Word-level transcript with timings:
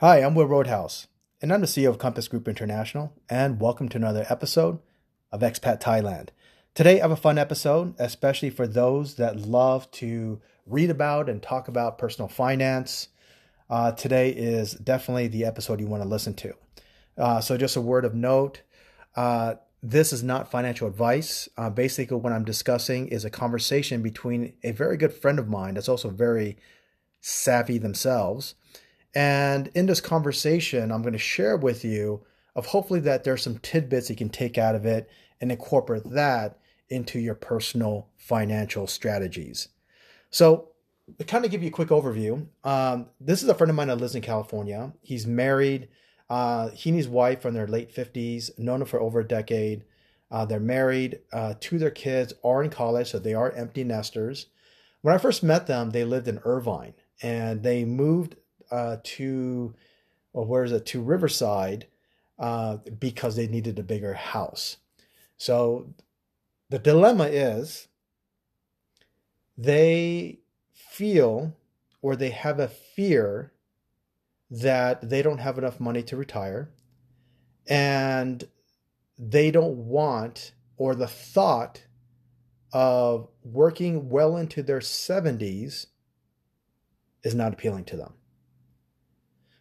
Hi, 0.00 0.18
I'm 0.18 0.34
Will 0.34 0.46
Roadhouse, 0.46 1.06
and 1.40 1.52
I'm 1.52 1.60
the 1.60 1.68
CEO 1.68 1.88
of 1.88 1.98
Compass 1.98 2.26
Group 2.26 2.48
International, 2.48 3.12
and 3.30 3.60
welcome 3.60 3.88
to 3.90 3.96
another 3.96 4.26
episode 4.28 4.80
of 5.30 5.40
Expat 5.40 5.80
Thailand. 5.80 6.30
Today, 6.74 6.98
I 6.98 7.02
have 7.02 7.12
a 7.12 7.16
fun 7.16 7.38
episode, 7.38 7.94
especially 7.96 8.50
for 8.50 8.66
those 8.66 9.14
that 9.14 9.36
love 9.36 9.88
to 9.92 10.40
read 10.66 10.90
about 10.90 11.28
and 11.28 11.40
talk 11.40 11.68
about 11.68 11.96
personal 11.96 12.26
finance. 12.26 13.10
Uh, 13.70 13.92
today 13.92 14.30
is 14.30 14.72
definitely 14.72 15.28
the 15.28 15.44
episode 15.44 15.78
you 15.78 15.86
want 15.86 16.02
to 16.02 16.08
listen 16.08 16.34
to. 16.34 16.54
Uh, 17.16 17.40
so, 17.40 17.56
just 17.56 17.76
a 17.76 17.80
word 17.80 18.04
of 18.04 18.16
note 18.16 18.62
uh, 19.14 19.54
this 19.80 20.12
is 20.12 20.24
not 20.24 20.50
financial 20.50 20.88
advice. 20.88 21.48
Uh, 21.56 21.70
basically, 21.70 22.16
what 22.16 22.32
I'm 22.32 22.44
discussing 22.44 23.06
is 23.06 23.24
a 23.24 23.30
conversation 23.30 24.02
between 24.02 24.54
a 24.64 24.72
very 24.72 24.96
good 24.96 25.12
friend 25.12 25.38
of 25.38 25.48
mine 25.48 25.74
that's 25.74 25.88
also 25.88 26.10
very 26.10 26.56
savvy 27.20 27.78
themselves. 27.78 28.56
And 29.14 29.70
in 29.74 29.86
this 29.86 30.00
conversation, 30.00 30.90
I'm 30.90 31.02
going 31.02 31.12
to 31.12 31.18
share 31.18 31.56
with 31.56 31.84
you 31.84 32.22
of 32.56 32.66
hopefully 32.66 33.00
that 33.00 33.24
there's 33.24 33.42
some 33.42 33.58
tidbits 33.58 34.10
you 34.10 34.16
can 34.16 34.28
take 34.28 34.58
out 34.58 34.74
of 34.74 34.86
it 34.86 35.08
and 35.40 35.50
incorporate 35.50 36.08
that 36.10 36.58
into 36.88 37.18
your 37.18 37.34
personal 37.34 38.08
financial 38.16 38.86
strategies. 38.86 39.68
So, 40.30 40.68
to 41.18 41.24
kind 41.24 41.44
of 41.44 41.50
give 41.50 41.62
you 41.62 41.68
a 41.68 41.72
quick 41.72 41.88
overview, 41.88 42.46
um, 42.64 43.08
this 43.20 43.42
is 43.42 43.48
a 43.48 43.54
friend 43.54 43.70
of 43.70 43.76
mine 43.76 43.88
that 43.88 43.96
lives 43.96 44.14
in 44.14 44.22
California. 44.22 44.92
He's 45.02 45.26
married. 45.26 45.88
Uh, 46.30 46.70
he 46.70 46.90
and 46.90 46.96
his 46.96 47.08
wife 47.08 47.44
are 47.44 47.48
in 47.48 47.54
their 47.54 47.66
late 47.66 47.94
50s, 47.94 48.58
known 48.58 48.80
him 48.80 48.86
for 48.86 49.00
over 49.00 49.20
a 49.20 49.28
decade. 49.28 49.84
Uh, 50.30 50.46
they're 50.46 50.60
married. 50.60 51.20
Uh, 51.32 51.54
two 51.60 51.76
of 51.76 51.80
their 51.80 51.90
kids 51.90 52.32
are 52.42 52.64
in 52.64 52.70
college, 52.70 53.10
so 53.10 53.18
they 53.18 53.34
are 53.34 53.52
empty 53.52 53.84
nesters. 53.84 54.46
When 55.02 55.14
I 55.14 55.18
first 55.18 55.42
met 55.42 55.66
them, 55.66 55.90
they 55.90 56.04
lived 56.04 56.26
in 56.26 56.40
Irvine 56.44 56.94
and 57.22 57.62
they 57.62 57.84
moved 57.84 58.36
uh, 58.74 58.96
to, 59.04 59.72
well, 60.32 60.46
where 60.46 60.64
is 60.64 60.72
it, 60.72 60.84
to 60.86 61.00
Riverside 61.00 61.86
uh, 62.40 62.78
because 62.98 63.36
they 63.36 63.46
needed 63.46 63.78
a 63.78 63.84
bigger 63.84 64.14
house. 64.14 64.78
So 65.36 65.94
the 66.70 66.80
dilemma 66.80 67.26
is 67.26 67.86
they 69.56 70.40
feel 70.72 71.56
or 72.02 72.16
they 72.16 72.30
have 72.30 72.58
a 72.58 72.66
fear 72.66 73.52
that 74.50 75.08
they 75.08 75.22
don't 75.22 75.38
have 75.38 75.56
enough 75.56 75.78
money 75.78 76.02
to 76.02 76.16
retire 76.16 76.70
and 77.68 78.42
they 79.16 79.52
don't 79.52 79.76
want 79.76 80.52
or 80.76 80.96
the 80.96 81.06
thought 81.06 81.84
of 82.72 83.28
working 83.44 84.08
well 84.08 84.36
into 84.36 84.64
their 84.64 84.80
70s 84.80 85.86
is 87.22 87.34
not 87.36 87.52
appealing 87.52 87.84
to 87.84 87.96
them. 87.96 88.14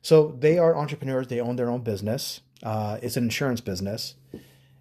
So 0.03 0.35
they 0.37 0.57
are 0.59 0.75
entrepreneurs, 0.75 1.27
they 1.27 1.39
own 1.39 1.55
their 1.55 1.69
own 1.69 1.81
business. 1.81 2.41
Uh, 2.61 2.99
it's 3.01 3.17
an 3.17 3.23
insurance 3.23 3.61
business. 3.61 4.15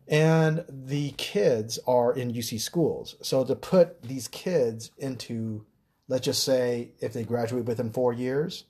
And 0.09 0.65
the 0.69 1.13
kids 1.13 1.79
are 1.87 2.13
in 2.13 2.33
UC 2.33 2.61
schools. 2.61 3.15
So 3.23 3.45
to 3.45 3.55
put 3.55 4.03
these 4.03 4.27
kids 4.27 4.91
into, 4.99 5.65
let's 6.09 6.25
just 6.25 6.43
say, 6.43 6.91
if 6.99 7.13
they 7.13 7.23
graduate 7.23 7.65
within 7.65 7.91
four 7.91 8.13
years, 8.13 8.65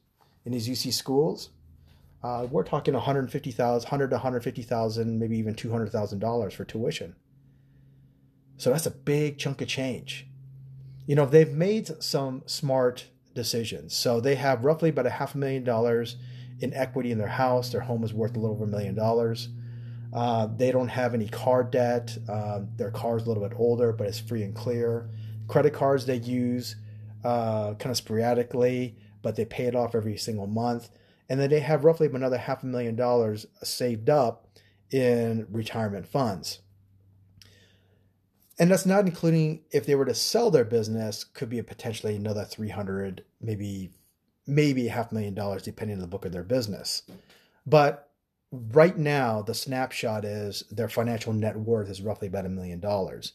in 0.44 0.52
these 0.52 0.68
UC 0.68 0.92
schools, 0.92 1.48
uh, 2.22 2.46
we're 2.50 2.64
talking 2.64 2.94
150,000, 2.94 3.88
100 3.88 4.10
to 4.10 4.16
150,000, 4.16 5.18
maybe 5.18 5.38
even 5.38 5.54
$200,000 5.54 6.52
for 6.52 6.64
tuition. 6.64 7.16
So 8.58 8.70
that's 8.70 8.86
a 8.86 8.90
big 8.90 9.38
chunk 9.38 9.62
of 9.62 9.68
change. 9.68 10.26
You 11.06 11.16
know, 11.16 11.24
they've 11.24 11.50
made 11.50 12.02
some 12.02 12.42
smart 12.44 13.06
decisions. 13.34 13.96
So 13.96 14.20
they 14.20 14.34
have 14.34 14.64
roughly 14.64 14.90
about 14.90 15.06
a 15.06 15.10
half 15.10 15.34
a 15.34 15.38
million 15.38 15.64
dollars 15.64 16.16
in 16.60 16.72
equity 16.74 17.10
in 17.10 17.18
their 17.18 17.26
house. 17.26 17.70
Their 17.70 17.80
home 17.80 18.04
is 18.04 18.12
worth 18.12 18.36
a 18.36 18.38
little 18.38 18.56
over 18.56 18.64
a 18.64 18.68
million 18.68 18.94
dollars. 18.94 19.48
Uh, 20.12 20.46
they 20.46 20.70
don't 20.70 20.88
have 20.88 21.14
any 21.14 21.28
car 21.28 21.64
debt. 21.64 22.16
Uh, 22.28 22.62
their 22.76 22.90
car 22.90 23.16
is 23.16 23.24
a 23.24 23.28
little 23.28 23.46
bit 23.46 23.56
older, 23.58 23.92
but 23.92 24.06
it's 24.06 24.20
free 24.20 24.42
and 24.42 24.54
clear. 24.54 25.08
Credit 25.48 25.72
cards 25.72 26.06
they 26.06 26.16
use 26.16 26.76
uh, 27.24 27.74
kind 27.74 27.90
of 27.90 27.96
sporadically 27.96 28.96
but 29.22 29.36
they 29.36 29.44
pay 29.44 29.64
it 29.64 29.76
off 29.76 29.94
every 29.94 30.16
single 30.16 30.46
month. 30.46 30.90
And 31.28 31.40
then 31.40 31.48
they 31.48 31.60
have 31.60 31.84
roughly 31.84 32.08
another 32.12 32.36
half 32.36 32.62
a 32.62 32.66
million 32.66 32.96
dollars 32.96 33.46
saved 33.62 34.10
up 34.10 34.48
in 34.90 35.46
retirement 35.50 36.06
funds. 36.06 36.58
And 38.58 38.70
that's 38.70 38.84
not 38.84 39.06
including 39.06 39.62
if 39.70 39.86
they 39.86 39.94
were 39.94 40.04
to 40.04 40.14
sell 40.14 40.50
their 40.50 40.64
business, 40.64 41.24
could 41.24 41.48
be 41.48 41.58
a 41.58 41.64
potentially 41.64 42.16
another 42.16 42.44
300, 42.44 43.24
maybe 43.40 43.90
maybe 44.46 44.88
half 44.88 45.10
a 45.10 45.14
million 45.14 45.34
dollars 45.34 45.62
depending 45.62 45.96
on 45.96 46.00
the 46.00 46.08
book 46.08 46.24
of 46.24 46.32
their 46.32 46.42
business. 46.42 47.02
But 47.66 48.08
right 48.50 48.96
now 48.96 49.42
the 49.42 49.54
snapshot 49.54 50.24
is 50.24 50.64
their 50.70 50.88
financial 50.88 51.32
net 51.32 51.56
worth 51.56 51.88
is 51.88 52.02
roughly 52.02 52.28
about 52.28 52.46
a 52.46 52.50
million 52.50 52.80
dollars. 52.80 53.32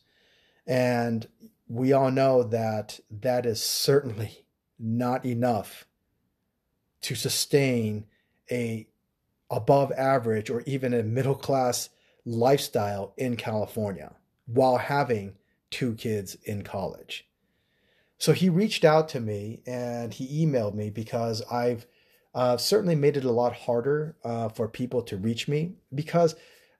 And 0.65 1.27
we 1.67 1.93
all 1.93 2.11
know 2.11 2.43
that 2.43 2.99
that 3.09 3.45
is 3.45 3.61
certainly 3.61 4.45
not 4.79 5.25
enough 5.25 5.85
to 7.01 7.15
sustain 7.15 8.05
a 8.51 8.87
above 9.49 9.91
average 9.93 10.49
or 10.49 10.61
even 10.65 10.93
a 10.93 11.03
middle 11.03 11.35
class 11.35 11.89
lifestyle 12.25 13.13
in 13.17 13.37
California 13.37 14.13
while 14.45 14.77
having 14.77 15.35
two 15.69 15.95
kids 15.95 16.35
in 16.43 16.63
college. 16.63 17.27
So 18.17 18.33
he 18.33 18.49
reached 18.49 18.83
out 18.83 19.09
to 19.09 19.19
me 19.19 19.61
and 19.65 20.13
he 20.13 20.45
emailed 20.45 20.73
me 20.73 20.89
because 20.89 21.41
I've 21.51 21.85
uh, 22.33 22.57
certainly 22.57 22.95
made 22.95 23.17
it 23.17 23.25
a 23.25 23.31
lot 23.31 23.53
harder 23.53 24.15
uh, 24.23 24.49
for 24.49 24.67
people 24.67 25.01
to 25.03 25.17
reach 25.17 25.47
me 25.47 25.73
because 25.93 26.35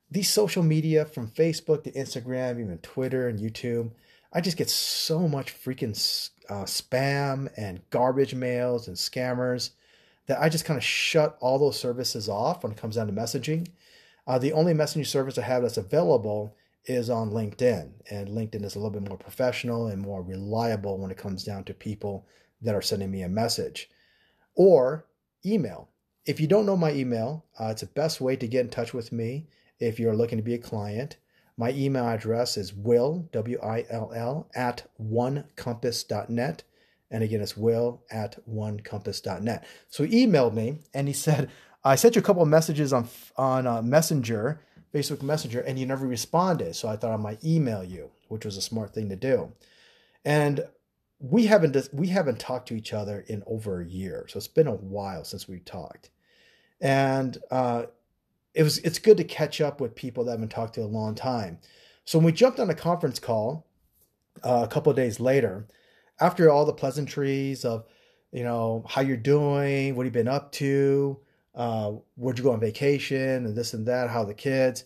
these 0.09 0.29
social 0.29 0.63
media 0.63 1.05
from 1.05 1.29
Facebook 1.29 1.83
to 1.83 1.91
Instagram, 1.91 2.59
even 2.59 2.77
Twitter 2.79 3.27
and 3.27 3.39
YouTube, 3.39 3.91
I 4.33 4.41
just 4.41 4.57
get 4.57 4.69
so 4.69 5.27
much 5.27 5.53
freaking 5.53 6.29
uh, 6.49 6.63
spam 6.63 7.49
and 7.57 7.81
garbage 7.89 8.35
mails 8.35 8.87
and 8.87 8.95
scammers 8.95 9.71
that 10.27 10.41
I 10.41 10.49
just 10.49 10.65
kind 10.65 10.77
of 10.77 10.83
shut 10.83 11.37
all 11.39 11.59
those 11.59 11.79
services 11.79 12.27
off 12.29 12.63
when 12.63 12.71
it 12.71 12.77
comes 12.77 12.95
down 12.95 13.07
to 13.07 13.13
messaging. 13.13 13.67
Uh, 14.25 14.37
the 14.37 14.53
only 14.53 14.73
messaging 14.73 15.05
service 15.05 15.37
I 15.37 15.43
have 15.43 15.61
that's 15.61 15.77
available 15.77 16.55
is 16.87 17.09
on 17.09 17.31
LinkedIn, 17.31 17.91
and 18.09 18.29
LinkedIn 18.29 18.63
is 18.63 18.75
a 18.75 18.79
little 18.79 18.91
bit 18.91 19.07
more 19.07 19.17
professional 19.17 19.87
and 19.87 20.01
more 20.01 20.23
reliable 20.23 20.97
when 20.97 21.11
it 21.11 21.17
comes 21.17 21.43
down 21.43 21.63
to 21.65 21.73
people 21.73 22.25
that 22.61 22.73
are 22.73 22.81
sending 22.81 23.11
me 23.11 23.21
a 23.21 23.29
message. 23.29 23.89
Or 24.55 25.05
email. 25.45 25.89
If 26.25 26.39
you 26.39 26.47
don't 26.47 26.65
know 26.65 26.77
my 26.77 26.91
email, 26.91 27.45
uh, 27.59 27.67
it's 27.67 27.81
the 27.81 27.87
best 27.87 28.19
way 28.19 28.35
to 28.37 28.47
get 28.47 28.61
in 28.61 28.69
touch 28.69 28.93
with 28.93 29.11
me 29.11 29.47
if 29.79 29.99
you're 29.99 30.15
looking 30.15 30.37
to 30.37 30.43
be 30.43 30.55
a 30.55 30.59
client. 30.59 31.17
My 31.57 31.71
email 31.71 32.07
address 32.07 32.57
is 32.57 32.73
will, 32.73 33.29
W 33.31 33.59
I 33.63 33.85
L 33.89 34.11
L, 34.15 34.49
at 34.55 34.87
onecompass.net. 35.01 36.63
And 37.09 37.23
again, 37.23 37.41
it's 37.41 37.55
will 37.55 38.03
at 38.11 38.37
onecompass.net. 38.49 39.65
So 39.89 40.03
he 40.03 40.25
emailed 40.25 40.53
me 40.53 40.79
and 40.93 41.07
he 41.07 41.13
said, 41.13 41.49
I 41.83 41.95
sent 41.95 42.15
you 42.15 42.19
a 42.19 42.23
couple 42.23 42.41
of 42.41 42.49
messages 42.49 42.91
on, 42.91 43.07
on 43.37 43.65
uh, 43.65 43.81
Messenger, 43.81 44.59
Facebook 44.93 45.21
Messenger, 45.21 45.61
and 45.61 45.77
you 45.77 45.85
never 45.85 46.07
responded. 46.07 46.75
So 46.75 46.87
I 46.87 46.95
thought 46.95 47.13
I 47.13 47.17
might 47.17 47.43
email 47.43 47.83
you, 47.83 48.11
which 48.29 48.45
was 48.45 48.57
a 48.57 48.61
smart 48.61 48.93
thing 48.93 49.09
to 49.09 49.15
do. 49.15 49.51
And 50.25 50.65
we 51.19 51.45
haven't 51.45 51.89
we 51.93 52.07
haven't 52.07 52.39
talked 52.39 52.67
to 52.69 52.75
each 52.75 52.93
other 52.93 53.23
in 53.27 53.43
over 53.47 53.81
a 53.81 53.85
year, 53.85 54.25
so 54.27 54.37
it's 54.37 54.47
been 54.47 54.67
a 54.67 54.73
while 54.73 55.23
since 55.23 55.47
we 55.47 55.59
talked. 55.59 56.09
And 56.79 57.37
uh, 57.49 57.85
it 58.53 58.63
was 58.63 58.79
it's 58.79 58.99
good 58.99 59.17
to 59.17 59.23
catch 59.23 59.61
up 59.61 59.81
with 59.81 59.95
people 59.95 60.25
that 60.25 60.31
I 60.31 60.33
haven't 60.33 60.49
talked 60.49 60.75
to 60.75 60.81
a 60.81 60.85
long 60.85 61.15
time. 61.15 61.59
So 62.05 62.17
when 62.17 62.25
we 62.25 62.31
jumped 62.31 62.59
on 62.59 62.69
a 62.69 62.75
conference 62.75 63.19
call 63.19 63.65
uh, 64.43 64.61
a 64.63 64.67
couple 64.67 64.93
days 64.93 65.19
later, 65.19 65.67
after 66.19 66.49
all 66.49 66.65
the 66.65 66.73
pleasantries 66.73 67.65
of 67.65 67.85
you 68.31 68.43
know 68.43 68.83
how 68.87 69.01
you're 69.01 69.17
doing, 69.17 69.95
what 69.95 70.03
you've 70.03 70.13
been 70.13 70.27
up 70.27 70.51
to, 70.53 71.19
uh, 71.57 71.91
where'd 72.15 72.37
you 72.37 72.43
go 72.45 72.53
on 72.53 72.61
vacation, 72.61 73.45
and 73.45 73.55
this 73.55 73.73
and 73.73 73.85
that, 73.87 74.09
how 74.09 74.23
the 74.23 74.33
kids. 74.33 74.85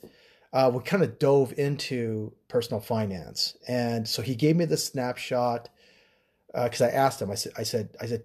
Uh, 0.53 0.69
we 0.73 0.81
kind 0.81 1.03
of 1.03 1.19
dove 1.19 1.53
into 1.57 2.33
personal 2.47 2.81
finance, 2.81 3.57
and 3.67 4.07
so 4.07 4.23
he 4.23 4.33
gave 4.33 4.55
me 4.55 4.65
the 4.65 4.77
snapshot 4.77 5.69
because 6.53 6.81
uh, 6.81 6.85
I 6.85 6.89
asked 6.89 7.21
him. 7.21 7.29
I 7.29 7.35
said, 7.35 7.53
I 7.57 7.63
said, 7.63 7.89
I 8.01 8.07
said, 8.07 8.23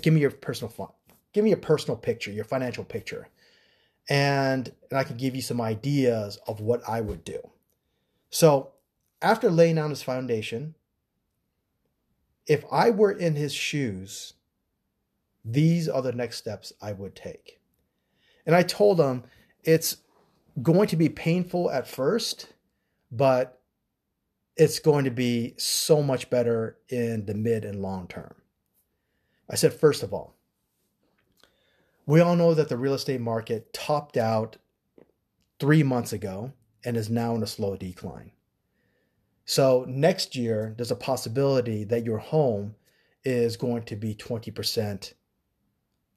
give 0.00 0.14
me 0.14 0.20
your 0.20 0.30
personal 0.30 0.70
fun, 0.70 0.88
give 1.32 1.44
me 1.44 1.52
a 1.52 1.56
personal 1.56 1.96
picture, 1.96 2.30
your 2.30 2.44
financial 2.44 2.84
picture 2.84 3.28
and, 4.08 4.72
and 4.90 4.98
I 4.98 5.04
can 5.04 5.16
give 5.16 5.36
you 5.36 5.42
some 5.42 5.60
ideas 5.60 6.38
of 6.46 6.60
what 6.60 6.82
I 6.88 7.00
would 7.00 7.24
do. 7.24 7.40
So, 8.30 8.70
after 9.20 9.50
laying 9.50 9.76
down 9.76 9.90
his 9.90 10.02
foundation, 10.02 10.74
if 12.46 12.64
I 12.70 12.90
were 12.90 13.12
in 13.12 13.34
his 13.34 13.52
shoes, 13.52 14.34
these 15.44 15.88
are 15.88 16.02
the 16.02 16.12
next 16.12 16.38
steps 16.38 16.72
I 16.80 16.92
would 16.92 17.14
take. 17.14 17.57
And 18.48 18.56
I 18.56 18.64
told 18.64 18.98
him 18.98 19.24
it's 19.62 19.98
going 20.62 20.88
to 20.88 20.96
be 20.96 21.10
painful 21.10 21.70
at 21.70 21.86
first, 21.86 22.48
but 23.12 23.60
it's 24.56 24.80
going 24.80 25.04
to 25.04 25.12
be 25.12 25.54
so 25.58 26.02
much 26.02 26.30
better 26.30 26.78
in 26.88 27.26
the 27.26 27.34
mid 27.34 27.64
and 27.64 27.82
long 27.82 28.08
term. 28.08 28.34
I 29.50 29.54
said, 29.56 29.74
first 29.74 30.02
of 30.02 30.14
all, 30.14 30.34
We 32.06 32.20
all 32.20 32.36
know 32.36 32.54
that 32.54 32.70
the 32.70 32.78
real 32.78 32.94
estate 32.94 33.20
market 33.20 33.74
topped 33.74 34.16
out 34.16 34.56
three 35.60 35.82
months 35.82 36.14
ago 36.14 36.54
and 36.82 36.96
is 36.96 37.10
now 37.10 37.34
in 37.34 37.42
a 37.42 37.46
slow 37.46 37.76
decline. 37.76 38.32
So 39.44 39.84
next 39.86 40.34
year, 40.34 40.74
there's 40.76 40.90
a 40.90 40.96
possibility 40.96 41.84
that 41.84 42.06
your 42.06 42.18
home 42.18 42.76
is 43.24 43.58
going 43.58 43.82
to 43.84 43.96
be 43.96 44.14
20% 44.14 45.12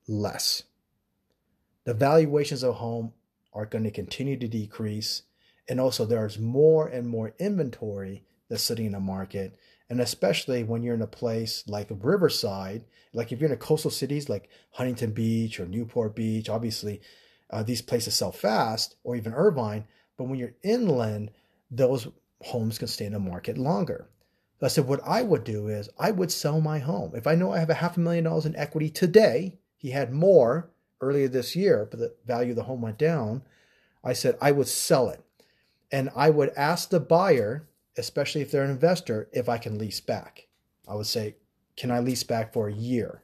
less. 0.07 0.63
The 1.85 1.93
valuations 1.93 2.63
of 2.63 2.75
home 2.75 3.13
are 3.53 3.65
going 3.65 3.83
to 3.83 3.91
continue 3.91 4.37
to 4.37 4.47
decrease. 4.47 5.23
And 5.67 5.79
also, 5.79 6.05
there's 6.05 6.39
more 6.39 6.87
and 6.87 7.07
more 7.07 7.33
inventory 7.39 8.23
that's 8.49 8.63
sitting 8.63 8.87
in 8.87 8.91
the 8.91 8.99
market. 8.99 9.57
And 9.89 9.99
especially 9.99 10.63
when 10.63 10.83
you're 10.83 10.95
in 10.95 11.01
a 11.01 11.07
place 11.07 11.63
like 11.67 11.87
Riverside, 11.89 12.85
like 13.13 13.31
if 13.31 13.39
you're 13.39 13.49
in 13.49 13.53
a 13.53 13.57
coastal 13.57 13.91
cities 13.91 14.29
like 14.29 14.49
Huntington 14.71 15.11
Beach 15.11 15.59
or 15.59 15.65
Newport 15.65 16.15
Beach, 16.15 16.49
obviously 16.49 17.01
uh, 17.49 17.63
these 17.63 17.81
places 17.81 18.15
sell 18.15 18.31
fast, 18.31 18.95
or 19.03 19.15
even 19.15 19.33
Irvine. 19.33 19.85
But 20.17 20.25
when 20.25 20.39
you're 20.39 20.55
inland, 20.63 21.31
those 21.69 22.07
homes 22.41 22.77
can 22.77 22.87
stay 22.87 23.05
in 23.05 23.13
the 23.13 23.19
market 23.19 23.57
longer. 23.57 24.07
I 24.63 24.67
said, 24.67 24.87
what 24.87 25.01
I 25.05 25.23
would 25.23 25.43
do 25.43 25.67
is 25.67 25.89
I 25.97 26.11
would 26.11 26.31
sell 26.31 26.61
my 26.61 26.79
home. 26.79 27.13
If 27.15 27.25
I 27.25 27.35
know 27.35 27.51
I 27.51 27.59
have 27.59 27.71
a 27.71 27.75
half 27.75 27.97
a 27.97 27.99
million 27.99 28.25
dollars 28.25 28.45
in 28.45 28.55
equity 28.55 28.89
today, 28.89 29.57
he 29.75 29.89
had 29.89 30.13
more 30.13 30.70
earlier 31.01 31.27
this 31.27 31.55
year, 31.55 31.87
but 31.89 31.99
the 31.99 32.15
value 32.25 32.51
of 32.51 32.55
the 32.55 32.63
home 32.63 32.81
went 32.81 32.97
down. 32.97 33.43
I 34.03 34.13
said 34.13 34.37
I 34.41 34.51
would 34.51 34.67
sell 34.67 35.09
it. 35.09 35.23
And 35.91 36.09
I 36.15 36.29
would 36.29 36.51
ask 36.55 36.89
the 36.89 36.99
buyer, 36.99 37.67
especially 37.97 38.41
if 38.41 38.51
they're 38.51 38.63
an 38.63 38.71
investor, 38.71 39.29
if 39.33 39.49
I 39.49 39.57
can 39.57 39.77
lease 39.77 39.99
back. 39.99 40.47
I 40.87 40.95
would 40.95 41.07
say, 41.07 41.35
can 41.75 41.91
I 41.91 41.99
lease 41.99 42.23
back 42.23 42.53
for 42.53 42.67
a 42.67 42.73
year? 42.73 43.23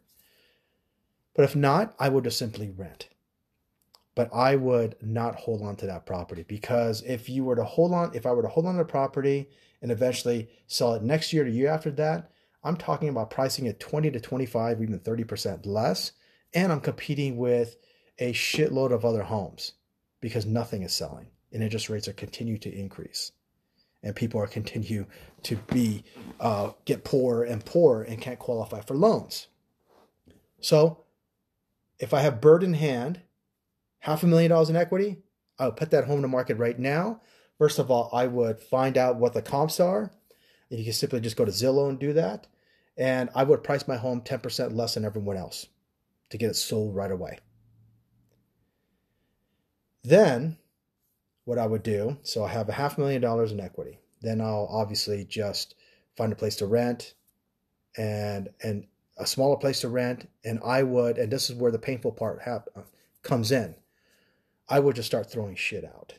But 1.33 1.45
if 1.45 1.55
not, 1.55 1.95
I 1.99 2.09
would 2.09 2.23
just 2.23 2.39
simply 2.39 2.69
rent. 2.69 3.09
But 4.15 4.33
I 4.33 4.55
would 4.55 4.95
not 5.01 5.35
hold 5.35 5.61
on 5.61 5.75
to 5.77 5.85
that 5.85 6.07
property 6.07 6.43
because 6.47 7.03
if 7.03 7.29
you 7.29 7.43
were 7.43 7.55
to 7.55 7.63
hold 7.63 7.93
on, 7.93 8.15
if 8.15 8.25
I 8.25 8.31
were 8.31 8.41
to 8.41 8.47
hold 8.47 8.65
on 8.65 8.73
to 8.73 8.79
the 8.79 8.85
property 8.85 9.49
and 9.81 9.91
eventually 9.91 10.49
sell 10.65 10.95
it 10.95 11.03
next 11.03 11.31
year, 11.31 11.43
the 11.43 11.51
year 11.51 11.69
after 11.69 11.91
that, 11.91 12.31
I'm 12.63 12.75
talking 12.75 13.09
about 13.09 13.29
pricing 13.29 13.67
it 13.67 13.79
20 13.79 14.09
to 14.11 14.19
25, 14.19 14.81
even 14.81 14.99
30% 14.99 15.65
less. 15.65 16.13
And 16.53 16.71
I'm 16.71 16.81
competing 16.81 17.37
with 17.37 17.77
a 18.19 18.33
shitload 18.33 18.91
of 18.91 19.05
other 19.05 19.23
homes 19.23 19.73
because 20.21 20.45
nothing 20.45 20.83
is 20.83 20.93
selling 20.93 21.27
and 21.51 21.61
interest 21.61 21.89
rates 21.89 22.07
are 22.07 22.13
continue 22.13 22.57
to 22.57 22.73
increase 22.73 23.31
and 24.03 24.15
people 24.15 24.41
are 24.41 24.47
continue 24.47 25.05
to 25.43 25.55
be 25.71 26.03
uh, 26.39 26.71
get 26.85 27.03
poorer 27.03 27.43
and 27.43 27.63
poorer 27.63 28.03
and 28.03 28.21
can't 28.21 28.39
qualify 28.39 28.81
for 28.81 28.95
loans 28.95 29.47
so 30.59 31.03
if 31.99 32.13
i 32.13 32.21
have 32.21 32.41
bird 32.41 32.63
in 32.63 32.73
hand 32.73 33.21
half 34.07 34.23
a 34.23 34.27
million 34.27 34.49
dollars 34.49 34.69
in 34.69 34.75
equity, 34.75 35.17
I 35.59 35.65
would 35.65 35.75
put 35.75 35.91
that 35.91 36.05
home 36.05 36.21
to 36.21 36.27
market 36.27 36.57
right 36.57 36.77
now. 36.77 37.21
First 37.57 37.77
of 37.79 37.89
all, 37.91 38.09
I 38.13 38.27
would 38.27 38.59
find 38.59 38.97
out 38.97 39.17
what 39.17 39.33
the 39.33 39.41
comps 39.41 39.79
are. 39.79 40.11
You 40.69 40.83
can 40.83 40.93
simply 40.93 41.19
just 41.19 41.35
go 41.35 41.45
to 41.45 41.51
Zillow 41.51 41.89
and 41.89 41.99
do 41.99 42.13
that. 42.13 42.47
And 42.97 43.29
I 43.35 43.43
would 43.43 43.63
price 43.63 43.87
my 43.87 43.97
home 43.97 44.21
10% 44.21 44.75
less 44.75 44.93
than 44.93 45.05
everyone 45.05 45.37
else 45.37 45.67
to 46.29 46.37
get 46.37 46.49
it 46.49 46.55
sold 46.55 46.95
right 46.95 47.11
away. 47.11 47.39
Then, 50.03 50.57
what 51.45 51.57
I 51.57 51.65
would 51.65 51.83
do 51.83 52.17
so 52.23 52.43
I 52.43 52.49
have 52.49 52.67
a 52.67 52.73
half 52.73 52.97
million 52.97 53.21
dollars 53.21 53.51
in 53.51 53.59
equity. 53.59 53.99
Then 54.21 54.41
I'll 54.41 54.67
obviously 54.69 55.23
just 55.23 55.75
find 56.17 56.33
a 56.33 56.35
place 56.35 56.57
to 56.57 56.65
rent 56.65 57.13
and 57.97 58.49
and 58.61 58.85
a 59.17 59.25
smaller 59.25 59.55
place 59.55 59.79
to 59.81 59.89
rent 59.89 60.29
and 60.43 60.59
I 60.63 60.83
would 60.83 61.17
and 61.17 61.31
this 61.31 61.49
is 61.49 61.55
where 61.55 61.71
the 61.71 61.79
painful 61.79 62.11
part 62.11 62.41
hap- 62.41 62.67
comes 63.23 63.51
in 63.51 63.75
I 64.69 64.79
would 64.79 64.95
just 64.95 65.07
start 65.07 65.31
throwing 65.31 65.55
shit 65.55 65.85
out. 65.85 66.15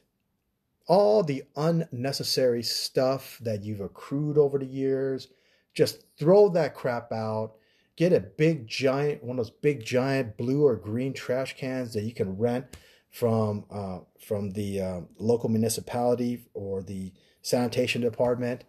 All 0.87 1.23
the 1.23 1.45
unnecessary 1.55 2.63
stuff 2.63 3.39
that 3.43 3.63
you've 3.63 3.81
accrued 3.81 4.39
over 4.39 4.59
the 4.59 4.65
years, 4.65 5.29
just 5.75 6.05
throw 6.19 6.49
that 6.51 6.75
crap 6.75 7.13
out. 7.13 7.57
Get 7.99 8.13
a 8.13 8.21
big 8.21 8.69
giant, 8.69 9.25
one 9.25 9.41
of 9.41 9.47
those 9.47 9.51
big 9.51 9.85
giant 9.85 10.37
blue 10.37 10.65
or 10.65 10.77
green 10.77 11.13
trash 11.13 11.57
cans 11.57 11.95
that 11.95 12.05
you 12.05 12.15
can 12.15 12.39
rent 12.39 12.77
from 13.11 13.65
uh, 13.73 13.99
from 14.21 14.53
the 14.53 14.81
uh, 14.81 15.01
local 15.19 15.49
municipality 15.49 16.45
or 16.55 16.81
the 16.81 17.13
sanitation 17.43 18.01
department, 18.01 18.63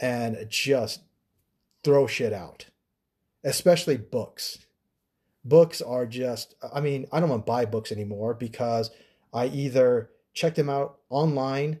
and 0.00 0.46
just 0.48 1.00
throw 1.82 2.06
shit 2.06 2.32
out, 2.32 2.66
especially 3.42 3.96
books. 3.96 4.58
Books 5.44 5.82
are 5.82 6.06
just, 6.06 6.54
I 6.72 6.80
mean, 6.80 7.08
I 7.10 7.18
don't 7.18 7.30
want 7.30 7.46
to 7.46 7.50
buy 7.50 7.64
books 7.64 7.90
anymore 7.90 8.32
because 8.32 8.92
I 9.32 9.46
either 9.46 10.10
check 10.34 10.54
them 10.54 10.70
out 10.70 10.98
online 11.10 11.80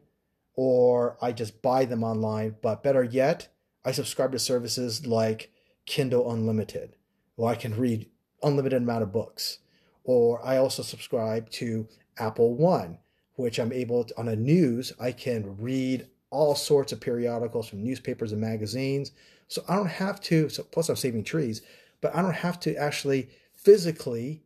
or 0.54 1.16
I 1.22 1.30
just 1.30 1.62
buy 1.62 1.84
them 1.84 2.02
online. 2.02 2.56
But 2.60 2.82
better 2.82 3.04
yet, 3.04 3.46
I 3.84 3.92
subscribe 3.92 4.32
to 4.32 4.40
services 4.40 5.06
like 5.06 5.52
Kindle 5.88 6.30
Unlimited, 6.30 6.96
where 7.36 7.50
I 7.50 7.54
can 7.54 7.74
read 7.74 8.10
unlimited 8.42 8.82
amount 8.82 9.02
of 9.02 9.10
books. 9.10 9.58
Or 10.04 10.44
I 10.44 10.58
also 10.58 10.82
subscribe 10.82 11.48
to 11.52 11.88
Apple 12.18 12.54
One, 12.54 12.98
which 13.36 13.58
I'm 13.58 13.72
able 13.72 14.04
to, 14.04 14.18
on 14.18 14.28
a 14.28 14.36
news, 14.36 14.92
I 15.00 15.12
can 15.12 15.56
read 15.56 16.06
all 16.30 16.54
sorts 16.54 16.92
of 16.92 17.00
periodicals 17.00 17.68
from 17.68 17.82
newspapers 17.82 18.32
and 18.32 18.40
magazines. 18.40 19.12
So 19.48 19.64
I 19.66 19.76
don't 19.76 19.86
have 19.88 20.20
to, 20.22 20.50
so 20.50 20.62
plus 20.62 20.90
I'm 20.90 20.96
saving 20.96 21.24
trees, 21.24 21.62
but 22.02 22.14
I 22.14 22.20
don't 22.20 22.34
have 22.34 22.60
to 22.60 22.76
actually 22.76 23.30
physically 23.54 24.42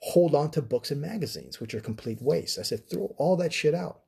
hold 0.00 0.34
on 0.34 0.50
to 0.50 0.60
books 0.60 0.90
and 0.90 1.00
magazines, 1.00 1.60
which 1.60 1.72
are 1.72 1.80
complete 1.80 2.20
waste. 2.20 2.58
I 2.58 2.62
said, 2.62 2.90
throw 2.90 3.14
all 3.16 3.36
that 3.36 3.52
shit 3.52 3.74
out 3.74 4.00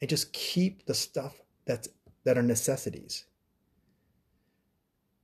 and 0.00 0.10
just 0.10 0.32
keep 0.32 0.86
the 0.86 0.94
stuff 0.94 1.40
that's 1.66 1.88
that 2.24 2.36
are 2.36 2.42
necessities. 2.42 3.26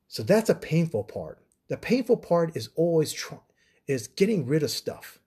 So 0.09 0.23
that's 0.23 0.51
a 0.51 0.55
painful 0.55 1.05
part. 1.05 1.39
The 1.69 1.77
painful 1.77 2.17
part 2.17 2.57
is 2.57 2.71
always 2.75 3.13
try, 3.13 3.39
is 3.87 4.09
getting 4.09 4.47
rid 4.47 4.63
of 4.63 4.71
stuff. 4.71 5.21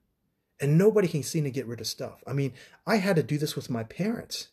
And 0.60 0.76
nobody 0.76 1.08
can 1.08 1.22
seem 1.22 1.44
to 1.44 1.50
get 1.50 1.66
rid 1.66 1.80
of 1.80 1.86
stuff. 1.86 2.22
I 2.26 2.32
mean, 2.32 2.52
I 2.86 2.96
had 2.96 3.16
to 3.16 3.22
do 3.22 3.38
this 3.38 3.56
with 3.56 3.70
my 3.70 3.84
parents, 3.84 4.48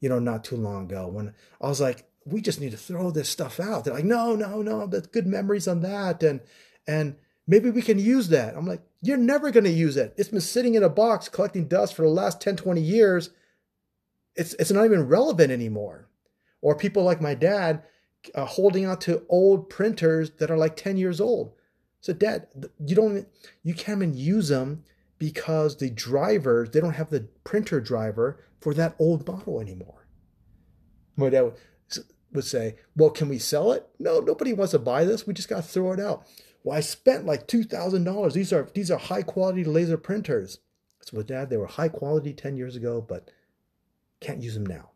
you 0.00 0.08
know, 0.08 0.18
not 0.18 0.44
too 0.44 0.56
long 0.56 0.84
ago 0.84 1.08
when 1.08 1.34
I 1.60 1.68
was 1.68 1.80
like, 1.80 2.04
we 2.24 2.40
just 2.40 2.60
need 2.60 2.72
to 2.72 2.76
throw 2.76 3.10
this 3.10 3.28
stuff 3.28 3.58
out. 3.58 3.84
They're 3.84 3.94
like, 3.94 4.04
no, 4.04 4.36
no, 4.36 4.60
no, 4.60 4.86
that's 4.86 5.06
good 5.06 5.26
memories 5.26 5.66
on 5.66 5.80
that. 5.80 6.22
And 6.22 6.40
and 6.86 7.16
maybe 7.46 7.70
we 7.70 7.82
can 7.82 7.98
use 7.98 8.28
that. 8.28 8.54
I'm 8.56 8.66
like, 8.66 8.82
you're 9.02 9.16
never 9.16 9.50
going 9.50 9.64
to 9.64 9.70
use 9.70 9.96
it. 9.96 10.14
It's 10.16 10.28
been 10.28 10.40
sitting 10.40 10.74
in 10.74 10.82
a 10.82 10.88
box 10.88 11.28
collecting 11.28 11.66
dust 11.66 11.94
for 11.94 12.02
the 12.02 12.08
last 12.08 12.40
10, 12.40 12.56
20 12.56 12.80
years. 12.80 13.30
It's, 14.34 14.54
it's 14.54 14.70
not 14.70 14.84
even 14.84 15.08
relevant 15.08 15.50
anymore. 15.50 16.08
Or 16.60 16.76
people 16.76 17.04
like 17.04 17.20
my 17.20 17.34
dad 17.34 17.82
uh, 18.34 18.44
holding 18.44 18.86
on 18.86 18.98
to 19.00 19.22
old 19.28 19.68
printers 19.68 20.30
that 20.38 20.50
are 20.50 20.56
like 20.56 20.76
10 20.76 20.96
years 20.96 21.20
old. 21.20 21.52
So, 22.00 22.12
dad, 22.12 22.46
you 22.84 22.94
don't, 22.94 23.26
you 23.62 23.74
can't 23.74 24.02
even 24.02 24.14
use 24.14 24.48
them 24.48 24.84
because 25.18 25.76
the 25.76 25.90
drivers, 25.90 26.70
they 26.70 26.80
don't 26.80 26.94
have 26.94 27.10
the 27.10 27.28
printer 27.44 27.80
driver 27.80 28.40
for 28.60 28.72
that 28.74 28.94
old 28.98 29.26
model 29.26 29.60
anymore. 29.60 30.06
My 31.16 31.30
dad 31.30 31.52
would 32.32 32.44
say, 32.44 32.76
Well, 32.96 33.10
can 33.10 33.28
we 33.28 33.38
sell 33.38 33.72
it? 33.72 33.88
No, 33.98 34.20
nobody 34.20 34.52
wants 34.52 34.72
to 34.72 34.78
buy 34.78 35.04
this. 35.04 35.26
We 35.26 35.34
just 35.34 35.48
got 35.48 35.56
to 35.56 35.68
throw 35.68 35.92
it 35.92 36.00
out. 36.00 36.26
Well, 36.62 36.76
I 36.76 36.80
spent 36.80 37.26
like 37.26 37.46
two 37.46 37.64
thousand 37.64 38.04
dollars. 38.04 38.34
These 38.34 38.52
are 38.52 38.68
these 38.74 38.90
are 38.90 38.98
high 38.98 39.22
quality 39.22 39.64
laser 39.64 39.96
printers. 39.96 40.58
So 41.00 41.22
Dad, 41.22 41.48
they 41.48 41.56
were 41.56 41.66
high 41.66 41.88
quality 41.88 42.32
ten 42.32 42.56
years 42.56 42.76
ago, 42.76 43.00
but 43.00 43.30
can't 44.20 44.42
use 44.42 44.54
them 44.54 44.66
now. 44.66 44.90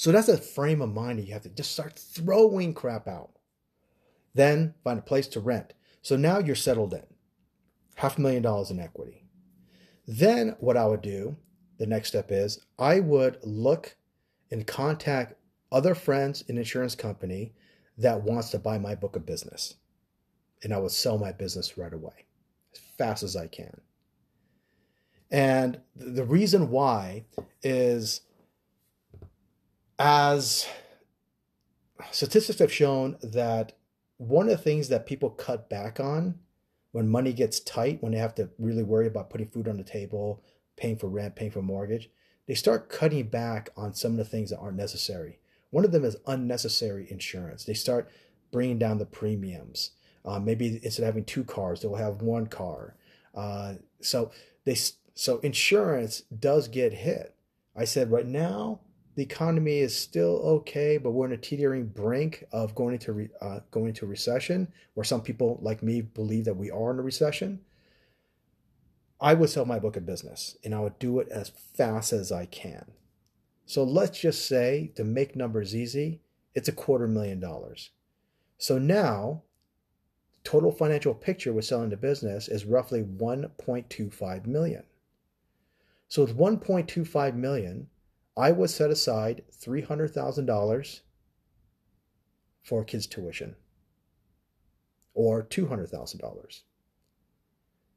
So 0.00 0.12
that's 0.12 0.30
a 0.30 0.38
frame 0.38 0.80
of 0.80 0.94
mind 0.94 1.18
that 1.18 1.26
you 1.26 1.34
have 1.34 1.42
to 1.42 1.50
just 1.50 1.72
start 1.72 1.98
throwing 1.98 2.72
crap 2.72 3.06
out. 3.06 3.32
Then 4.32 4.72
find 4.82 4.98
a 4.98 5.02
place 5.02 5.26
to 5.28 5.40
rent. 5.40 5.74
So 6.00 6.16
now 6.16 6.38
you're 6.38 6.56
settled 6.56 6.94
in. 6.94 7.02
Half 7.96 8.16
a 8.16 8.22
million 8.22 8.42
dollars 8.42 8.70
in 8.70 8.80
equity. 8.80 9.26
Then 10.06 10.56
what 10.58 10.78
I 10.78 10.86
would 10.86 11.02
do, 11.02 11.36
the 11.76 11.84
next 11.84 12.08
step 12.08 12.32
is 12.32 12.64
I 12.78 13.00
would 13.00 13.40
look 13.42 13.98
and 14.50 14.66
contact 14.66 15.34
other 15.70 15.94
friends 15.94 16.44
in 16.48 16.56
insurance 16.56 16.94
company 16.94 17.52
that 17.98 18.22
wants 18.22 18.48
to 18.52 18.58
buy 18.58 18.78
my 18.78 18.94
book 18.94 19.16
of 19.16 19.26
business 19.26 19.74
and 20.62 20.72
I 20.72 20.78
would 20.78 20.92
sell 20.92 21.18
my 21.18 21.32
business 21.32 21.76
right 21.76 21.92
away 21.92 22.24
as 22.72 22.80
fast 22.96 23.22
as 23.22 23.36
I 23.36 23.48
can. 23.48 23.82
And 25.30 25.78
the 25.94 26.24
reason 26.24 26.70
why 26.70 27.26
is 27.62 28.22
as 30.00 30.66
statistics 32.10 32.58
have 32.58 32.72
shown 32.72 33.18
that 33.22 33.74
one 34.16 34.46
of 34.48 34.56
the 34.56 34.62
things 34.62 34.88
that 34.88 35.04
people 35.04 35.28
cut 35.28 35.68
back 35.68 36.00
on 36.00 36.38
when 36.92 37.06
money 37.06 37.34
gets 37.34 37.60
tight, 37.60 38.02
when 38.02 38.12
they 38.12 38.18
have 38.18 38.34
to 38.34 38.48
really 38.58 38.82
worry 38.82 39.06
about 39.06 39.28
putting 39.28 39.48
food 39.48 39.68
on 39.68 39.76
the 39.76 39.84
table, 39.84 40.42
paying 40.76 40.96
for 40.96 41.08
rent, 41.08 41.36
paying 41.36 41.50
for 41.50 41.60
mortgage, 41.60 42.10
they 42.48 42.54
start 42.54 42.88
cutting 42.88 43.28
back 43.28 43.68
on 43.76 43.92
some 43.92 44.12
of 44.12 44.18
the 44.18 44.24
things 44.24 44.48
that 44.48 44.58
aren't 44.58 44.78
necessary. 44.78 45.38
One 45.68 45.84
of 45.84 45.92
them 45.92 46.04
is 46.04 46.16
unnecessary 46.26 47.06
insurance. 47.10 47.64
They 47.64 47.74
start 47.74 48.10
bringing 48.50 48.78
down 48.78 48.98
the 48.98 49.06
premiums 49.06 49.92
Uh, 50.22 50.38
maybe 50.38 50.80
instead 50.82 51.02
of 51.02 51.06
having 51.06 51.24
two 51.24 51.44
cars, 51.44 51.80
they'll 51.80 51.94
have 51.94 52.20
one 52.20 52.46
car. 52.46 52.94
Uh, 53.34 53.74
so 54.00 54.30
they 54.64 54.76
so 55.14 55.38
insurance 55.38 56.22
does 56.22 56.68
get 56.68 56.92
hit. 56.92 57.34
I 57.74 57.84
said 57.86 58.10
right 58.10 58.26
now 58.26 58.80
the 59.20 59.26
economy 59.26 59.80
is 59.80 59.94
still 59.94 60.36
okay, 60.36 60.96
but 60.96 61.10
we're 61.10 61.26
on 61.26 61.32
a 61.32 61.36
teetering 61.36 61.88
brink 61.88 62.42
of 62.52 62.74
going 62.74 62.94
into 62.94 63.12
re, 63.12 63.28
uh, 63.42 63.60
going 63.70 63.88
into 63.88 64.06
recession, 64.06 64.72
where 64.94 65.04
some 65.04 65.20
people 65.20 65.58
like 65.60 65.82
me 65.82 66.00
believe 66.00 66.46
that 66.46 66.56
we 66.56 66.70
are 66.70 66.90
in 66.90 66.98
a 66.98 67.02
recession. 67.02 67.60
I 69.20 69.34
would 69.34 69.50
sell 69.50 69.66
my 69.66 69.78
book 69.78 69.98
of 69.98 70.06
business, 70.06 70.56
and 70.64 70.74
I 70.74 70.80
would 70.80 70.98
do 70.98 71.20
it 71.20 71.28
as 71.28 71.50
fast 71.50 72.14
as 72.14 72.32
I 72.32 72.46
can. 72.46 72.92
So 73.66 73.84
let's 73.84 74.18
just 74.18 74.48
say, 74.48 74.90
to 74.96 75.04
make 75.04 75.36
numbers 75.36 75.76
easy, 75.76 76.22
it's 76.54 76.70
a 76.70 76.72
quarter 76.72 77.06
million 77.06 77.40
dollars. 77.40 77.90
So 78.56 78.78
now, 78.78 79.42
total 80.44 80.72
financial 80.72 81.12
picture 81.12 81.52
with 81.52 81.66
selling 81.66 81.90
the 81.90 81.98
business 81.98 82.48
is 82.48 82.64
roughly 82.64 83.02
1.25 83.02 84.46
million. 84.46 84.84
So 86.08 86.22
with 86.22 86.38
1.25 86.38 87.34
million, 87.34 87.89
I 88.36 88.52
would 88.52 88.70
set 88.70 88.90
aside 88.90 89.42
$300,000 89.60 91.00
for 92.62 92.84
kids' 92.84 93.06
tuition 93.06 93.56
or 95.14 95.42
$200,000. 95.42 96.60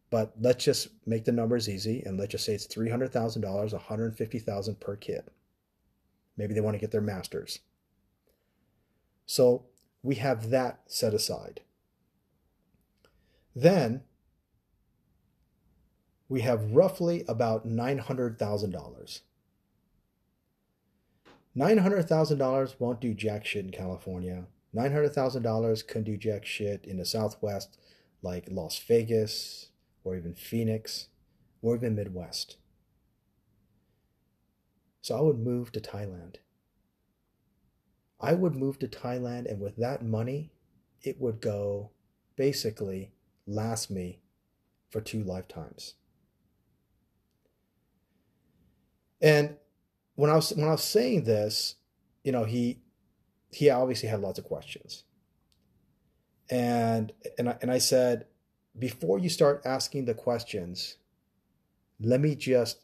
But 0.10 0.34
let's 0.40 0.64
just 0.64 0.90
make 1.06 1.26
the 1.26 1.32
numbers 1.32 1.68
easy 1.68 2.04
and 2.06 2.20
let's 2.20 2.32
just 2.32 2.46
say 2.46 2.54
it's 2.54 2.68
$300,000, 2.68 3.42
$150,000 3.44 4.80
per 4.80 4.96
kid. 4.96 5.24
Maybe 6.38 6.54
they 6.54 6.62
want 6.62 6.76
to 6.76 6.80
get 6.80 6.92
their 6.92 7.02
master's. 7.02 7.60
So 9.26 9.66
we 10.02 10.16
have 10.16 10.50
that 10.50 10.82
set 10.88 11.14
aside. 11.14 11.62
Then 13.56 14.04
we 16.28 16.42
have 16.42 16.72
roughly 16.72 17.24
about 17.28 17.68
$900,000. 17.68 19.22
$900,000 21.58 22.80
won't 22.80 23.00
do 23.00 23.14
jack 23.14 23.46
shit 23.46 23.66
in 23.66 23.72
California. 23.72 24.46
$900,000 24.76 25.88
couldn't 25.88 26.04
do 26.04 26.18
jack 26.18 26.46
shit 26.46 26.84
in 26.86 26.98
the 26.98 27.06
Southwest, 27.06 27.78
like 28.22 28.48
Las 28.50 28.80
Vegas, 28.80 29.70
or 30.04 30.16
even 30.16 30.34
Phoenix, 30.34 31.08
or 31.62 31.76
even 31.76 31.96
Midwest. 31.96 32.58
So 35.02 35.18
I 35.18 35.22
would 35.22 35.40
move 35.40 35.72
to 35.74 35.80
Thailand. 35.80 36.38
I 38.20 38.34
would 38.34 38.56
move 38.56 38.80
to 38.80 38.88
Thailand, 38.88 39.50
and 39.52 39.60
with 39.60 39.76
that 39.76 40.04
money, 40.04 40.54
it 41.02 41.20
would 41.20 41.42
go 41.42 41.92
basically 42.36 43.12
last 43.46 43.92
me 43.92 44.22
for 44.90 45.02
two 45.02 45.24
lifetimes. 45.24 45.96
And 49.22 49.58
when 50.16 50.30
I 50.30 50.36
was 50.36 50.52
when 50.54 50.68
I 50.68 50.72
was 50.72 50.84
saying 50.84 51.24
this, 51.24 51.76
you 52.24 52.32
know, 52.32 52.44
he 52.44 52.80
he 53.52 53.70
obviously 53.70 54.10
had 54.10 54.22
lots 54.22 54.40
of 54.40 54.46
questions. 54.46 55.04
And 56.50 57.12
and 57.38 57.50
I, 57.50 57.58
and 57.62 57.72
I 57.72 57.78
said, 57.78 58.26
before 58.78 59.20
you 59.20 59.30
start 59.30 59.62
asking 59.66 60.06
the 60.06 60.14
questions, 60.14 60.98
let 62.00 62.20
me 62.20 62.36
just 62.36 62.84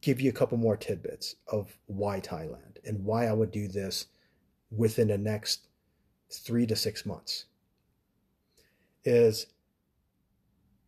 give 0.00 0.20
you 0.20 0.30
a 0.30 0.34
couple 0.34 0.58
more 0.58 0.76
tidbits 0.76 1.36
of 1.46 1.76
why 1.86 2.20
Thailand 2.20 2.78
and 2.84 3.04
why 3.04 3.26
I 3.26 3.32
would 3.32 3.50
do 3.50 3.68
this 3.68 4.06
within 4.70 5.08
the 5.08 5.18
next 5.18 5.68
three 6.32 6.66
to 6.66 6.76
six 6.76 7.04
months. 7.04 7.46
Is 9.04 9.46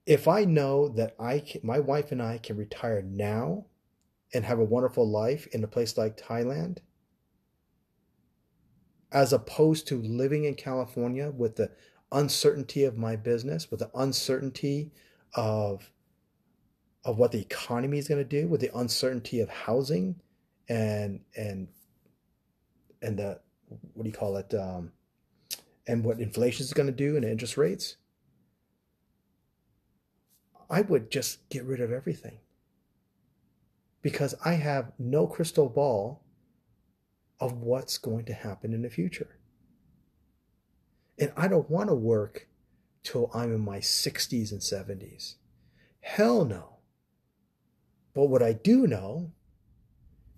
if 0.06 0.28
I 0.28 0.44
know 0.44 0.88
that 0.88 1.14
I 1.18 1.38
can, 1.40 1.61
my 1.64 1.78
wife 1.78 2.12
and 2.12 2.22
I 2.22 2.38
can 2.38 2.56
retire 2.56 3.02
now 3.02 3.66
and 4.33 4.45
have 4.45 4.59
a 4.59 4.65
wonderful 4.65 5.09
life 5.09 5.47
in 5.49 5.62
a 5.62 5.69
place 5.69 5.99
like 5.99 6.17
Thailand, 6.17 6.79
as 9.11 9.33
opposed 9.33 9.87
to 9.89 10.01
living 10.03 10.45
in 10.45 10.55
California 10.55 11.31
with 11.31 11.57
the 11.57 11.71
uncertainty 12.12 12.85
of 12.85 12.97
my 12.97 13.17
business, 13.17 13.71
with 13.71 13.81
the 13.81 13.91
uncertainty 13.95 14.93
of 15.35 15.91
of 17.05 17.19
what 17.19 17.33
the 17.33 17.41
economy 17.41 17.99
is 17.99 18.07
going 18.07 18.23
to 18.23 18.25
do, 18.25 18.47
with 18.47 18.61
the 18.61 18.71
uncertainty 18.77 19.41
of 19.41 19.49
housing, 19.49 20.21
and 20.69 21.21
and 21.37 21.69
and 23.03 23.19
the 23.19 23.41
what 23.95 24.05
do 24.05 24.09
you 24.09 24.15
call 24.15 24.37
it, 24.37 24.55
um, 24.55 24.93
and 25.87 26.05
what 26.05 26.21
inflation 26.21 26.65
is 26.65 26.73
going 26.73 26.87
to 26.87 26.93
do 26.93 27.17
and 27.17 27.25
interest 27.25 27.57
rates. 27.57 27.97
I 30.71 30.81
would 30.81 31.11
just 31.11 31.47
get 31.51 31.65
rid 31.65 31.83
of 31.83 31.93
everything 31.93 32.39
because 34.02 34.35
I 34.44 34.54
have 34.54 34.92
no 34.99 35.26
crystal 35.26 35.68
ball 35.68 36.23
of 37.40 37.52
what's 37.54 37.99
going 37.99 38.25
to 38.26 38.32
happen 38.32 38.73
in 38.73 38.82
the 38.82 38.90
future. 38.90 39.38
And 41.18 41.32
I 41.37 41.49
don't 41.49 41.71
want 41.71 41.88
to 41.88 41.94
work 41.94 42.49
till 43.02 43.30
I'm 43.35 43.54
in 43.54 43.64
my 43.64 43.78
60s 43.78 44.52
and 44.52 44.61
70s. 44.61 45.37
Hell 46.00 46.44
no. 46.44 46.78
But 48.14 48.26
what 48.26 48.42
I 48.42 48.52
do 48.52 48.87
know 48.87 49.32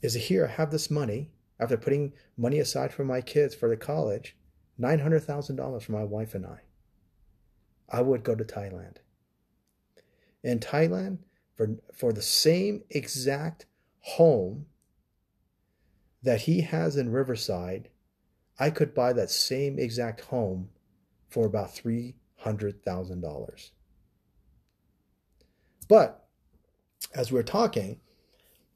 is 0.03 0.15
here 0.15 0.47
I 0.47 0.51
have 0.53 0.71
this 0.71 0.91
money 0.91 1.31
after 1.59 1.77
putting 1.77 2.13
money 2.37 2.59
aside 2.59 2.93
for 2.93 3.05
my 3.05 3.21
kids 3.21 3.55
for 3.55 3.69
the 3.69 3.77
college, 3.77 4.37
$900,000 4.81 5.83
for 5.83 5.93
my 5.93 6.05
wife 6.05 6.35
and 6.35 6.47
I. 6.47 6.61
I 7.89 8.03
would 8.03 8.25
go 8.25 8.35
to 8.35 8.45
Thailand. 8.45 8.97
In 10.43 10.59
Thailand, 10.59 11.19
for, 11.57 11.77
for 11.93 12.13
the 12.13 12.23
same 12.23 12.83
exact 12.91 13.67
home 14.01 14.67
that 16.23 16.43
he 16.43 16.63
has 16.63 16.97
in 16.97 17.13
Riverside, 17.13 17.89
I 18.59 18.71
could 18.71 18.95
buy 18.95 19.13
that 19.13 19.31
same 19.31 19.79
exact 19.79 20.23
home 20.23 20.71
for 21.29 21.47
about 21.47 21.75
$300,000. 21.75 23.71
But 25.89 26.27
as 27.15 27.31
we're 27.31 27.43
talking, 27.43 28.01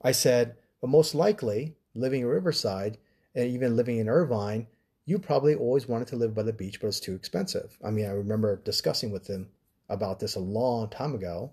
I 0.02 0.12
said, 0.12 0.56
well, 0.80 0.90
most 0.90 1.14
likely 1.14 1.76
living 1.94 2.20
in 2.23 2.26
Riverside 2.26 2.99
and 3.35 3.49
even 3.49 3.76
living 3.76 3.99
in 3.99 4.08
Irvine, 4.08 4.66
you 5.06 5.18
probably 5.18 5.54
always 5.54 5.88
wanted 5.88 6.08
to 6.08 6.16
live 6.16 6.35
by 6.35 6.42
the 6.42 6.52
beach, 6.52 6.80
but 6.80 6.88
it's 6.88 7.00
too 7.00 7.14
expensive. 7.14 7.78
I 7.85 7.90
mean, 7.90 8.06
I 8.06 8.11
remember 8.11 8.56
discussing 8.56 9.11
with 9.11 9.26
him 9.26 9.49
about 9.88 10.20
this 10.20 10.35
a 10.35 10.40
long 10.40 10.90
time 10.90 11.14
ago. 11.14 11.50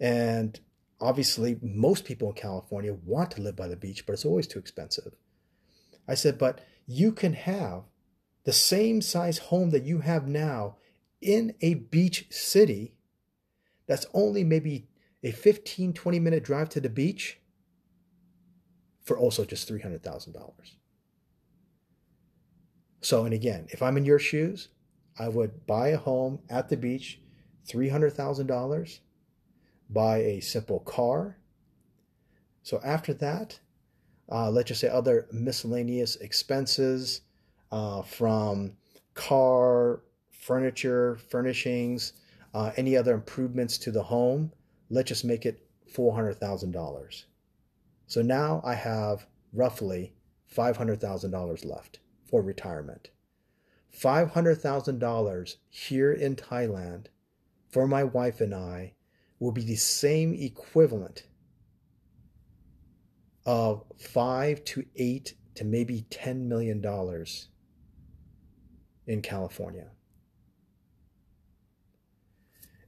And 0.00 0.58
obviously, 1.00 1.58
most 1.62 2.04
people 2.04 2.28
in 2.28 2.34
California 2.34 2.94
want 2.94 3.32
to 3.32 3.42
live 3.42 3.56
by 3.56 3.68
the 3.68 3.76
beach, 3.76 4.06
but 4.06 4.12
it's 4.12 4.24
always 4.24 4.46
too 4.46 4.58
expensive. 4.58 5.14
I 6.06 6.14
said, 6.14 6.38
but 6.38 6.60
you 6.86 7.12
can 7.12 7.34
have 7.34 7.82
the 8.44 8.52
same 8.52 9.02
size 9.02 9.38
home 9.38 9.70
that 9.70 9.84
you 9.84 9.98
have 10.00 10.26
now 10.26 10.76
in 11.20 11.54
a 11.60 11.74
beach 11.74 12.26
city 12.30 12.94
that's 13.86 14.06
only 14.14 14.44
maybe 14.44 14.88
a 15.22 15.32
15, 15.32 15.92
20 15.92 16.18
minute 16.20 16.44
drive 16.44 16.68
to 16.70 16.80
the 16.80 16.88
beach 16.88 17.40
for 19.02 19.18
also 19.18 19.44
just 19.44 19.68
$300,000. 19.70 20.34
So, 23.00 23.24
and 23.24 23.34
again, 23.34 23.66
if 23.70 23.82
I'm 23.82 23.96
in 23.96 24.04
your 24.04 24.18
shoes, 24.18 24.68
I 25.18 25.28
would 25.28 25.66
buy 25.66 25.88
a 25.88 25.96
home 25.96 26.40
at 26.48 26.68
the 26.68 26.76
beach, 26.76 27.20
$300,000 27.68 29.00
buy 29.90 30.18
a 30.18 30.40
simple 30.40 30.80
car. 30.80 31.36
So 32.62 32.80
after 32.84 33.14
that, 33.14 33.58
uh, 34.30 34.50
let's 34.50 34.68
just 34.68 34.80
say 34.80 34.88
other 34.88 35.26
miscellaneous 35.32 36.16
expenses 36.16 37.22
uh, 37.72 38.02
from 38.02 38.72
car, 39.14 40.02
furniture, 40.30 41.16
furnishings, 41.30 42.12
uh, 42.54 42.72
any 42.76 42.96
other 42.96 43.14
improvements 43.14 43.78
to 43.78 43.90
the 43.90 44.02
home. 44.02 44.52
Let's 44.90 45.08
just 45.08 45.24
make 45.24 45.46
it 45.46 45.66
$400,000. 45.94 47.24
So 48.06 48.22
now 48.22 48.62
I 48.64 48.74
have 48.74 49.26
roughly 49.52 50.14
$500,000 50.54 51.64
left 51.64 51.98
for 52.26 52.42
retirement. 52.42 53.10
$500,000 53.98 55.56
here 55.68 56.12
in 56.12 56.36
Thailand 56.36 57.06
for 57.70 57.86
my 57.86 58.04
wife 58.04 58.40
and 58.40 58.54
I 58.54 58.94
will 59.38 59.52
be 59.52 59.64
the 59.64 59.76
same 59.76 60.34
equivalent 60.34 61.24
of 63.46 63.84
five 63.98 64.62
to 64.64 64.84
eight 64.96 65.34
to 65.54 65.64
maybe 65.64 66.06
$10 66.10 66.46
million 66.46 66.84
in 69.06 69.22
California. 69.22 69.88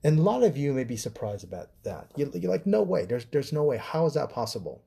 And 0.03 0.19
a 0.19 0.23
lot 0.23 0.43
of 0.43 0.57
you 0.57 0.73
may 0.73 0.85
be 0.85 0.97
surprised 0.97 1.45
about 1.45 1.71
that. 1.83 2.11
You're, 2.17 2.29
like, 2.29 2.67
no 2.67 2.83
way. 2.83 3.05
There's, 3.05 3.27
there's 3.27 3.53
no 3.53 3.65
way. 3.65 3.77
How 3.77 4.07
is 4.07 4.15
that 4.15 4.31
possible? 4.31 4.83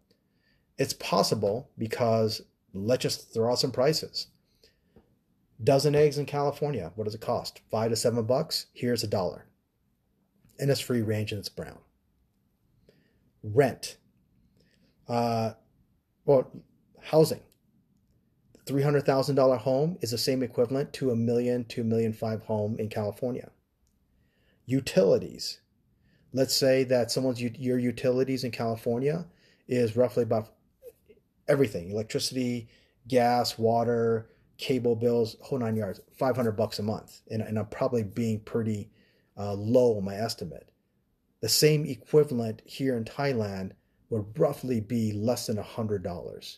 It's 0.77 0.93
possible 0.93 1.70
because 1.77 2.41
let's 2.74 3.03
just 3.03 3.34
throw 3.34 3.51
out 3.51 3.60
some 3.60 3.72
prices. 3.72 4.27
Dozen 5.63 5.96
eggs 5.96 6.17
in 6.17 6.25
California, 6.25 6.91
what 6.96 7.05
does 7.05 7.15
it 7.15 7.22
cost? 7.22 7.62
Five 7.70 7.91
to 7.91 7.96
seven 7.96 8.24
bucks? 8.25 8.67
Here's 8.74 9.03
a 9.03 9.08
dollar. 9.08 9.46
And 10.63 10.72
it's 10.72 10.79
free 10.79 11.01
range 11.01 11.34
and 11.34 11.39
it's 11.39 11.50
brown. 11.50 11.79
Rent. 13.43 13.98
Uh, 15.10 15.55
well, 16.24 16.50
housing. 17.01 17.41
$300,000 18.65 19.58
home 19.58 19.98
is 20.00 20.12
the 20.12 20.17
same 20.17 20.41
equivalent 20.41 20.93
to 20.93 21.12
a 21.12 21.17
million 21.17 21.65
a 21.77 21.79
million 21.82 22.13
five 22.13 22.43
home 22.43 22.77
in 22.79 22.88
California. 22.88 23.51
Utilities. 24.65 25.60
Let's 26.32 26.55
say 26.55 26.86
that 26.86 27.12
someone's 27.12 27.41
your 27.41 27.77
utilities 27.77 28.46
in 28.46 28.51
California 28.51 29.25
is 29.67 29.98
roughly 29.98 30.24
about 30.24 30.53
everything 31.50 31.91
electricity, 31.91 32.70
gas, 33.10 33.58
water, 33.58 34.29
cable 34.58 34.96
bills, 34.96 35.36
whole 35.41 35.60
nine 35.60 35.75
yards, 35.75 36.00
500 36.17 36.53
bucks 36.53 36.79
a 36.79 36.84
month. 36.84 37.20
And, 37.29 37.41
and 37.41 37.60
I'm 37.60 37.65
probably 37.65 38.03
being 38.03 38.39
pretty 38.39 38.89
uh, 39.38 39.54
low 39.54 40.00
my 40.02 40.16
estimate. 40.16 40.70
The 41.42 41.50
same 41.50 41.86
equivalent 41.86 42.62
here 42.66 42.96
in 42.96 43.04
Thailand 43.04 43.72
would 44.10 44.38
roughly 44.40 44.80
be 44.80 45.12
less 45.12 45.48
than 45.48 45.58
$100. 45.58 46.58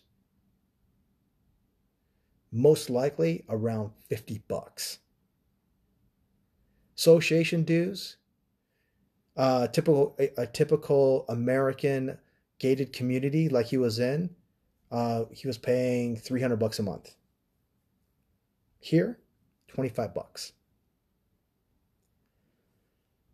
Most 2.51 2.89
likely 2.89 3.45
around 3.49 3.91
50 4.09 4.43
bucks. 4.47 4.99
Association 6.97 7.63
dues, 7.63 8.17
uh, 9.35 9.67
typical 9.67 10.15
a, 10.19 10.29
a 10.37 10.47
typical 10.47 11.25
American 11.27 12.17
gated 12.59 12.93
community 12.93 13.49
like 13.49 13.65
he 13.65 13.77
was 13.77 13.99
in, 13.99 14.29
uh, 14.91 15.25
he 15.31 15.47
was 15.47 15.57
paying 15.57 16.15
300 16.15 16.57
bucks 16.57 16.79
a 16.79 16.83
month. 16.83 17.15
Here, 18.79 19.19
25 19.67 20.13
bucks. 20.13 20.53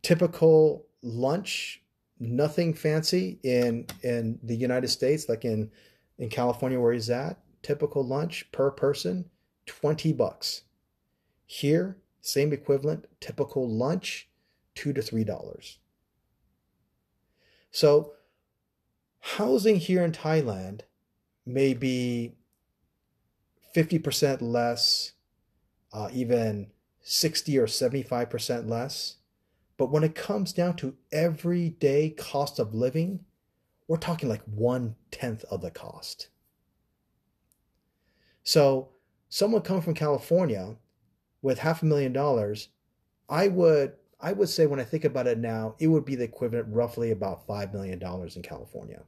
Typical 0.02 0.86
lunch, 1.02 1.82
nothing 2.20 2.74
fancy 2.74 3.40
in 3.44 3.88
in 4.04 4.40
the 4.44 4.56
United 4.56 4.88
States, 4.90 5.30
like 5.30 5.46
in 5.46 5.72
in 6.18 6.30
California 6.30 6.80
where 6.80 6.94
he's 6.94 7.10
at. 7.10 7.40
Typical 7.62 8.06
lunch 8.06 8.52
per 8.52 8.72
person, 8.72 9.30
20 9.68 10.14
bucks. 10.14 10.64
Here, 11.46 11.98
same 12.22 12.54
equivalent, 12.54 13.06
typical 13.20 13.70
lunch, 13.70 14.30
two 14.74 14.94
to 14.94 15.02
three 15.02 15.24
dollars. 15.24 15.78
So 17.72 18.14
housing 19.20 19.78
here 19.78 20.04
in 20.04 20.12
Thailand 20.12 20.82
may 21.46 21.74
be 21.74 22.34
50% 23.76 24.42
less, 24.42 25.14
uh, 25.94 26.10
even 26.12 26.72
60 27.02 27.58
or 27.58 27.68
75% 27.68 28.68
less. 28.68 29.18
But 29.82 29.90
when 29.90 30.04
it 30.04 30.14
comes 30.14 30.54
down 30.54 30.76
to 30.76 30.96
everyday 31.12 32.12
cost 32.12 32.60
of 32.60 32.76
living, 32.76 33.26
we're 33.88 33.98
talking 33.98 34.30
like 34.30 34.44
one 34.44 34.96
tenth 35.10 35.44
of 35.46 35.62
the 35.62 35.72
cost. 35.72 36.28
So, 38.44 38.90
someone 39.30 39.64
coming 39.64 39.82
from 39.82 39.96
California 39.96 40.76
with 41.42 41.58
half 41.58 41.82
a 41.82 41.88
million 41.88 42.14
dollars, 42.14 42.70
I 43.28 43.48
would 43.48 43.94
I 44.20 44.34
would 44.34 44.50
say 44.50 44.68
when 44.68 44.80
I 44.80 44.84
think 44.84 45.04
about 45.04 45.26
it 45.26 45.40
now, 45.40 45.74
it 45.80 45.88
would 45.88 46.06
be 46.06 46.14
the 46.14 46.26
equivalent 46.26 46.68
roughly 46.70 47.10
about 47.10 47.48
$5 47.48 47.74
million 47.74 48.00
in 48.36 48.42
California. 48.44 49.02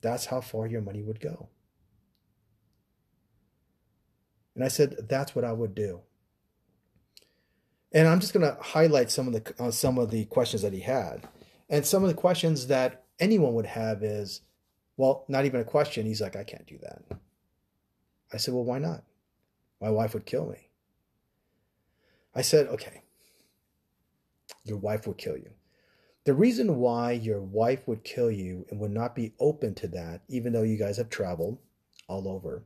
That's 0.00 0.24
how 0.24 0.40
far 0.40 0.66
your 0.66 0.80
money 0.80 1.02
would 1.02 1.20
go. 1.20 1.50
And 4.54 4.64
I 4.64 4.68
said, 4.68 5.06
that's 5.06 5.36
what 5.36 5.44
I 5.44 5.52
would 5.52 5.74
do. 5.74 6.00
And 7.92 8.06
I'm 8.06 8.20
just 8.20 8.34
going 8.34 8.46
to 8.46 8.60
highlight 8.60 9.10
some 9.10 9.26
of 9.26 9.32
the 9.32 9.54
uh, 9.58 9.70
some 9.70 9.98
of 9.98 10.10
the 10.10 10.24
questions 10.26 10.62
that 10.62 10.72
he 10.72 10.80
had, 10.80 11.26
and 11.70 11.86
some 11.86 12.02
of 12.02 12.08
the 12.08 12.14
questions 12.14 12.66
that 12.66 13.04
anyone 13.18 13.54
would 13.54 13.66
have 13.66 14.02
is, 14.02 14.42
well, 14.96 15.24
not 15.28 15.44
even 15.46 15.60
a 15.60 15.64
question. 15.64 16.06
He's 16.06 16.20
like, 16.20 16.36
I 16.36 16.44
can't 16.44 16.66
do 16.66 16.78
that. 16.82 17.02
I 18.32 18.36
said, 18.36 18.52
well, 18.54 18.64
why 18.64 18.78
not? 18.78 19.04
My 19.80 19.90
wife 19.90 20.12
would 20.12 20.26
kill 20.26 20.46
me. 20.50 20.68
I 22.34 22.42
said, 22.42 22.66
okay, 22.66 23.02
your 24.64 24.76
wife 24.76 25.06
would 25.06 25.18
kill 25.18 25.36
you. 25.36 25.50
The 26.24 26.34
reason 26.34 26.76
why 26.76 27.12
your 27.12 27.40
wife 27.40 27.88
would 27.88 28.04
kill 28.04 28.30
you 28.30 28.66
and 28.70 28.78
would 28.80 28.90
not 28.90 29.16
be 29.16 29.32
open 29.40 29.74
to 29.76 29.88
that, 29.88 30.20
even 30.28 30.52
though 30.52 30.62
you 30.62 30.76
guys 30.76 30.98
have 30.98 31.08
traveled 31.08 31.58
all 32.06 32.28
over, 32.28 32.64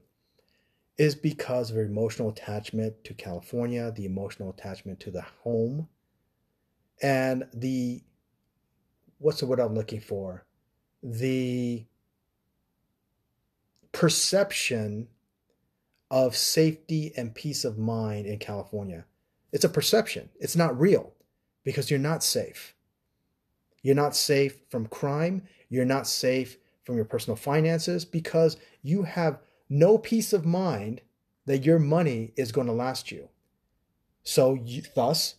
is 0.99 1.15
because 1.15 1.71
of 1.71 1.79
emotional 1.79 2.29
attachment 2.29 3.03
to 3.05 3.15
California, 3.15 3.91
the 3.93 4.05
emotional 4.05 4.51
attachment 4.51 5.01
to 5.01 5.11
the 5.11 5.25
home, 5.43 5.89
and 7.01 7.45
the 7.55 8.03
what's 9.19 9.41
the 9.41 9.47
word 9.47 9.61
I'm 9.61 9.75
looking 9.75 10.01
for? 10.01 10.45
The 11.03 11.87
perception 13.93 15.09
of 16.11 16.37
safety 16.37 17.13
and 17.17 17.35
peace 17.35 17.65
of 17.65 17.79
mind 17.79 18.27
in 18.27 18.39
California. 18.39 19.05
It's 19.53 19.65
a 19.65 19.69
perception, 19.69 20.29
it's 20.41 20.57
not 20.57 20.79
real 20.79 21.13
because 21.65 21.91
you're 21.91 21.99
not 21.99 22.23
safe. 22.23 22.75
You're 23.83 23.95
not 23.97 24.15
safe 24.15 24.59
from 24.71 24.87
crime. 24.87 25.43
You're 25.69 25.85
not 25.85 26.07
safe 26.07 26.57
from 26.85 26.97
your 26.97 27.05
personal 27.05 27.37
finances 27.37 28.05
because 28.05 28.57
you 28.83 29.03
have 29.03 29.41
no 29.73 29.97
peace 29.97 30.35
of 30.35 30.45
mind 30.45 31.01
that 31.47 31.65
your 31.65 31.79
money 31.79 32.33
is 32.37 32.53
going 32.53 32.67
to 32.67 32.73
last 32.73 33.11
you. 33.11 33.31
So, 34.23 34.55
you, 34.55 34.83
thus, 34.95 35.37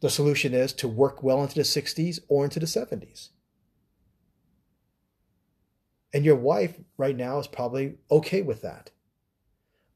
the 0.00 0.10
solution 0.10 0.52
is 0.52 0.72
to 0.74 0.88
work 0.88 1.22
well 1.22 1.42
into 1.42 1.54
the 1.54 1.62
60s 1.62 2.18
or 2.28 2.44
into 2.44 2.58
the 2.58 2.66
70s. 2.66 3.30
And 6.12 6.24
your 6.24 6.36
wife 6.36 6.80
right 6.98 7.16
now 7.16 7.38
is 7.38 7.46
probably 7.46 7.94
okay 8.10 8.42
with 8.42 8.62
that. 8.62 8.90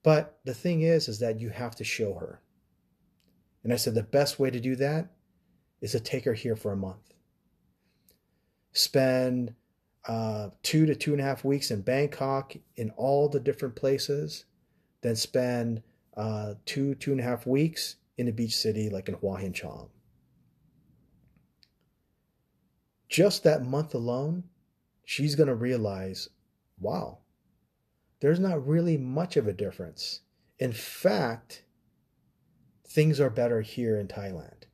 But 0.03 0.39
the 0.45 0.55
thing 0.55 0.83
is, 0.83 1.09
is 1.09 1.19
that 1.19 1.41
you 1.41 1.51
have 1.51 1.75
to 1.77 1.85
show 1.85 2.15
her. 2.15 2.41
And 3.65 3.73
I 3.73 3.77
said 3.77 3.95
the 3.95 4.03
best 4.03 4.39
way 4.39 4.51
to 4.51 4.61
do 4.61 4.77
that 4.77 5.11
is 5.81 5.93
to 5.93 6.01
take 6.01 6.25
her 6.25 6.35
here 6.35 6.57
for 6.57 6.73
a 6.73 6.77
month 6.77 7.15
spend 8.73 9.53
uh, 10.07 10.49
two 10.63 10.87
to 10.87 10.95
two 10.95 11.13
and 11.13 11.21
a 11.21 11.25
half 11.25 11.45
weeks 11.45 11.71
in 11.71 11.83
Bangkok 11.83 12.55
in 12.77 12.91
all 12.97 13.29
the 13.29 13.41
different 13.41 13.77
places, 13.77 14.45
then 15.03 15.17
spend 15.17 15.83
uh, 16.17 16.55
two, 16.65 16.95
two 16.95 17.13
and 17.13 17.21
a 17.21 17.25
half 17.25 17.47
weeks 17.47 17.97
in 18.19 18.29
a 18.29 18.33
beach 18.33 18.57
city 18.57 18.89
like 18.91 19.09
in 19.09 19.15
Hua 19.15 19.37
Hin 19.37 19.53
Chong. 19.53 19.89
Just 23.09 23.43
that 23.45 23.65
month 23.65 23.95
alone, 23.95 24.45
she's 25.05 25.35
going 25.35 25.49
to 25.49 25.55
realize 25.55 26.29
wow, 26.79 27.19
there's 28.21 28.41
not 28.41 28.67
really 28.67 28.97
much 28.97 29.37
of 29.37 29.47
a 29.47 29.53
difference. 29.53 30.21
In 30.59 30.73
fact, 30.73 31.65
things 32.87 33.21
are 33.21 33.31
better 33.31 33.61
here 33.61 33.99
in 33.99 34.09
Thailand. 34.09 34.65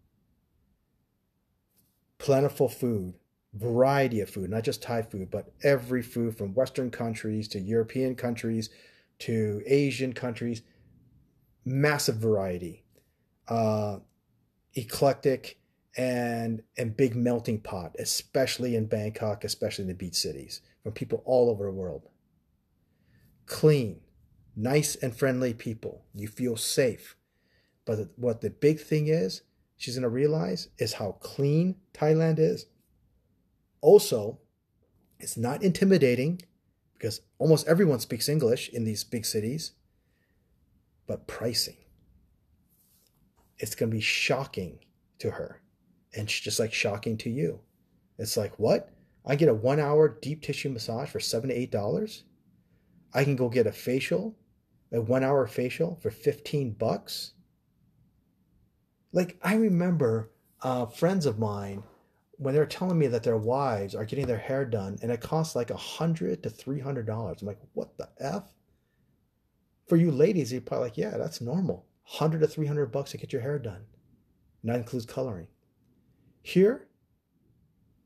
Plentiful 2.18 2.68
food, 2.68 3.14
variety 3.56 4.20
of 4.20 4.30
food, 4.30 4.50
not 4.50 4.64
just 4.64 4.82
Thai 4.82 5.02
food, 5.02 5.30
but 5.30 5.52
every 5.62 6.02
food 6.02 6.36
from 6.36 6.54
Western 6.54 6.90
countries 6.90 7.48
to 7.48 7.60
European 7.60 8.14
countries 8.14 8.70
to 9.20 9.62
Asian 9.66 10.12
countries. 10.12 10.62
Massive 11.64 12.16
variety, 12.16 12.84
uh, 13.48 13.98
eclectic, 14.74 15.58
and 15.96 16.62
and 16.78 16.96
big 16.96 17.16
melting 17.16 17.60
pot, 17.60 17.96
especially 17.98 18.76
in 18.76 18.86
Bangkok, 18.86 19.42
especially 19.42 19.82
in 19.82 19.88
the 19.88 19.94
beach 19.94 20.14
cities, 20.14 20.60
from 20.82 20.92
people 20.92 21.22
all 21.24 21.50
over 21.50 21.64
the 21.64 21.72
world. 21.72 22.08
Clean, 23.46 24.00
nice 24.54 24.94
and 24.96 25.16
friendly 25.16 25.54
people. 25.54 26.04
You 26.14 26.28
feel 26.28 26.56
safe. 26.56 27.16
But 27.84 28.10
what 28.16 28.42
the 28.42 28.50
big 28.50 28.80
thing 28.80 29.08
is, 29.08 29.42
she's 29.76 29.98
to 29.98 30.08
realize 30.08 30.68
is 30.78 30.94
how 30.94 31.12
clean 31.20 31.76
Thailand 31.94 32.38
is 32.38 32.66
also, 33.80 34.38
it's 35.18 35.36
not 35.36 35.62
intimidating 35.62 36.42
because 36.94 37.20
almost 37.38 37.66
everyone 37.68 38.00
speaks 38.00 38.28
English 38.28 38.68
in 38.70 38.84
these 38.84 39.04
big 39.04 39.24
cities, 39.24 39.72
but 41.06 41.26
pricing. 41.26 41.76
It's 43.58 43.74
going 43.74 43.90
to 43.90 43.96
be 43.96 44.02
shocking 44.02 44.78
to 45.18 45.30
her 45.30 45.60
and 46.14 46.28
just 46.28 46.58
like 46.58 46.72
shocking 46.72 47.16
to 47.18 47.30
you. 47.30 47.60
It's 48.18 48.36
like, 48.36 48.58
what? 48.58 48.90
I 49.24 49.36
get 49.36 49.48
a 49.48 49.54
one 49.54 49.80
hour 49.80 50.08
deep 50.08 50.42
tissue 50.42 50.70
massage 50.70 51.10
for 51.10 51.20
seven 51.20 51.50
to 51.50 51.54
eight 51.54 51.70
dollars. 51.70 52.24
I 53.12 53.24
can 53.24 53.36
go 53.36 53.48
get 53.48 53.66
a 53.66 53.72
facial, 53.72 54.36
a 54.92 55.00
one 55.00 55.24
hour 55.24 55.46
facial 55.46 55.96
for 55.96 56.10
15 56.10 56.72
bucks. 56.72 57.32
Like, 59.12 59.38
I 59.42 59.54
remember 59.54 60.30
uh, 60.62 60.86
friends 60.86 61.26
of 61.26 61.38
mine 61.38 61.82
when 62.38 62.54
they're 62.54 62.66
telling 62.66 62.98
me 62.98 63.06
that 63.08 63.22
their 63.22 63.36
wives 63.36 63.94
are 63.94 64.04
getting 64.04 64.26
their 64.26 64.38
hair 64.38 64.64
done 64.64 64.98
and 65.02 65.10
it 65.10 65.20
costs 65.20 65.56
like 65.56 65.70
a 65.70 65.76
hundred 65.76 66.42
to 66.42 66.50
three 66.50 66.80
hundred 66.80 67.06
dollars, 67.06 67.40
I'm 67.40 67.46
like, 67.48 67.60
what 67.72 67.96
the 67.96 68.08
f? 68.20 68.52
For 69.88 69.96
you 69.96 70.10
ladies, 70.10 70.52
you're 70.52 70.60
probably 70.60 70.88
like, 70.88 70.98
yeah, 70.98 71.16
that's 71.16 71.40
normal. 71.40 71.86
100 72.08 72.40
to 72.40 72.46
300 72.46 72.86
bucks 72.86 73.10
to 73.10 73.16
get 73.16 73.32
your 73.32 73.42
hair 73.42 73.58
done. 73.58 73.84
And 74.62 74.70
that 74.70 74.76
includes 74.76 75.06
coloring. 75.06 75.48
Here, 76.42 76.86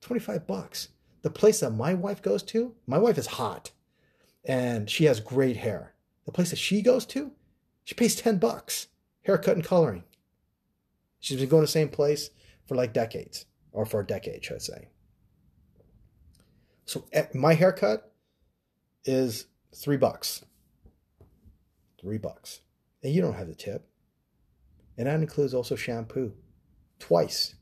25 0.00 0.46
bucks. 0.46 0.88
The 1.22 1.30
place 1.30 1.60
that 1.60 1.70
my 1.70 1.92
wife 1.92 2.22
goes 2.22 2.42
to, 2.44 2.74
my 2.86 2.98
wife 2.98 3.18
is 3.18 3.26
hot 3.26 3.72
and 4.44 4.88
she 4.88 5.04
has 5.04 5.20
great 5.20 5.58
hair. 5.58 5.94
The 6.24 6.32
place 6.32 6.50
that 6.50 6.58
she 6.58 6.82
goes 6.82 7.04
to, 7.06 7.32
she 7.84 7.94
pays 7.94 8.16
10 8.16 8.38
bucks. 8.38 8.88
Haircut 9.22 9.56
and 9.56 9.64
coloring. 9.64 10.04
She's 11.18 11.38
been 11.38 11.48
going 11.48 11.62
to 11.62 11.66
the 11.66 11.72
same 11.72 11.90
place 11.90 12.30
for 12.66 12.74
like 12.74 12.94
decades, 12.94 13.44
or 13.72 13.86
for 13.86 14.00
a 14.00 14.06
decade, 14.06 14.44
should 14.44 14.56
I 14.56 14.58
say. 14.58 14.88
So 16.84 17.04
eh, 17.12 17.26
my 17.34 17.54
haircut 17.54 18.12
is 19.04 19.46
three 19.74 19.96
bucks. 19.96 20.44
Three 22.00 22.18
bucks. 22.18 22.60
And 23.02 23.14
you 23.14 23.22
don't 23.22 23.34
have 23.34 23.48
the 23.48 23.54
tip. 23.54 23.86
And 24.98 25.06
that 25.06 25.20
includes 25.20 25.54
also 25.54 25.76
shampoo. 25.76 26.32
Twice. 26.98 27.54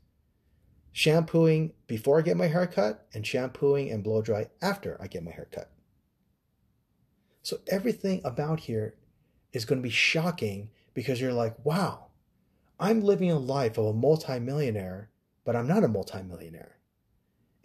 Shampooing 0.91 1.73
before 1.87 2.19
I 2.19 2.23
get 2.23 2.37
my 2.37 2.47
haircut 2.47 3.05
and 3.13 3.25
shampooing 3.25 3.89
and 3.91 4.03
blow 4.03 4.21
dry 4.21 4.47
after 4.61 4.97
I 5.01 5.07
get 5.07 5.23
my 5.23 5.31
haircut. 5.31 5.71
So 7.41 7.59
everything 7.67 8.21
about 8.25 8.61
here 8.61 8.95
is 9.53 9.65
going 9.65 9.79
to 9.79 9.83
be 9.83 9.89
shocking 9.89 10.69
because 10.93 11.21
you're 11.21 11.33
like, 11.33 11.55
wow, 11.63 12.07
I'm 12.79 13.01
living 13.01 13.31
a 13.31 13.39
life 13.39 13.77
of 13.77 13.85
a 13.85 13.93
multimillionaire, 13.93 15.09
but 15.45 15.55
I'm 15.55 15.67
not 15.67 15.83
a 15.83 15.87
multimillionaire. 15.87 16.77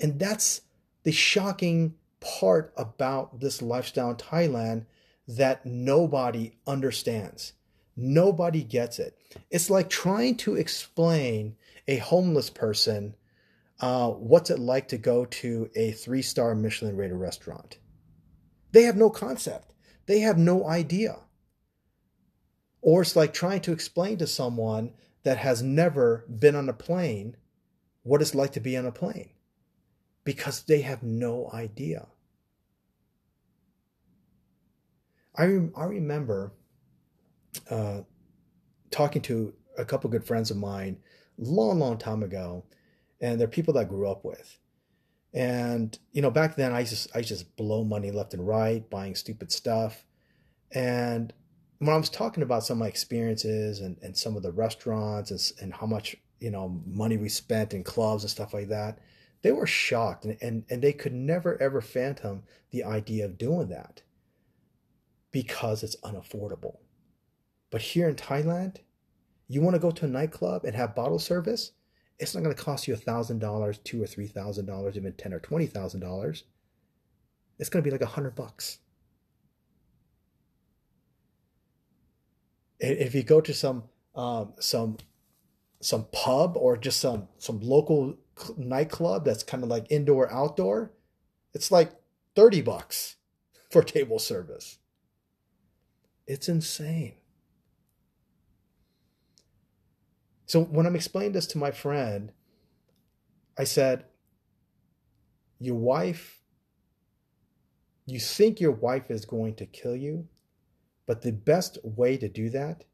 And 0.00 0.18
that's 0.18 0.62
the 1.02 1.12
shocking 1.12 1.94
part 2.20 2.72
about 2.76 3.40
this 3.40 3.62
lifestyle 3.62 4.10
in 4.10 4.16
Thailand 4.16 4.86
that 5.28 5.64
nobody 5.64 6.56
understands. 6.66 7.52
Nobody 7.96 8.64
gets 8.64 8.98
it. 8.98 9.16
It's 9.50 9.70
like 9.70 9.88
trying 9.88 10.36
to 10.38 10.56
explain 10.56 11.56
a 11.86 11.96
homeless 11.98 12.50
person 12.50 13.14
uh, 13.80 14.10
what's 14.10 14.50
it 14.50 14.58
like 14.58 14.88
to 14.88 14.98
go 14.98 15.24
to 15.24 15.68
a 15.74 15.92
three 15.92 16.22
star 16.22 16.54
Michelin 16.54 16.96
rated 16.96 17.16
restaurant. 17.16 17.78
They 18.72 18.82
have 18.84 18.96
no 18.96 19.10
concept, 19.10 19.74
they 20.06 20.20
have 20.20 20.38
no 20.38 20.66
idea. 20.66 21.16
Or 22.80 23.02
it's 23.02 23.16
like 23.16 23.32
trying 23.32 23.60
to 23.62 23.72
explain 23.72 24.18
to 24.18 24.26
someone 24.26 24.92
that 25.22 25.38
has 25.38 25.62
never 25.62 26.24
been 26.28 26.54
on 26.54 26.68
a 26.68 26.74
plane 26.74 27.36
what 28.04 28.22
it's 28.22 28.34
like 28.34 28.52
to 28.52 28.60
be 28.60 28.76
on 28.76 28.86
a 28.86 28.92
plane 28.92 29.30
because 30.22 30.62
they 30.62 30.82
have 30.82 31.02
no 31.02 31.50
idea. 31.52 32.06
I, 35.36 35.44
I 35.76 35.84
remember 35.84 36.52
uh, 37.68 38.02
talking 38.90 39.22
to 39.22 39.52
a 39.76 39.84
couple 39.84 40.08
good 40.10 40.24
friends 40.24 40.50
of 40.50 40.56
mine 40.56 40.98
long, 41.36 41.80
long 41.80 41.98
time 41.98 42.22
ago, 42.22 42.64
and 43.20 43.40
they're 43.40 43.48
people 43.48 43.74
that 43.74 43.80
I 43.80 43.84
grew 43.84 44.08
up 44.08 44.24
with. 44.24 44.58
And 45.32 45.98
you 46.12 46.22
know, 46.22 46.30
back 46.30 46.54
then 46.54 46.72
I 46.72 46.84
just 46.84 47.08
I 47.16 47.22
just 47.22 47.56
blow 47.56 47.82
money 47.82 48.12
left 48.12 48.34
and 48.34 48.46
right, 48.46 48.88
buying 48.88 49.16
stupid 49.16 49.50
stuff. 49.50 50.04
And 50.70 51.32
when 51.78 51.92
I 51.92 51.96
was 51.96 52.08
talking 52.08 52.44
about 52.44 52.64
some 52.64 52.76
of 52.76 52.80
my 52.80 52.86
experiences 52.86 53.80
and, 53.80 53.96
and 54.00 54.16
some 54.16 54.36
of 54.36 54.42
the 54.44 54.52
restaurants 54.52 55.30
and, 55.30 55.40
and 55.60 55.74
how 55.74 55.86
much 55.86 56.16
you 56.44 56.50
know 56.50 56.78
money 56.86 57.16
we 57.16 57.30
spent 57.30 57.72
in 57.72 57.82
clubs 57.82 58.22
and 58.22 58.30
stuff 58.30 58.52
like 58.52 58.68
that, 58.68 58.98
they 59.40 59.50
were 59.50 59.66
shocked 59.66 60.26
and, 60.26 60.36
and, 60.42 60.64
and 60.68 60.82
they 60.82 60.92
could 60.92 61.14
never 61.14 61.60
ever 61.60 61.80
phantom 61.80 62.42
the 62.70 62.84
idea 62.84 63.24
of 63.24 63.38
doing 63.38 63.68
that 63.70 64.02
because 65.30 65.82
it's 65.82 65.96
unaffordable. 66.04 66.76
But 67.70 67.80
here 67.80 68.10
in 68.10 68.14
Thailand, 68.14 68.76
you 69.48 69.62
want 69.62 69.74
to 69.74 69.80
go 69.80 69.90
to 69.90 70.04
a 70.04 70.08
nightclub 70.08 70.64
and 70.64 70.76
have 70.76 70.94
bottle 70.94 71.18
service, 71.18 71.72
it's 72.18 72.34
not 72.34 72.44
going 72.44 72.54
to 72.54 72.62
cost 72.62 72.86
you 72.86 72.92
a 72.92 72.98
thousand 72.98 73.38
dollars, 73.38 73.78
two 73.78 74.02
or 74.02 74.06
three 74.06 74.28
thousand 74.28 74.66
dollars, 74.66 74.98
even 74.98 75.14
ten 75.14 75.32
or 75.32 75.40
twenty 75.40 75.66
thousand 75.66 76.00
dollars. 76.00 76.44
It's 77.58 77.70
going 77.70 77.82
to 77.82 77.88
be 77.88 77.92
like 77.92 78.02
a 78.02 78.14
hundred 78.14 78.34
bucks. 78.34 78.80
If 82.80 83.14
you 83.14 83.22
go 83.22 83.40
to 83.40 83.54
some 83.54 83.84
um, 84.14 84.52
some 84.60 84.98
some 85.80 86.06
pub 86.12 86.56
or 86.56 86.76
just 86.76 87.00
some 87.00 87.28
some 87.38 87.60
local 87.60 88.16
nightclub 88.56 89.24
that's 89.24 89.42
kind 89.42 89.62
of 89.62 89.68
like 89.68 89.86
indoor 89.90 90.32
outdoor, 90.32 90.92
it's 91.52 91.70
like 91.70 91.92
thirty 92.34 92.62
bucks 92.62 93.16
for 93.70 93.82
table 93.82 94.18
service. 94.18 94.78
It's 96.26 96.48
insane. 96.48 97.14
So 100.46 100.62
when 100.62 100.86
I'm 100.86 100.96
explaining 100.96 101.32
this 101.32 101.46
to 101.48 101.58
my 101.58 101.70
friend, 101.70 102.32
I 103.58 103.64
said, 103.64 104.04
Your 105.58 105.76
wife, 105.76 106.40
you 108.06 108.20
think 108.20 108.60
your 108.60 108.72
wife 108.72 109.10
is 109.10 109.24
going 109.24 109.54
to 109.56 109.66
kill 109.66 109.96
you, 109.96 110.28
but 111.06 111.22
the 111.22 111.32
best 111.32 111.78
way 111.82 112.16
to 112.16 112.28
do 112.28 112.50
that 112.50 112.84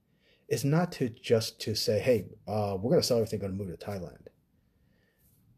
is 0.50 0.64
not 0.64 0.90
to 0.92 1.08
just 1.08 1.60
to 1.60 1.74
say, 1.74 2.00
hey, 2.00 2.26
uh, 2.48 2.76
we're 2.76 2.90
going 2.90 3.00
to 3.00 3.06
sell 3.06 3.18
everything, 3.18 3.38
going 3.38 3.56
to 3.56 3.64
move 3.64 3.78
to 3.78 3.86
Thailand. 3.86 4.26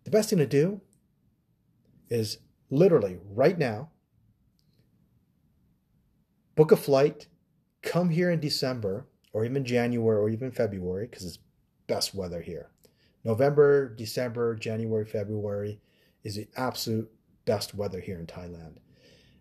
The 0.05 0.11
best 0.11 0.31
thing 0.31 0.39
to 0.39 0.47
do 0.47 0.83
is 2.11 2.39
literally 2.71 3.19
right 3.31 3.59
now, 3.59 3.91
book 6.55 6.71
a 6.71 6.77
flight, 6.77 7.27
come 7.83 8.11
here 8.11 8.31
in 8.31 8.39
December 8.39 9.07
or 9.33 9.47
even 9.47 9.65
January 9.65 10.19
or 10.19 10.29
even 10.29 10.51
February 10.51 11.07
because 11.07 11.25
it's 11.25 11.39
best 11.87 12.15
weather 12.15 12.43
here. 12.43 12.69
November, 13.25 13.95
December, 13.95 14.55
January, 14.57 15.07
February 15.07 15.81
is 16.23 16.37
the 16.37 16.49
absolute 16.57 17.11
best 17.47 17.75
weather 17.75 18.01
here 18.01 18.19
in 18.19 18.27
Thailand. 18.27 18.77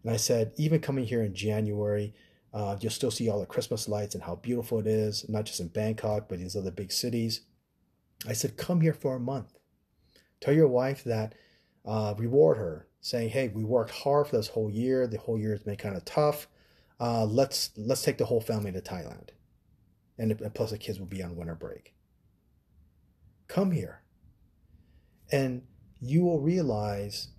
And 0.04 0.14
I 0.14 0.18
said, 0.18 0.54
even 0.58 0.80
coming 0.80 1.06
here 1.06 1.24
in 1.24 1.34
January, 1.34 2.14
uh, 2.54 2.78
you'll 2.80 2.92
still 2.92 3.12
see 3.12 3.30
all 3.30 3.40
the 3.40 3.46
Christmas 3.46 3.88
lights 3.88 4.16
and 4.16 4.24
how 4.24 4.36
beautiful 4.36 4.80
it 4.80 4.88
is, 4.88 5.28
not 5.30 5.46
just 5.46 5.60
in 5.60 5.68
Bangkok, 5.70 6.28
but 6.28 6.40
these 6.40 6.56
other 6.56 6.72
big 6.72 6.92
cities. 6.92 7.42
I 8.28 8.34
said, 8.34 8.58
come 8.58 8.82
here 8.82 8.94
for 8.94 9.16
a 9.16 9.20
month. 9.20 9.58
Tell 10.42 10.54
your 10.54 10.68
wife 10.68 11.04
that, 11.06 11.36
uh, 11.86 12.14
reward 12.18 12.58
her, 12.58 12.88
saying, 13.00 13.30
hey, 13.30 13.48
we 13.48 13.64
worked 13.64 13.92
hard 13.92 14.28
for 14.28 14.38
this 14.38 14.50
whole 14.50 14.70
year. 14.70 15.08
The 15.08 15.18
whole 15.18 15.40
year 15.40 15.52
has 15.52 15.64
been 15.64 15.78
kind 15.78 15.96
of 15.96 16.06
tough. 16.06 16.48
Uh, 17.00 17.26
let's 17.26 17.72
let's 17.78 18.04
take 18.04 18.20
the 18.20 18.26
whole 18.26 18.42
family 18.42 18.72
to 18.72 18.80
Thailand, 18.80 19.30
and, 20.20 20.40
and 20.40 20.54
plus 20.54 20.70
the 20.70 20.78
kids 20.78 21.00
will 21.00 21.08
be 21.08 21.24
on 21.24 21.36
winter 21.36 21.56
break. 21.56 21.96
Come 23.48 23.72
here. 23.72 24.04
And 25.32 25.64
you 26.00 26.24
will 26.24 26.40
realize 26.40 27.30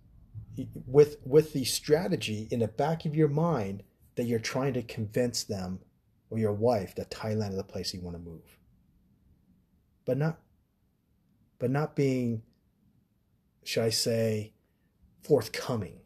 with 0.87 1.19
with 1.25 1.53
the 1.53 1.65
strategy 1.65 2.49
in 2.51 2.59
the 2.59 2.69
back 2.69 3.05
of 3.05 3.15
your 3.15 3.29
mind 3.29 3.85
that 4.17 4.25
you're 4.25 4.39
trying 4.39 4.75
to 4.75 4.83
convince 4.83 5.45
them 5.45 5.81
or 6.31 6.39
your 6.39 6.53
wife 6.53 6.95
that 6.97 7.11
Thailand 7.11 7.51
is 7.51 7.57
the 7.57 7.65
place 7.65 7.93
you 7.93 8.01
want 8.01 8.17
to 8.17 8.23
move. 8.23 8.59
But 10.05 10.19
not 10.19 10.41
but 11.59 11.71
not 11.71 11.95
being 11.95 12.43
should 13.65 13.85
I 13.85 13.91
say 13.91 14.53
forthcoming. 15.23 16.01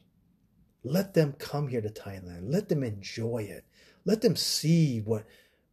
Let 0.85 1.15
them 1.15 1.35
come 1.39 1.69
here 1.69 1.81
to 1.81 1.89
Thailand. 1.89 2.53
Let 2.53 2.69
them 2.69 2.83
enjoy 2.83 3.49
it. 3.51 3.65
Let 4.05 4.21
them 4.21 4.37
see 4.37 5.01
what 5.01 5.25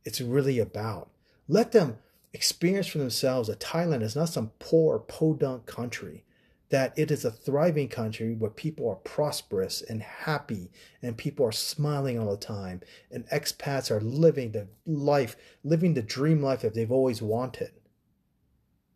it's 0.06 0.22
really 0.22 0.60
about. 0.60 1.12
Let 1.48 1.72
them 1.72 1.98
experience 2.34 2.88
for 2.88 2.98
themselves 2.98 3.48
that 3.48 3.60
Thailand 3.60 4.02
is 4.02 4.16
not 4.16 4.30
some 4.30 4.52
poor 4.60 5.00
podunk 5.00 5.66
country, 5.66 6.24
that 6.74 6.92
it 6.98 7.12
is 7.12 7.24
a 7.24 7.30
thriving 7.30 7.88
country 7.88 8.34
where 8.34 8.50
people 8.50 8.90
are 8.90 8.96
prosperous 8.96 9.84
and 9.84 10.02
happy 10.02 10.72
and 11.04 11.16
people 11.16 11.46
are 11.46 11.52
smiling 11.52 12.18
all 12.18 12.32
the 12.32 12.36
time 12.36 12.82
and 13.12 13.30
expats 13.30 13.92
are 13.92 14.02
living 14.02 14.52
the 14.54 14.68
life, 14.88 15.36
living 15.64 15.94
the 15.94 16.02
dream 16.02 16.42
life 16.42 16.62
that 16.62 16.74
they've 16.74 16.92
always 16.92 17.22
wanted. 17.22 17.74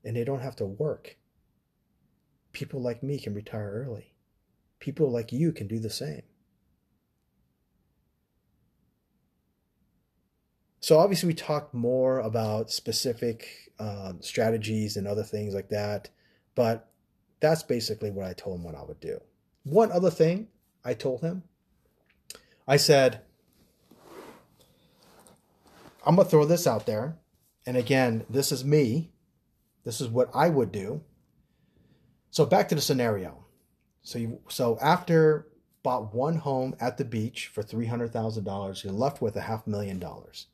And 0.03 0.15
they 0.15 0.23
don't 0.23 0.41
have 0.41 0.55
to 0.55 0.65
work. 0.65 1.17
People 2.51 2.81
like 2.81 3.03
me 3.03 3.19
can 3.19 3.35
retire 3.35 3.85
early. 3.85 4.15
People 4.79 5.11
like 5.11 5.31
you 5.31 5.51
can 5.51 5.67
do 5.67 5.77
the 5.77 5.91
same. 5.91 6.23
So 10.79 10.97
obviously, 10.97 11.27
we 11.27 11.35
talked 11.35 11.75
more 11.75 12.21
about 12.21 12.71
specific 12.71 13.71
um, 13.77 14.17
strategies 14.21 14.97
and 14.97 15.07
other 15.07 15.23
things 15.23 15.53
like 15.53 15.69
that, 15.69 16.09
but 16.55 16.89
that's 17.39 17.63
basically 17.63 18.12
what 18.12 18.26
I 18.26 18.34
told 18.34 18.60
him 18.60 18.63
what 18.63 18.76
I 18.76 18.84
would 18.84 19.00
do. 19.00 19.19
One 19.63 19.91
other 19.91 20.10
thing 20.10 20.47
I 20.84 20.93
told 20.93 21.21
him, 21.21 21.43
I 22.67 22.78
said, 22.78 23.21
I'm 26.06 26.15
gonna 26.15 26.28
throw 26.28 26.45
this 26.45 26.65
out 26.67 26.86
there, 26.86 27.17
and 27.65 27.76
again, 27.76 28.26
this 28.30 28.52
is 28.52 28.63
me. 28.63 29.12
This 29.84 30.02
is 30.02 30.08
what 30.08 30.30
I 30.34 30.50
would 30.50 30.71
do. 30.71 31.02
So 32.32 32.45
back 32.45 32.69
to 32.69 32.76
the 32.76 32.82
scenario. 32.82 33.45
So 34.02 34.19
you, 34.19 34.39
so 34.47 34.78
after 34.82 35.47
bought 35.84 36.13
one 36.13 36.36
home 36.36 36.76
at 36.80 36.97
the 36.97 37.06
beach 37.06 37.47
for 37.47 37.63
$300,000, 37.63 38.84
you're 38.84 38.93
left 38.93 39.21
with 39.21 39.36
a 39.36 39.41
half 39.41 39.65
million 39.65 40.00
dollars. 40.00 40.47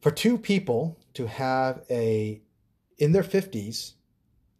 For 0.00 0.10
two 0.10 0.38
people 0.38 0.98
to 1.14 1.26
have 1.26 1.84
a, 1.90 2.40
in 2.98 3.12
their 3.12 3.22
50s, 3.22 3.94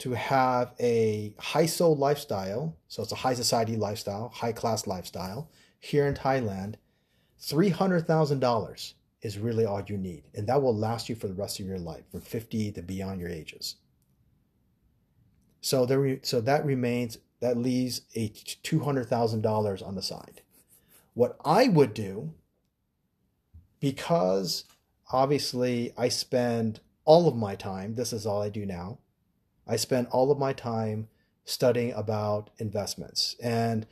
to 0.01 0.13
have 0.13 0.73
a 0.81 1.35
hi-so 1.39 1.93
lifestyle, 1.93 2.77
so 2.89 3.03
it's 3.03 3.13
a 3.13 3.17
high 3.17 3.35
society 3.35 3.77
lifestyle, 3.77 4.31
high 4.31 4.53
class 4.53 4.87
lifestyle 4.87 5.51
here 5.79 6.07
in 6.07 6.15
Thailand, 6.15 6.75
$300,000 7.41 8.95
is 9.23 9.39
really 9.39 9.65
all 9.65 9.83
you 9.87 9.99
need. 9.99 10.25
And 10.35 10.47
that 10.47 10.63
will 10.63 10.77
last 10.77 11.09
you 11.09 11.15
for 11.15 11.29
the 11.29 11.35
rest 11.35 11.61
of 11.61 11.67
your 11.67 11.79
life, 11.79 12.05
from 12.11 12.21
50 12.21 12.73
to 12.73 12.83
beyond 12.83 13.21
your 13.21 13.29
ages. 13.29 13.77
So 15.61 15.85
there, 15.85 16.19
so 16.23 16.41
that 16.41 16.65
remains 16.65 17.19
that 17.41 17.57
leaves 17.57 18.03
a 18.15 18.29
$200,000 18.31 19.87
on 19.87 19.95
the 19.95 20.03
side. 20.03 20.43
What 21.15 21.37
I 21.45 21.69
would 21.69 21.95
do, 21.95 22.33
because 23.81 24.65
obviously 25.13 25.93
I 25.97 26.09
spend 26.09 26.81
all 27.05 27.29
of 27.29 27.37
my 27.37 27.55
time, 27.55 27.95
this 27.95 28.13
is 28.13 28.27
all 28.27 28.43
I 28.43 28.51
do 28.51 28.65
now, 28.65 28.99
I 29.71 29.77
spend 29.77 30.09
all 30.09 30.33
of 30.33 30.39
my 30.39 30.53
time 30.53 31.09
studying 31.45 31.93
about 31.93 32.51
investments. 32.59 33.37
And 33.43 33.87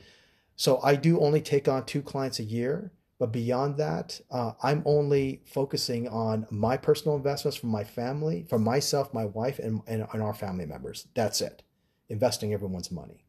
so 0.55 0.79
I 0.83 0.95
do 0.95 1.19
only 1.21 1.41
take 1.41 1.67
on 1.67 1.85
two 1.85 2.01
clients 2.01 2.39
a 2.39 2.43
year. 2.43 2.91
But 3.17 3.31
beyond 3.31 3.77
that, 3.77 4.21
uh, 4.31 4.53
I'm 4.63 4.81
only 4.85 5.41
focusing 5.45 6.07
on 6.07 6.47
my 6.49 6.77
personal 6.77 7.17
investments 7.17 7.57
for 7.57 7.67
my 7.67 7.83
family, 7.83 8.45
for 8.47 8.59
myself, 8.59 9.13
my 9.13 9.25
wife, 9.25 9.59
and, 9.59 9.81
and, 9.87 10.07
and 10.13 10.21
our 10.21 10.33
family 10.33 10.65
members. 10.65 11.07
That's 11.15 11.41
it. 11.41 11.63
Investing 12.07 12.53
everyone's 12.53 12.91
money. 12.91 13.25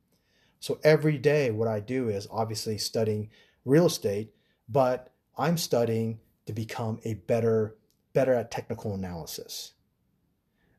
So 0.60 0.78
every 0.84 1.18
day, 1.18 1.50
what 1.50 1.66
I 1.66 1.80
do 1.80 2.08
is 2.08 2.28
obviously 2.30 2.78
studying 2.78 3.30
real 3.64 3.86
estate, 3.86 4.32
but 4.68 5.12
I'm 5.36 5.56
studying 5.56 6.20
to 6.46 6.52
become 6.52 7.00
a 7.04 7.14
better, 7.14 7.76
better 8.12 8.34
at 8.34 8.50
technical 8.50 8.94
analysis, 8.94 9.72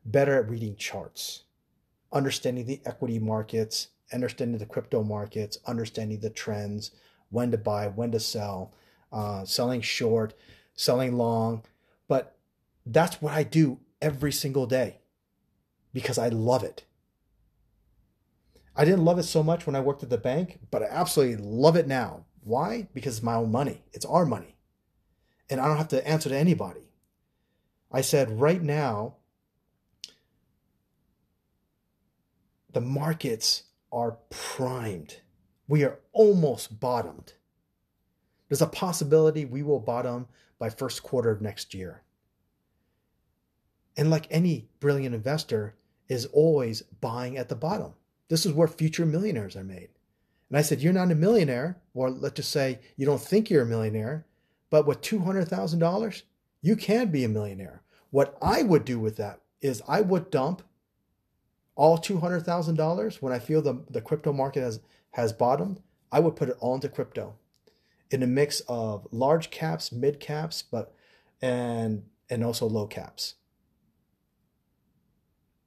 better 0.04 0.38
at 0.38 0.48
reading 0.48 0.76
charts, 0.76 1.44
understanding 2.12 2.66
the 2.66 2.80
equity 2.84 3.18
markets, 3.18 3.88
understanding 4.12 4.58
the 4.58 4.66
crypto 4.66 5.02
markets, 5.02 5.58
understanding 5.66 6.20
the 6.20 6.30
trends, 6.30 6.90
when 7.30 7.50
to 7.50 7.58
buy, 7.58 7.88
when 7.88 8.12
to 8.12 8.20
sell, 8.20 8.72
uh, 9.12 9.44
selling 9.44 9.80
short, 9.80 10.34
selling 10.74 11.16
long. 11.16 11.64
But 12.08 12.36
that's 12.84 13.22
what 13.22 13.32
I 13.32 13.42
do 13.42 13.80
every 14.00 14.32
single 14.32 14.66
day 14.66 14.98
because 15.92 16.18
I 16.18 16.28
love 16.28 16.62
it. 16.62 16.84
I 18.74 18.84
didn't 18.84 19.04
love 19.04 19.18
it 19.18 19.24
so 19.24 19.42
much 19.42 19.66
when 19.66 19.76
I 19.76 19.80
worked 19.80 20.02
at 20.02 20.10
the 20.10 20.18
bank, 20.18 20.58
but 20.70 20.82
I 20.82 20.86
absolutely 20.86 21.44
love 21.44 21.76
it 21.76 21.86
now. 21.86 22.24
Why? 22.42 22.88
Because 22.94 23.16
it's 23.16 23.22
my 23.22 23.34
own 23.34 23.52
money. 23.52 23.84
It's 23.92 24.06
our 24.06 24.24
money. 24.24 24.56
And 25.50 25.60
I 25.60 25.68
don't 25.68 25.76
have 25.76 25.88
to 25.88 26.06
answer 26.08 26.30
to 26.30 26.36
anybody. 26.36 26.88
I 27.90 28.00
said, 28.00 28.40
right 28.40 28.62
now, 28.62 29.16
the 32.72 32.80
markets 32.80 33.64
are 33.92 34.18
primed. 34.30 35.18
We 35.68 35.84
are 35.84 35.98
almost 36.12 36.80
bottomed. 36.80 37.34
There's 38.48 38.62
a 38.62 38.66
possibility 38.66 39.44
we 39.44 39.62
will 39.62 39.80
bottom 39.80 40.28
by 40.58 40.70
first 40.70 41.02
quarter 41.02 41.30
of 41.30 41.40
next 41.40 41.74
year. 41.74 42.02
And 43.96 44.10
like 44.10 44.26
any 44.30 44.68
brilliant 44.80 45.14
investor 45.14 45.74
is 46.08 46.26
always 46.26 46.82
buying 46.82 47.36
at 47.36 47.48
the 47.48 47.56
bottom. 47.56 47.94
This 48.28 48.46
is 48.46 48.52
where 48.52 48.68
future 48.68 49.06
millionaires 49.06 49.56
are 49.56 49.64
made. 49.64 49.88
And 50.48 50.58
I 50.58 50.62
said, 50.62 50.80
You're 50.80 50.92
not 50.92 51.10
a 51.10 51.14
millionaire, 51.14 51.78
or 51.94 52.10
let's 52.10 52.36
just 52.36 52.50
say 52.50 52.80
you 52.96 53.06
don't 53.06 53.20
think 53.20 53.48
you're 53.48 53.62
a 53.62 53.66
millionaire, 53.66 54.26
but 54.70 54.86
with 54.86 55.00
$200,000, 55.00 56.22
you 56.60 56.76
can 56.76 57.08
be 57.08 57.24
a 57.24 57.28
millionaire. 57.28 57.82
What 58.10 58.36
I 58.42 58.62
would 58.62 58.84
do 58.84 58.98
with 58.98 59.16
that 59.16 59.40
is 59.60 59.82
I 59.88 60.00
would 60.02 60.30
dump 60.30 60.62
all 61.74 61.98
$200,000 61.98 63.22
when 63.22 63.32
I 63.32 63.38
feel 63.38 63.62
the, 63.62 63.82
the 63.90 64.00
crypto 64.00 64.32
market 64.32 64.60
has, 64.60 64.80
has 65.12 65.32
bottomed. 65.32 65.80
I 66.10 66.20
would 66.20 66.36
put 66.36 66.50
it 66.50 66.56
all 66.60 66.74
into 66.74 66.88
crypto 66.88 67.34
in 68.10 68.22
a 68.22 68.26
mix 68.26 68.60
of 68.68 69.06
large 69.10 69.50
caps, 69.50 69.90
mid 69.90 70.20
caps, 70.20 70.62
but 70.62 70.94
and 71.40 72.04
and 72.30 72.44
also 72.44 72.66
low 72.66 72.86
caps. 72.86 73.34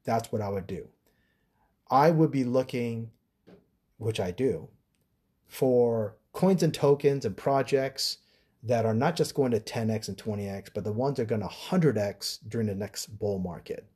That's 0.05 0.31
what 0.31 0.41
I 0.41 0.49
would 0.49 0.67
do. 0.67 0.87
I 1.89 2.11
would 2.11 2.31
be 2.31 2.43
looking, 2.43 3.11
which 3.97 4.19
I 4.19 4.31
do, 4.31 4.69
for 5.47 6.15
coins 6.31 6.63
and 6.63 6.73
tokens 6.73 7.25
and 7.25 7.35
projects 7.35 8.17
that 8.63 8.85
are 8.85 8.93
not 8.93 9.15
just 9.15 9.35
going 9.35 9.51
to 9.51 9.59
10x 9.59 10.07
and 10.07 10.17
20x, 10.17 10.69
but 10.73 10.83
the 10.83 10.91
ones 10.91 11.17
that 11.17 11.23
are 11.23 11.25
going 11.25 11.41
to 11.41 11.47
100x 11.47 12.39
during 12.47 12.67
the 12.67 12.75
next 12.75 13.07
bull 13.19 13.37
market. 13.37 13.87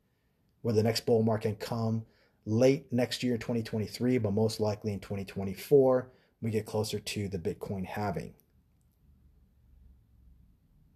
Where 0.62 0.74
the 0.74 0.82
next 0.82 1.06
bull 1.06 1.22
market 1.22 1.58
can 1.60 1.66
come 1.66 2.04
late 2.44 2.92
next 2.92 3.22
year, 3.22 3.36
2023, 3.38 4.18
but 4.18 4.32
most 4.32 4.60
likely 4.60 4.92
in 4.92 5.00
2024, 5.00 6.10
we 6.42 6.50
get 6.50 6.66
closer 6.66 6.98
to 6.98 7.28
the 7.28 7.38
Bitcoin 7.38 7.84
halving. 7.86 8.34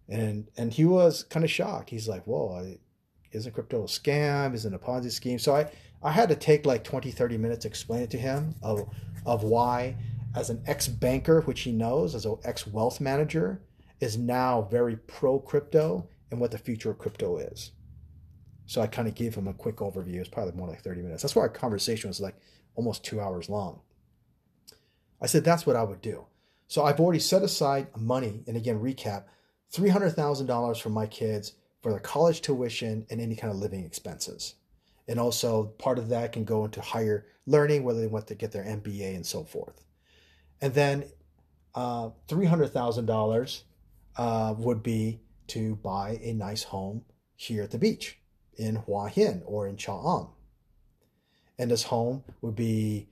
And 0.07 0.47
and 0.55 0.71
he 0.71 0.85
was 0.85 1.23
kind 1.23 1.43
of 1.43 1.49
shocked. 1.49 1.89
He's 1.89 2.07
like, 2.07 2.25
"Whoa, 2.25 2.75
isn't 3.31 3.53
crypto 3.53 3.83
a 3.83 3.87
scam? 3.87 4.53
Isn't 4.53 4.73
a 4.73 4.77
Ponzi 4.77 5.11
scheme?" 5.11 5.39
So 5.39 5.55
I 5.55 5.71
I 6.05 6.11
had 6.11 6.29
to 6.29 6.35
take 6.35 6.67
like 6.67 6.83
20, 6.83 7.09
30 7.09 7.37
minutes 7.37 7.63
to 7.63 7.67
explain 7.67 8.03
it 8.03 8.11
to 8.11 8.17
him 8.19 8.53
of, 8.61 8.87
of 9.25 9.43
why, 9.43 9.95
as 10.35 10.51
an 10.51 10.61
ex 10.67 10.87
banker, 10.87 11.41
which 11.41 11.61
he 11.61 11.71
knows, 11.71 12.13
as 12.13 12.25
an 12.25 12.37
ex 12.43 12.67
wealth 12.67 13.01
manager, 13.01 13.61
is 13.99 14.15
now 14.15 14.67
very 14.69 14.97
pro 14.97 15.39
crypto 15.39 16.07
and 16.29 16.39
what 16.39 16.51
the 16.51 16.59
future 16.59 16.91
of 16.91 16.99
crypto 16.99 17.37
is. 17.37 17.71
So 18.67 18.81
I 18.81 18.87
kind 18.87 19.07
of 19.07 19.15
gave 19.15 19.35
him 19.35 19.47
a 19.47 19.53
quick 19.53 19.77
overview. 19.77 20.15
It's 20.15 20.29
probably 20.29 20.53
more 20.53 20.67
like 20.67 20.81
30 20.81 21.01
minutes. 21.01 21.21
That's 21.21 21.35
why 21.35 21.43
our 21.43 21.49
conversation 21.49 22.09
was 22.09 22.19
like 22.19 22.35
almost 22.75 23.03
two 23.03 23.21
hours 23.21 23.49
long. 23.49 23.81
I 25.21 25.27
said, 25.27 25.43
that's 25.43 25.65
what 25.65 25.75
I 25.75 25.83
would 25.83 26.01
do. 26.01 26.25
So 26.67 26.83
I've 26.83 26.99
already 26.99 27.19
set 27.19 27.43
aside 27.43 27.87
money, 27.95 28.43
and 28.47 28.57
again, 28.57 28.79
recap 28.79 29.25
$300,000 29.73 30.81
for 30.81 30.89
my 30.89 31.05
kids 31.05 31.53
for 31.81 31.91
their 31.91 31.99
college 31.99 32.41
tuition 32.41 33.05
and 33.09 33.21
any 33.21 33.35
kind 33.35 33.53
of 33.53 33.59
living 33.59 33.83
expenses. 33.85 34.55
And 35.07 35.19
also, 35.19 35.65
part 35.77 35.99
of 35.99 36.09
that 36.09 36.31
can 36.31 36.43
go 36.43 36.65
into 36.65 36.81
higher 36.81 37.27
learning, 37.45 37.83
whether 37.83 37.99
they 37.99 38.07
want 38.07 38.25
to 38.27 38.35
get 38.35 38.51
their 38.51 38.63
MBA 38.63 39.15
and 39.15 39.25
so 39.25 39.43
forth. 39.43 39.83
And 40.61 40.73
then 40.73 41.05
uh, 41.75 42.09
$300,000 42.27 43.61
uh, 44.17 44.55
would 44.57 44.81
be 44.81 45.19
to 45.47 45.75
buy 45.75 46.19
a 46.23 46.33
nice 46.33 46.63
home 46.63 47.03
here 47.35 47.61
at 47.61 47.69
the 47.69 47.77
beach 47.77 48.17
in 48.57 48.77
Hua 48.77 49.07
Hin 49.07 49.43
or 49.45 49.67
in 49.67 49.77
Cha 49.77 50.19
Am. 50.19 50.27
And 51.57 51.71
this 51.71 51.83
home 51.83 52.23
would 52.41 52.55
be 52.55 53.07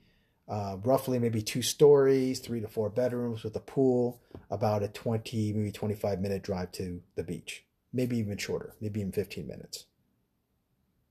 uh, 0.46 0.76
roughly 0.84 1.18
maybe 1.18 1.42
two 1.42 1.62
stories, 1.62 2.40
three 2.40 2.60
to 2.60 2.68
four 2.68 2.90
bedrooms 2.90 3.42
with 3.42 3.56
a 3.56 3.60
pool, 3.60 4.20
about 4.50 4.82
a 4.82 4.88
20, 4.88 5.52
maybe 5.52 5.72
25 5.72 6.20
minute 6.20 6.42
drive 6.42 6.72
to 6.72 7.00
the 7.14 7.24
beach, 7.24 7.64
maybe 7.92 8.18
even 8.18 8.36
shorter, 8.36 8.74
maybe 8.80 9.00
even 9.00 9.12
15 9.12 9.46
minutes 9.46 9.86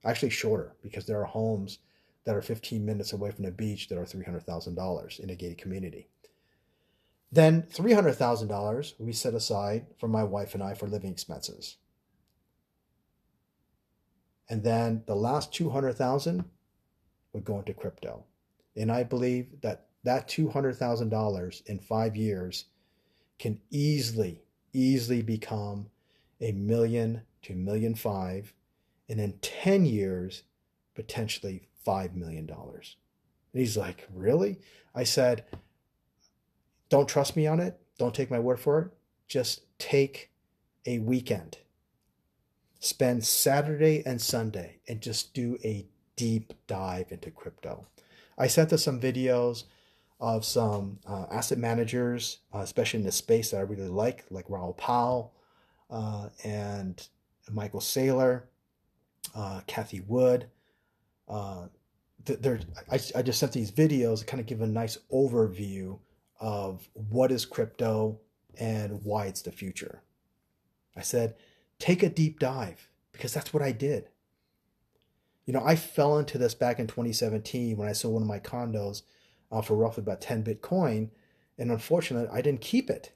actually 0.06 0.30
shorter 0.30 0.76
because 0.82 1.06
there 1.06 1.19
are 1.22 1.26
homes 1.26 1.80
that 2.26 2.36
are 2.36 2.41
15 2.41 2.86
minutes 2.86 3.13
away 3.13 3.32
from 3.32 3.46
the 3.46 3.52
beach 3.52 3.89
that 3.89 3.98
are 3.98 4.06
$300,000 4.06 5.19
in 5.19 5.30
a 5.30 5.36
gated 5.36 5.58
community. 5.58 6.08
Then 7.32 7.63
$300,000 7.63 8.93
we 9.00 9.12
set 9.12 9.34
aside 9.34 9.88
for 9.98 10.08
my 10.08 10.24
wife 10.24 10.54
and 10.54 10.63
I 10.63 10.74
for 10.74 10.88
living 10.88 11.12
expenses. 11.12 11.78
And 14.53 14.61
then 14.61 15.01
the 15.07 15.15
last 15.15 15.51
200,000 15.51 16.45
would 17.33 17.43
go 17.43 17.57
into 17.57 17.73
crypto. 17.73 18.23
And 18.75 18.91
I 18.91 19.01
believe 19.01 19.47
that 19.61 19.87
that 20.03 20.27
$200,000 20.27 21.65
in 21.65 21.79
5 21.79 22.15
years 22.15 22.65
can 23.39 23.59
easily 23.71 24.43
easily 24.71 25.23
become 25.23 25.87
a 26.39 26.51
million 26.51 27.23
to 27.41 27.55
million 27.55 27.95
five 27.95 28.53
and 29.09 29.19
in 29.19 29.33
10 29.41 29.85
years, 29.85 30.43
potentially 30.93 31.67
$5 31.87 32.13
million. 32.13 32.47
And 32.47 32.85
he's 33.53 33.75
like, 33.75 34.07
Really? 34.13 34.59
I 34.93 35.03
said, 35.03 35.45
Don't 36.89 37.09
trust 37.09 37.35
me 37.35 37.47
on 37.47 37.59
it. 37.59 37.81
Don't 37.97 38.13
take 38.13 38.29
my 38.29 38.39
word 38.39 38.59
for 38.59 38.79
it. 38.81 38.87
Just 39.27 39.61
take 39.79 40.29
a 40.85 40.99
weekend. 40.99 41.57
Spend 42.84 43.24
Saturday 43.24 44.04
and 44.06 44.22
Sunday 44.22 44.80
and 44.89 45.00
just 45.00 45.34
do 45.34 45.58
a 45.63 45.88
deep 46.17 46.52
dive 46.67 47.13
into 47.13 47.32
crypto. 47.32 47.86
I 48.38 48.48
sent 48.48 48.74
us 48.74 48.84
some 48.84 49.00
videos 49.00 49.63
of 50.19 50.43
some 50.43 51.00
uh, 51.08 51.28
asset 51.32 51.58
managers, 51.58 52.39
uh, 52.54 52.60
especially 52.60 53.00
in 53.00 53.06
the 53.06 53.12
space 53.13 53.52
that 53.52 53.58
I 53.60 53.62
really 53.62 53.88
like, 53.88 54.26
like 54.30 54.50
Raoul 54.50 54.74
Pal 54.74 55.32
uh, 55.89 56.28
and 56.43 57.08
Michael 57.50 57.80
Saylor 57.80 58.43
uh, 59.34 59.62
Cathie 59.65 60.04
Wood. 60.06 60.48
Uh, 61.30 61.67
there, 62.26 62.60
I, 62.91 63.00
I 63.15 63.22
just 63.22 63.39
sent 63.39 63.54
these 63.54 63.72
videos 63.72 64.19
to 64.19 64.26
kind 64.26 64.41
of 64.41 64.46
give 64.46 64.60
a 64.60 64.67
nice 64.67 64.98
overview 65.10 66.00
of 66.41 66.86
what 66.96 67.32
is 67.32 67.46
crypto 67.46 68.19
and 68.60 69.02
why 69.06 69.28
it's 69.28 69.41
the 69.41 69.54
future. 69.54 70.02
I 70.98 71.02
said, 71.02 71.36
take 71.84 72.02
a 72.02 72.08
deep 72.08 72.39
dive 72.39 72.88
because 73.12 73.34
that's 73.34 73.54
what 73.54 73.62
I 73.62 73.74
did. 73.74 74.08
You 75.46 75.52
know, 75.52 75.62
I 75.65 75.76
fell 75.76 76.17
into 76.17 76.38
this 76.38 76.56
back 76.56 76.80
in 76.80 76.88
2017 76.88 77.76
when 77.76 77.89
I 77.89 77.91
sold 77.91 78.13
one 78.13 78.24
of 78.24 78.28
my 78.28 78.39
condos 78.39 79.02
uh, 79.52 79.62
for 79.62 79.76
roughly 79.76 80.02
about 80.02 80.22
10 80.22 80.46
Bitcoin. 80.46 81.10
And 81.58 81.69
unfortunately, 81.69 82.30
I 82.32 82.41
didn't 82.41 82.62
keep 82.62 82.89
it. 82.89 83.12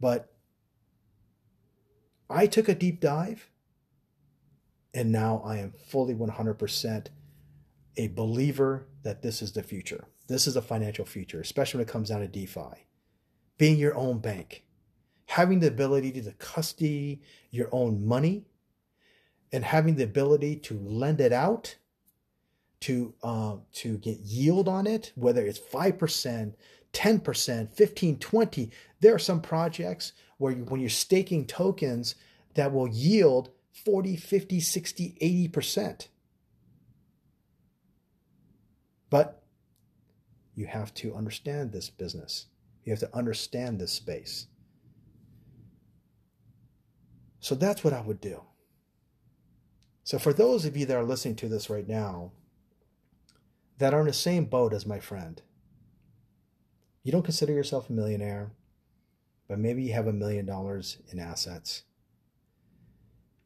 But 0.00 0.32
I 2.30 2.46
took 2.46 2.70
a 2.70 2.74
deep 2.74 3.00
dive 3.00 3.50
and 4.94 5.12
now 5.12 5.42
I 5.44 5.58
am 5.58 5.74
fully 5.86 6.14
100% 6.14 7.08
a 7.98 8.08
believer 8.08 8.86
that 9.02 9.20
this 9.20 9.42
is 9.42 9.52
the 9.52 9.62
future. 9.62 10.06
This 10.28 10.46
is 10.46 10.56
a 10.56 10.62
financial 10.62 11.04
future, 11.04 11.42
especially 11.42 11.78
when 11.78 11.88
it 11.88 11.92
comes 11.92 12.08
down 12.08 12.20
to 12.20 12.28
DeFi. 12.28 12.86
Being 13.58 13.76
your 13.76 13.94
own 13.94 14.20
bank, 14.20 14.64
having 15.30 15.60
the 15.60 15.68
ability 15.68 16.10
to 16.10 16.32
custody 16.32 17.22
your 17.52 17.68
own 17.70 18.04
money, 18.04 18.42
and 19.52 19.64
having 19.64 19.94
the 19.94 20.02
ability 20.02 20.56
to 20.56 20.74
lend 20.80 21.20
it 21.20 21.32
out 21.32 21.76
to 22.80 23.14
uh, 23.22 23.54
to 23.72 23.96
get 23.98 24.18
yield 24.18 24.66
on 24.66 24.88
it, 24.88 25.12
whether 25.14 25.46
it's 25.46 25.58
5%, 25.58 26.54
10%, 26.92 27.72
15, 27.72 28.18
20. 28.18 28.70
There 28.98 29.14
are 29.14 29.20
some 29.20 29.40
projects 29.40 30.14
where 30.38 30.52
you, 30.52 30.64
when 30.64 30.80
you're 30.80 30.90
staking 30.90 31.46
tokens 31.46 32.16
that 32.54 32.72
will 32.72 32.88
yield 32.88 33.50
40, 33.84 34.16
50, 34.16 34.58
60, 34.58 35.48
80%. 35.52 36.08
But 39.10 39.42
you 40.56 40.66
have 40.66 40.92
to 40.94 41.14
understand 41.14 41.70
this 41.70 41.88
business. 41.88 42.46
You 42.84 42.90
have 42.90 43.00
to 43.00 43.16
understand 43.16 43.78
this 43.78 43.92
space. 43.92 44.48
So 47.40 47.54
that's 47.54 47.82
what 47.82 47.94
I 47.94 48.02
would 48.02 48.20
do. 48.20 48.42
So, 50.04 50.18
for 50.18 50.32
those 50.32 50.64
of 50.64 50.76
you 50.76 50.86
that 50.86 50.96
are 50.96 51.04
listening 51.04 51.36
to 51.36 51.48
this 51.48 51.70
right 51.70 51.86
now 51.86 52.32
that 53.78 53.94
are 53.94 54.00
in 54.00 54.06
the 54.06 54.12
same 54.12 54.44
boat 54.44 54.72
as 54.72 54.86
my 54.86 54.98
friend, 54.98 55.40
you 57.02 57.12
don't 57.12 57.24
consider 57.24 57.52
yourself 57.52 57.88
a 57.88 57.92
millionaire, 57.92 58.52
but 59.48 59.58
maybe 59.58 59.82
you 59.82 59.92
have 59.92 60.06
a 60.06 60.12
million 60.12 60.46
dollars 60.46 60.98
in 61.10 61.18
assets. 61.18 61.84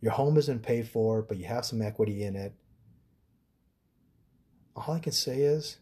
Your 0.01 0.13
home 0.13 0.37
isn't 0.37 0.63
paid 0.63 0.89
for, 0.89 1.23
but 1.23 1.39
you 1.39 1.47
have 1.47 1.65
some 1.65 1.81
equity 1.81 2.25
in 2.25 2.37
it. 2.37 2.53
All 4.77 4.95
I 4.95 4.99
can 4.99 5.13
say 5.13 5.41
is 5.41 5.79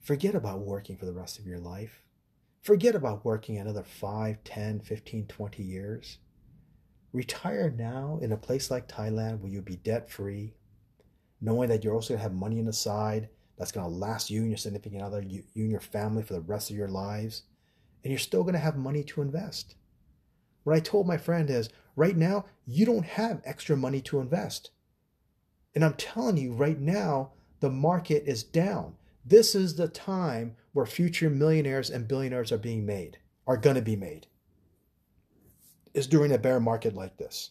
forget 0.00 0.34
about 0.34 0.60
working 0.60 0.96
for 0.96 1.06
the 1.06 1.12
rest 1.12 1.38
of 1.38 1.46
your 1.46 1.58
life. 1.58 2.02
Forget 2.62 2.94
about 2.94 3.24
working 3.24 3.56
another 3.56 3.82
5, 3.82 4.44
10, 4.44 4.80
15, 4.80 5.26
20 5.26 5.62
years. 5.62 6.18
Retire 7.12 7.74
now 7.76 8.18
in 8.20 8.32
a 8.32 8.36
place 8.36 8.70
like 8.70 8.86
Thailand 8.86 9.40
where 9.40 9.50
you'll 9.50 9.62
be 9.62 9.76
debt 9.76 10.10
free, 10.10 10.54
knowing 11.40 11.70
that 11.70 11.82
you're 11.82 11.94
also 11.94 12.14
going 12.14 12.18
to 12.18 12.22
have 12.22 12.34
money 12.34 12.58
on 12.58 12.66
the 12.66 12.72
side 12.72 13.30
that's 13.56 13.72
going 13.72 13.86
to 13.86 13.92
last 13.92 14.30
you 14.30 14.40
and 14.42 14.50
your 14.50 14.58
significant 14.58 15.02
other, 15.02 15.22
you, 15.22 15.42
you 15.54 15.62
and 15.62 15.70
your 15.70 15.80
family 15.80 16.22
for 16.22 16.34
the 16.34 16.40
rest 16.40 16.70
of 16.70 16.76
your 16.76 16.88
lives. 16.88 17.42
And 18.04 18.10
you're 18.10 18.18
still 18.18 18.42
going 18.42 18.54
to 18.54 18.60
have 18.60 18.76
money 18.76 19.04
to 19.04 19.22
invest. 19.22 19.74
What 20.64 20.76
I 20.76 20.80
told 20.80 21.06
my 21.06 21.16
friend 21.16 21.48
is 21.48 21.70
right 21.96 22.16
now, 22.16 22.44
you 22.66 22.84
don't 22.84 23.04
have 23.04 23.42
extra 23.44 23.76
money 23.76 24.02
to 24.02 24.20
invest. 24.20 24.70
And 25.74 25.84
I'm 25.84 25.94
telling 25.94 26.36
you 26.36 26.52
right 26.52 26.78
now, 26.78 27.32
the 27.60 27.70
market 27.70 28.24
is 28.26 28.42
down. 28.42 28.96
This 29.30 29.54
is 29.54 29.76
the 29.76 29.86
time 29.86 30.56
where 30.72 30.84
future 30.84 31.30
millionaires 31.30 31.88
and 31.88 32.08
billionaires 32.08 32.50
are 32.50 32.58
being 32.58 32.84
made, 32.84 33.18
are 33.46 33.56
going 33.56 33.76
to 33.76 33.82
be 33.82 33.94
made, 33.94 34.26
is 35.94 36.08
during 36.08 36.32
a 36.32 36.38
bear 36.38 36.58
market 36.58 36.96
like 36.96 37.16
this. 37.16 37.50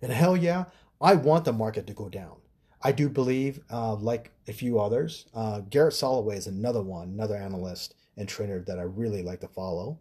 And 0.00 0.10
hell 0.10 0.34
yeah, 0.34 0.64
I 1.02 1.16
want 1.16 1.44
the 1.44 1.52
market 1.52 1.86
to 1.86 1.92
go 1.92 2.08
down. 2.08 2.36
I 2.80 2.92
do 2.92 3.10
believe, 3.10 3.60
uh, 3.70 3.94
like 3.96 4.32
a 4.48 4.54
few 4.54 4.80
others, 4.80 5.26
uh, 5.34 5.60
Garrett 5.68 5.92
Soloway 5.92 6.38
is 6.38 6.46
another 6.46 6.80
one, 6.80 7.08
another 7.08 7.36
analyst 7.36 7.94
and 8.16 8.26
trainer 8.26 8.58
that 8.60 8.78
I 8.78 8.84
really 8.84 9.22
like 9.22 9.40
to 9.40 9.48
follow. 9.48 10.00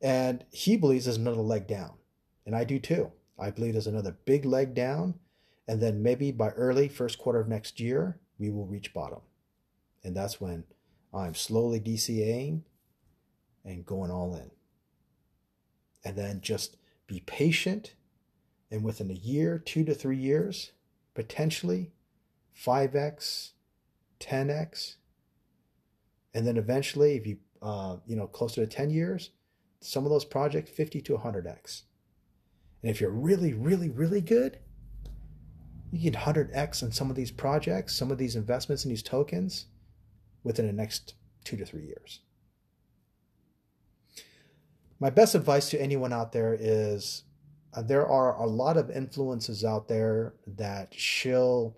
And 0.00 0.44
he 0.52 0.76
believes 0.76 1.06
there's 1.06 1.16
another 1.16 1.42
leg 1.42 1.66
down. 1.66 1.94
And 2.46 2.54
I 2.54 2.62
do 2.62 2.78
too. 2.78 3.10
I 3.40 3.50
believe 3.50 3.72
there's 3.72 3.88
another 3.88 4.16
big 4.24 4.44
leg 4.44 4.72
down. 4.72 5.14
And 5.66 5.82
then 5.82 6.00
maybe 6.00 6.30
by 6.30 6.50
early 6.50 6.86
first 6.86 7.18
quarter 7.18 7.40
of 7.40 7.48
next 7.48 7.80
year, 7.80 8.20
we 8.38 8.50
will 8.50 8.66
reach 8.66 8.94
bottom. 8.94 9.18
And 10.04 10.14
that's 10.14 10.40
when 10.40 10.64
I'm 11.12 11.34
slowly 11.34 11.80
DCAing 11.80 12.62
and 13.64 13.86
going 13.86 14.10
all 14.10 14.34
in. 14.34 14.50
And 16.04 16.16
then 16.16 16.40
just 16.42 16.76
be 17.06 17.20
patient. 17.20 17.94
And 18.70 18.84
within 18.84 19.10
a 19.10 19.14
year, 19.14 19.58
two 19.58 19.84
to 19.84 19.94
three 19.94 20.18
years, 20.18 20.72
potentially 21.14 21.92
5x, 22.54 23.52
10x, 24.20 24.96
and 26.34 26.46
then 26.46 26.56
eventually, 26.56 27.14
if 27.14 27.26
you 27.26 27.38
uh, 27.62 27.96
you 28.06 28.16
know 28.16 28.26
closer 28.26 28.66
to 28.66 28.66
10 28.66 28.90
years, 28.90 29.30
some 29.80 30.04
of 30.04 30.10
those 30.10 30.24
projects 30.24 30.70
50 30.70 31.00
to 31.02 31.16
100x. 31.16 31.82
And 32.82 32.90
if 32.90 33.00
you're 33.00 33.10
really, 33.10 33.54
really, 33.54 33.88
really 33.88 34.20
good, 34.20 34.58
you 35.92 36.10
get 36.10 36.20
100x 36.20 36.82
on 36.82 36.92
some 36.92 37.08
of 37.08 37.16
these 37.16 37.30
projects, 37.30 37.94
some 37.94 38.10
of 38.10 38.18
these 38.18 38.36
investments 38.36 38.84
in 38.84 38.90
these 38.90 39.02
tokens 39.02 39.66
within 40.44 40.66
the 40.66 40.72
next 40.72 41.14
two 41.42 41.56
to 41.56 41.66
three 41.66 41.86
years. 41.86 42.20
My 45.00 45.10
best 45.10 45.34
advice 45.34 45.70
to 45.70 45.80
anyone 45.80 46.12
out 46.12 46.32
there 46.32 46.56
is 46.58 47.24
uh, 47.74 47.82
there 47.82 48.06
are 48.06 48.36
a 48.36 48.46
lot 48.46 48.76
of 48.76 48.90
influences 48.90 49.64
out 49.64 49.88
there 49.88 50.34
that 50.46 50.94
shill 50.94 51.76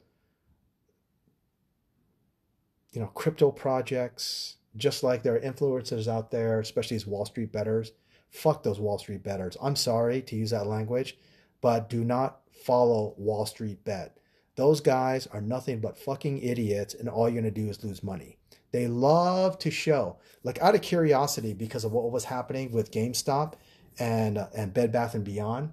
you 2.97 3.03
know, 3.03 3.09
crypto 3.09 3.51
projects, 3.51 4.57
just 4.75 5.03
like 5.03 5.23
there 5.23 5.35
are 5.37 5.41
influencers 5.41 6.09
out 6.09 6.31
there, 6.31 6.61
especially 6.61 6.97
these 6.97 7.07
Wall 7.07 7.27
Street 7.27 7.53
betters. 7.53 7.93
Fuck 8.31 8.63
those 8.63 8.81
Wall 8.81 8.99
Street 8.99 9.23
betters. 9.23 9.55
I'm 9.63 9.77
sorry 9.77 10.23
to 10.23 10.35
use 10.35 10.49
that 10.51 10.67
language, 10.67 11.19
but 11.61 11.91
do 11.91 12.05
not 12.05 12.41
follow 12.65 13.15
Wall 13.19 13.45
Street 13.45 13.85
bet. 13.85 14.17
Those 14.55 14.81
guys 14.81 15.27
are 15.27 15.43
nothing 15.43 15.81
but 15.81 15.99
fucking 15.99 16.39
idiots, 16.39 16.95
and 16.95 17.07
all 17.07 17.29
you're 17.29 17.43
gonna 17.43 17.51
do 17.51 17.69
is 17.69 17.85
lose 17.85 18.03
money. 18.03 18.36
They 18.77 18.89
love 18.89 19.59
to 19.61 19.71
show, 19.71 20.19
like 20.45 20.61
out 20.61 20.75
of 20.75 20.83
curiosity, 20.83 21.55
because 21.55 21.85
of 21.85 21.93
what 21.93 22.13
was 22.13 22.25
happening 22.25 22.73
with 22.73 22.91
GameStop 22.91 23.55
and 23.99 24.37
uh, 24.37 24.49
and 24.55 24.75
Bed 24.75 24.93
Bath 24.93 25.15
and 25.15 25.25
Beyond. 25.25 25.73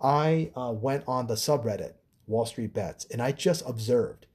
I 0.00 0.52
uh, 0.56 0.70
went 0.72 1.02
on 1.08 1.26
the 1.26 1.34
subreddit 1.34 1.94
Wall 2.28 2.46
Street 2.46 2.72
Bets, 2.72 3.06
and 3.10 3.20
I 3.20 3.32
just 3.32 3.68
observed, 3.68 4.26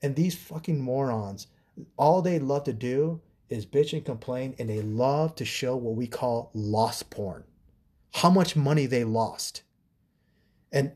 and 0.00 0.14
these 0.14 0.36
fucking 0.36 0.80
morons 0.80 1.48
all 1.96 2.22
they 2.22 2.38
love 2.38 2.62
to 2.62 2.72
do 2.72 3.20
is 3.48 3.66
bitch 3.66 3.92
and 3.92 4.04
complain, 4.04 4.54
and 4.60 4.70
they 4.70 4.80
love 4.80 5.34
to 5.34 5.44
show 5.44 5.74
what 5.74 5.96
we 5.96 6.06
call 6.06 6.52
loss 6.54 7.02
porn. 7.02 7.42
How 8.12 8.30
much 8.30 8.54
money 8.54 8.86
they 8.86 9.02
lost. 9.02 9.64
And 10.70 10.92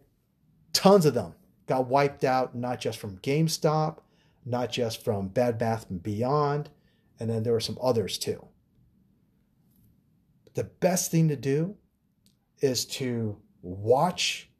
tons 0.72 1.06
of 1.06 1.14
them 1.14 1.34
got 1.66 1.88
wiped 1.88 2.22
out, 2.22 2.54
not 2.54 2.80
just 2.80 3.00
from 3.00 3.18
GameStop, 3.18 3.98
not 4.44 4.70
just 4.72 5.04
from 5.04 5.28
Bed 5.28 5.58
Bath 5.58 5.86
and 5.90 6.02
Beyond, 6.02 6.70
and 7.20 7.28
then 7.28 7.42
there 7.42 7.52
were 7.52 7.60
some 7.60 7.78
others 7.82 8.18
too. 8.18 8.46
The 10.54 10.64
best 10.64 11.10
thing 11.10 11.28
to 11.28 11.36
do 11.36 11.76
is 12.60 12.84
to 12.86 13.36
watch, 13.62 14.50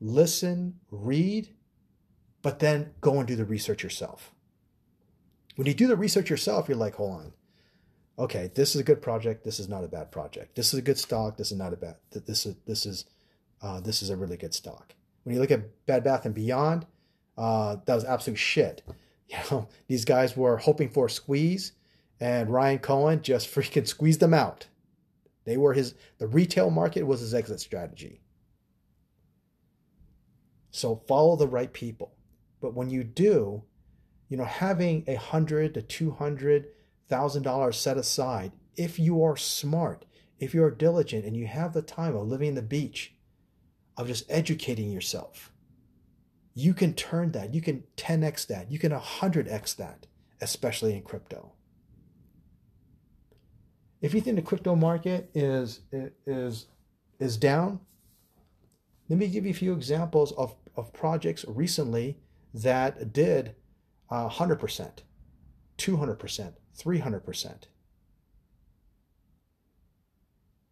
listen, 0.00 0.74
read, 0.90 1.48
but 2.42 2.58
then 2.58 2.92
go 3.00 3.18
and 3.18 3.28
do 3.28 3.36
the 3.36 3.44
research 3.44 3.82
yourself. 3.82 4.32
When 5.56 5.66
you 5.66 5.74
do 5.74 5.86
the 5.86 5.96
research 5.96 6.30
yourself, 6.30 6.68
you're 6.68 6.76
like, 6.76 6.94
hold 6.94 7.20
on. 7.20 7.32
Okay, 8.18 8.50
this 8.54 8.74
is 8.74 8.80
a 8.80 8.84
good 8.84 9.02
project. 9.02 9.44
This 9.44 9.58
is 9.58 9.68
not 9.68 9.84
a 9.84 9.88
bad 9.88 10.10
project. 10.10 10.54
This 10.54 10.72
is 10.72 10.78
a 10.78 10.82
good 10.82 10.98
stock. 10.98 11.36
This 11.36 11.50
is 11.50 11.58
not 11.58 11.72
a 11.72 11.76
bad. 11.76 11.96
This 12.10 12.46
is 12.46 12.56
this 12.66 12.84
is 12.84 13.06
uh, 13.62 13.80
this 13.80 14.02
is 14.02 14.10
a 14.10 14.16
really 14.16 14.36
good 14.36 14.54
stock. 14.54 14.94
When 15.22 15.34
you 15.34 15.40
look 15.40 15.50
at 15.50 15.86
Bed 15.86 16.04
Bath 16.04 16.26
and 16.26 16.34
Beyond, 16.34 16.86
uh, 17.38 17.76
that 17.86 17.94
was 17.94 18.04
absolute 18.04 18.38
shit. 18.38 18.82
You 19.50 19.50
know, 19.50 19.68
these 19.88 20.04
guys 20.04 20.36
were 20.36 20.58
hoping 20.58 20.90
for 20.90 21.06
a 21.06 21.10
squeeze, 21.10 21.72
and 22.20 22.50
Ryan 22.50 22.78
Cohen 22.78 23.22
just 23.22 23.50
freaking 23.54 23.88
squeezed 23.88 24.20
them 24.20 24.34
out. 24.34 24.66
They 25.44 25.56
were 25.56 25.72
his. 25.72 25.94
The 26.18 26.28
retail 26.28 26.70
market 26.70 27.04
was 27.04 27.20
his 27.20 27.34
exit 27.34 27.60
strategy. 27.60 28.20
So 30.70 31.02
follow 31.08 31.36
the 31.36 31.48
right 31.48 31.72
people. 31.72 32.14
But 32.60 32.74
when 32.74 32.90
you 32.90 33.04
do, 33.04 33.62
you 34.28 34.36
know, 34.36 34.44
having 34.44 35.04
a 35.06 35.16
hundred 35.16 35.74
to 35.74 35.82
two 35.82 36.12
hundred 36.12 36.66
thousand 37.08 37.42
dollars 37.42 37.76
set 37.76 37.96
aside, 37.96 38.52
if 38.76 38.98
you 38.98 39.22
are 39.22 39.36
smart, 39.36 40.04
if 40.38 40.54
you 40.54 40.62
are 40.64 40.70
diligent, 40.70 41.24
and 41.24 41.36
you 41.36 41.46
have 41.46 41.72
the 41.72 41.82
time 41.82 42.16
of 42.16 42.28
living 42.28 42.54
the 42.54 42.62
beach, 42.62 43.14
of 43.96 44.06
just 44.06 44.24
educating 44.30 44.90
yourself, 44.90 45.51
you 46.54 46.74
can 46.74 46.94
turn 46.94 47.32
that, 47.32 47.54
you 47.54 47.60
can 47.60 47.84
10x 47.96 48.46
that, 48.48 48.70
you 48.70 48.78
can 48.78 48.92
100x 48.92 49.76
that, 49.76 50.06
especially 50.40 50.94
in 50.94 51.02
crypto. 51.02 51.52
If 54.00 54.14
you 54.14 54.20
think 54.20 54.36
the 54.36 54.42
crypto 54.42 54.74
market 54.74 55.30
is 55.32 55.80
is 56.26 56.66
is 57.20 57.36
down, 57.36 57.80
let 59.08 59.18
me 59.18 59.28
give 59.28 59.44
you 59.44 59.50
a 59.50 59.54
few 59.54 59.72
examples 59.72 60.32
of, 60.32 60.54
of 60.76 60.92
projects 60.92 61.44
recently 61.46 62.18
that 62.52 63.12
did 63.12 63.54
uh, 64.10 64.28
100%, 64.28 64.90
200%, 65.78 66.52
300%. 66.78 67.54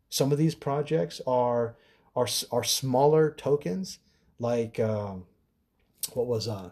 Some 0.09 0.33
of 0.33 0.39
these 0.39 0.55
projects 0.55 1.21
are 1.27 1.77
are, 2.17 2.27
are 2.51 2.65
smaller 2.65 3.31
tokens, 3.31 4.01
like 4.41 4.81
um, 4.81 5.27
what 6.13 6.27
was. 6.27 6.49
Uh, 6.49 6.71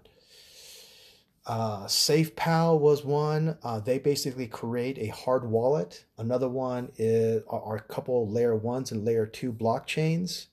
uh 1.46 1.84
SafePal 1.86 2.78
was 2.78 3.04
one. 3.04 3.56
Uh, 3.62 3.80
they 3.80 3.98
basically 3.98 4.46
create 4.46 4.98
a 4.98 5.08
hard 5.08 5.48
wallet. 5.48 6.04
Another 6.18 6.48
one 6.48 6.92
is 6.96 7.42
are, 7.48 7.76
a 7.76 7.80
couple 7.80 8.28
layer 8.28 8.56
ones 8.56 8.92
and 8.92 9.04
layer 9.04 9.26
two 9.26 9.52
blockchains 9.52 10.46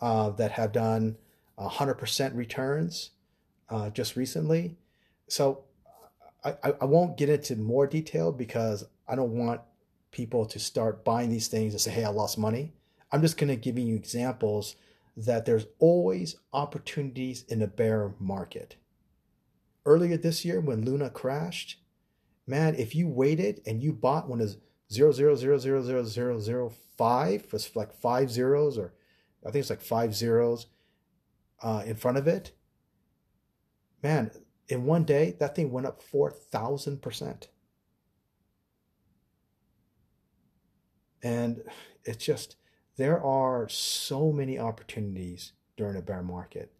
uh, 0.00 0.30
that 0.30 0.52
have 0.52 0.72
done 0.72 1.16
100% 1.58 2.36
returns 2.36 3.10
uh, 3.68 3.90
just 3.90 4.16
recently. 4.16 4.76
So 5.28 5.64
I, 6.42 6.54
I 6.80 6.84
won't 6.86 7.16
get 7.16 7.28
into 7.28 7.56
more 7.56 7.86
detail 7.86 8.32
because 8.32 8.84
I 9.06 9.14
don't 9.14 9.32
want 9.32 9.60
people 10.10 10.46
to 10.46 10.58
start 10.58 11.04
buying 11.04 11.30
these 11.30 11.48
things 11.48 11.74
and 11.74 11.80
say, 11.80 11.90
hey, 11.90 12.04
I 12.04 12.08
lost 12.08 12.38
money. 12.38 12.72
I'm 13.12 13.20
just 13.20 13.36
going 13.36 13.48
to 13.48 13.56
give 13.56 13.78
you 13.78 13.94
examples 13.94 14.76
that 15.26 15.44
there's 15.44 15.66
always 15.78 16.36
opportunities 16.52 17.44
in 17.48 17.62
a 17.62 17.66
bear 17.66 18.14
market. 18.18 18.76
Earlier 19.84 20.16
this 20.16 20.44
year, 20.44 20.60
when 20.60 20.84
Luna 20.84 21.10
crashed, 21.10 21.80
man, 22.46 22.74
if 22.74 22.94
you 22.94 23.08
waited 23.08 23.60
and 23.66 23.82
you 23.82 23.92
bought 23.92 24.28
when 24.28 24.40
it's 24.40 24.56
zero 24.92 25.12
zero 25.12 25.34
zero 25.34 25.58
zero 25.58 25.82
zero 25.82 26.04
zero 26.04 26.38
zero 26.38 26.72
five 26.96 27.50
was 27.52 27.74
like 27.74 27.92
five 27.92 28.30
zeros 28.30 28.76
or 28.76 28.92
I 29.46 29.50
think 29.50 29.62
it's 29.62 29.70
like 29.70 29.80
five 29.80 30.14
zeros 30.14 30.66
uh, 31.62 31.82
in 31.86 31.96
front 31.96 32.18
of 32.18 32.26
it. 32.26 32.52
Man, 34.02 34.30
in 34.68 34.84
one 34.84 35.04
day, 35.04 35.36
that 35.40 35.54
thing 35.54 35.70
went 35.70 35.86
up 35.86 36.02
4,000%. 36.02 37.48
And 41.22 41.62
it's 42.04 42.24
just, 42.24 42.56
there 43.00 43.22
are 43.22 43.68
so 43.68 44.30
many 44.32 44.58
opportunities 44.58 45.52
during 45.76 45.96
a 45.96 46.02
bear 46.02 46.22
market. 46.22 46.72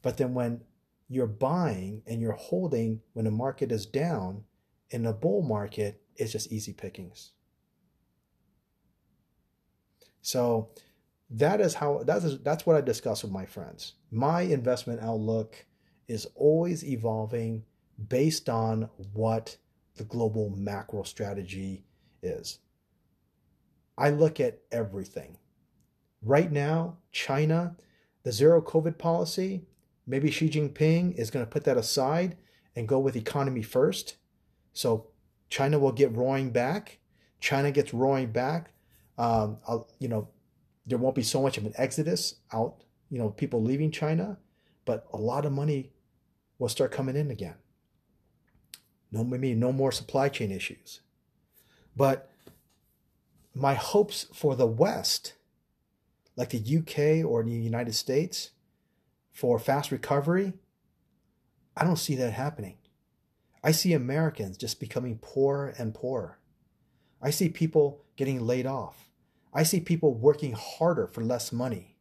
But 0.00 0.16
then 0.16 0.34
when 0.34 0.62
you're 1.08 1.26
buying 1.26 2.02
and 2.06 2.20
you're 2.20 2.32
holding 2.32 3.00
when 3.12 3.24
the 3.24 3.30
market 3.30 3.72
is 3.72 3.86
down, 3.86 4.44
in 4.90 5.04
a 5.04 5.12
bull 5.12 5.42
market, 5.42 6.00
it's 6.16 6.32
just 6.32 6.50
easy 6.50 6.72
pickings. 6.72 7.32
So 10.22 10.70
that 11.30 11.60
is 11.60 11.74
how 11.74 12.02
that 12.04 12.24
is 12.24 12.38
that's 12.40 12.64
what 12.64 12.76
I 12.76 12.80
discuss 12.80 13.22
with 13.22 13.32
my 13.32 13.44
friends. 13.44 13.94
My 14.10 14.42
investment 14.42 15.02
outlook 15.02 15.66
is 16.06 16.26
always 16.34 16.84
evolving 16.84 17.64
based 18.08 18.48
on 18.48 18.88
what 19.12 19.56
the 19.96 20.04
global 20.04 20.50
macro 20.56 21.02
strategy 21.02 21.84
is. 22.22 22.60
I 23.98 24.10
look 24.10 24.38
at 24.38 24.60
everything. 24.70 25.36
Right 26.22 26.50
now, 26.50 26.98
China, 27.10 27.76
the 28.22 28.32
zero 28.32 28.62
COVID 28.62 28.96
policy, 28.96 29.66
maybe 30.06 30.30
Xi 30.30 30.48
Jinping 30.48 31.16
is 31.16 31.30
going 31.30 31.44
to 31.44 31.50
put 31.50 31.64
that 31.64 31.76
aside 31.76 32.36
and 32.76 32.86
go 32.86 33.00
with 33.00 33.16
economy 33.16 33.62
first. 33.62 34.16
So 34.72 35.08
China 35.50 35.78
will 35.80 35.92
get 35.92 36.14
roaring 36.16 36.50
back. 36.50 36.98
China 37.40 37.72
gets 37.72 37.92
roaring 37.92 38.30
back. 38.30 38.70
Um, 39.18 39.58
you 39.98 40.08
know, 40.08 40.28
there 40.86 40.98
won't 40.98 41.16
be 41.16 41.22
so 41.22 41.42
much 41.42 41.58
of 41.58 41.66
an 41.66 41.74
exodus 41.76 42.36
out, 42.52 42.84
you 43.10 43.18
know, 43.18 43.30
people 43.30 43.62
leaving 43.62 43.90
China, 43.90 44.38
but 44.84 45.06
a 45.12 45.16
lot 45.16 45.44
of 45.44 45.52
money 45.52 45.92
will 46.58 46.68
start 46.68 46.92
coming 46.92 47.16
in 47.16 47.30
again. 47.30 47.56
No, 49.10 49.24
maybe 49.24 49.54
no 49.54 49.72
more 49.72 49.90
supply 49.90 50.28
chain 50.28 50.52
issues. 50.52 51.00
But 51.96 52.30
my 53.60 53.74
hopes 53.74 54.26
for 54.32 54.56
the 54.56 54.66
West, 54.66 55.34
like 56.36 56.50
the 56.50 56.78
UK 56.78 57.24
or 57.28 57.42
the 57.42 57.50
United 57.52 57.94
States, 57.94 58.50
for 59.32 59.58
fast 59.58 59.92
recovery, 59.92 60.52
I 61.76 61.84
don't 61.84 61.96
see 61.96 62.16
that 62.16 62.32
happening. 62.32 62.78
I 63.62 63.72
see 63.72 63.92
Americans 63.92 64.56
just 64.56 64.80
becoming 64.80 65.18
poorer 65.18 65.74
and 65.78 65.94
poorer. 65.94 66.38
I 67.20 67.30
see 67.30 67.48
people 67.48 68.04
getting 68.16 68.40
laid 68.40 68.66
off. 68.66 69.08
I 69.52 69.62
see 69.62 69.80
people 69.80 70.14
working 70.14 70.52
harder 70.52 71.06
for 71.06 71.24
less 71.24 71.52
money. 71.52 71.96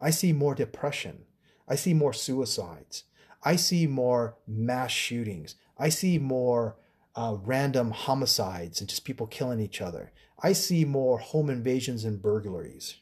I 0.00 0.10
see 0.10 0.32
more 0.32 0.54
depression. 0.54 1.24
I 1.68 1.74
see 1.74 1.94
more 1.94 2.12
suicides. 2.12 3.04
I 3.42 3.56
see 3.56 3.86
more 3.86 4.36
mass 4.46 4.90
shootings. 4.90 5.56
I 5.78 5.88
see 5.88 6.18
more 6.18 6.76
uh, 7.14 7.36
random 7.42 7.90
homicides 7.90 8.80
and 8.80 8.88
just 8.88 9.04
people 9.04 9.26
killing 9.26 9.60
each 9.60 9.80
other. 9.80 10.12
I 10.42 10.52
see 10.52 10.84
more 10.84 11.18
home 11.18 11.50
invasions 11.50 12.04
and 12.04 12.22
burglaries. 12.22 12.96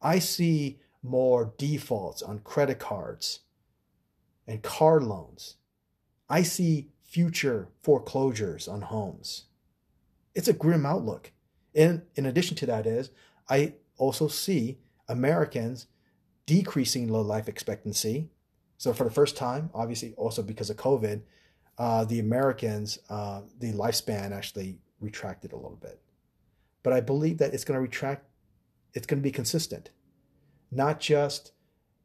I 0.00 0.18
see 0.18 0.80
more 1.02 1.52
defaults 1.58 2.22
on 2.22 2.40
credit 2.40 2.78
cards 2.78 3.40
and 4.46 4.62
car 4.62 5.00
loans. 5.00 5.56
I 6.28 6.42
see 6.42 6.90
future 7.02 7.68
foreclosures 7.82 8.68
on 8.68 8.82
homes. 8.82 9.44
It's 10.34 10.48
a 10.48 10.54
grim 10.54 10.86
outlook. 10.86 11.32
And 11.74 12.02
in 12.14 12.26
addition 12.26 12.56
to 12.58 12.66
that 12.66 12.86
is 12.86 13.10
I 13.48 13.74
also 13.98 14.28
see 14.28 14.78
Americans 15.08 15.86
decreasing 16.46 17.08
low 17.08 17.20
life 17.20 17.48
expectancy. 17.48 18.30
So 18.78 18.92
for 18.92 19.04
the 19.04 19.10
first 19.10 19.36
time, 19.36 19.70
obviously 19.74 20.14
also 20.14 20.42
because 20.42 20.70
of 20.70 20.76
COVID, 20.76 21.22
uh, 21.78 22.04
the 22.04 22.18
Americans, 22.18 22.98
uh, 23.08 23.42
the 23.58 23.72
lifespan 23.72 24.32
actually 24.32 24.78
retracted 25.00 25.52
a 25.52 25.56
little 25.56 25.78
bit. 25.80 26.00
But 26.82 26.92
I 26.92 27.00
believe 27.00 27.38
that 27.38 27.54
it's 27.54 27.64
going 27.64 27.76
to 27.76 27.82
retract, 27.82 28.26
it's 28.94 29.06
going 29.06 29.20
to 29.20 29.22
be 29.22 29.32
consistent, 29.32 29.90
not 30.70 31.00
just 31.00 31.52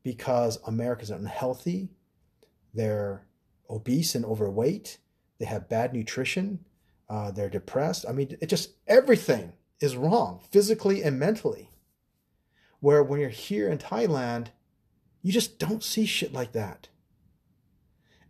because 0.04 0.60
Americans 0.66 1.12
are 1.12 1.16
unhealthy, 1.16 1.90
they're 2.74 3.26
obese 3.70 4.16
and 4.16 4.24
overweight, 4.24 5.00
they 5.40 5.46
have 5.46 5.70
bad 5.70 5.94
nutrition, 5.94 6.60
uh, 7.10 7.32
they're 7.32 7.50
depressed. 7.50 8.06
I 8.08 8.12
mean, 8.12 8.38
it 8.40 8.48
just 8.48 8.72
everything 8.88 9.54
is 9.80 9.96
wrong 9.96 10.42
physically 10.50 11.04
and 11.04 11.20
mentally. 11.20 11.70
Where 12.80 13.04
when 13.04 13.20
you're 13.20 13.30
here 13.30 13.70
in 13.70 13.78
Thailand, 13.80 14.48
you 15.22 15.32
just 15.32 15.60
don't 15.60 15.84
see 15.84 16.06
shit 16.06 16.34
like 16.34 16.52
that. 16.54 16.90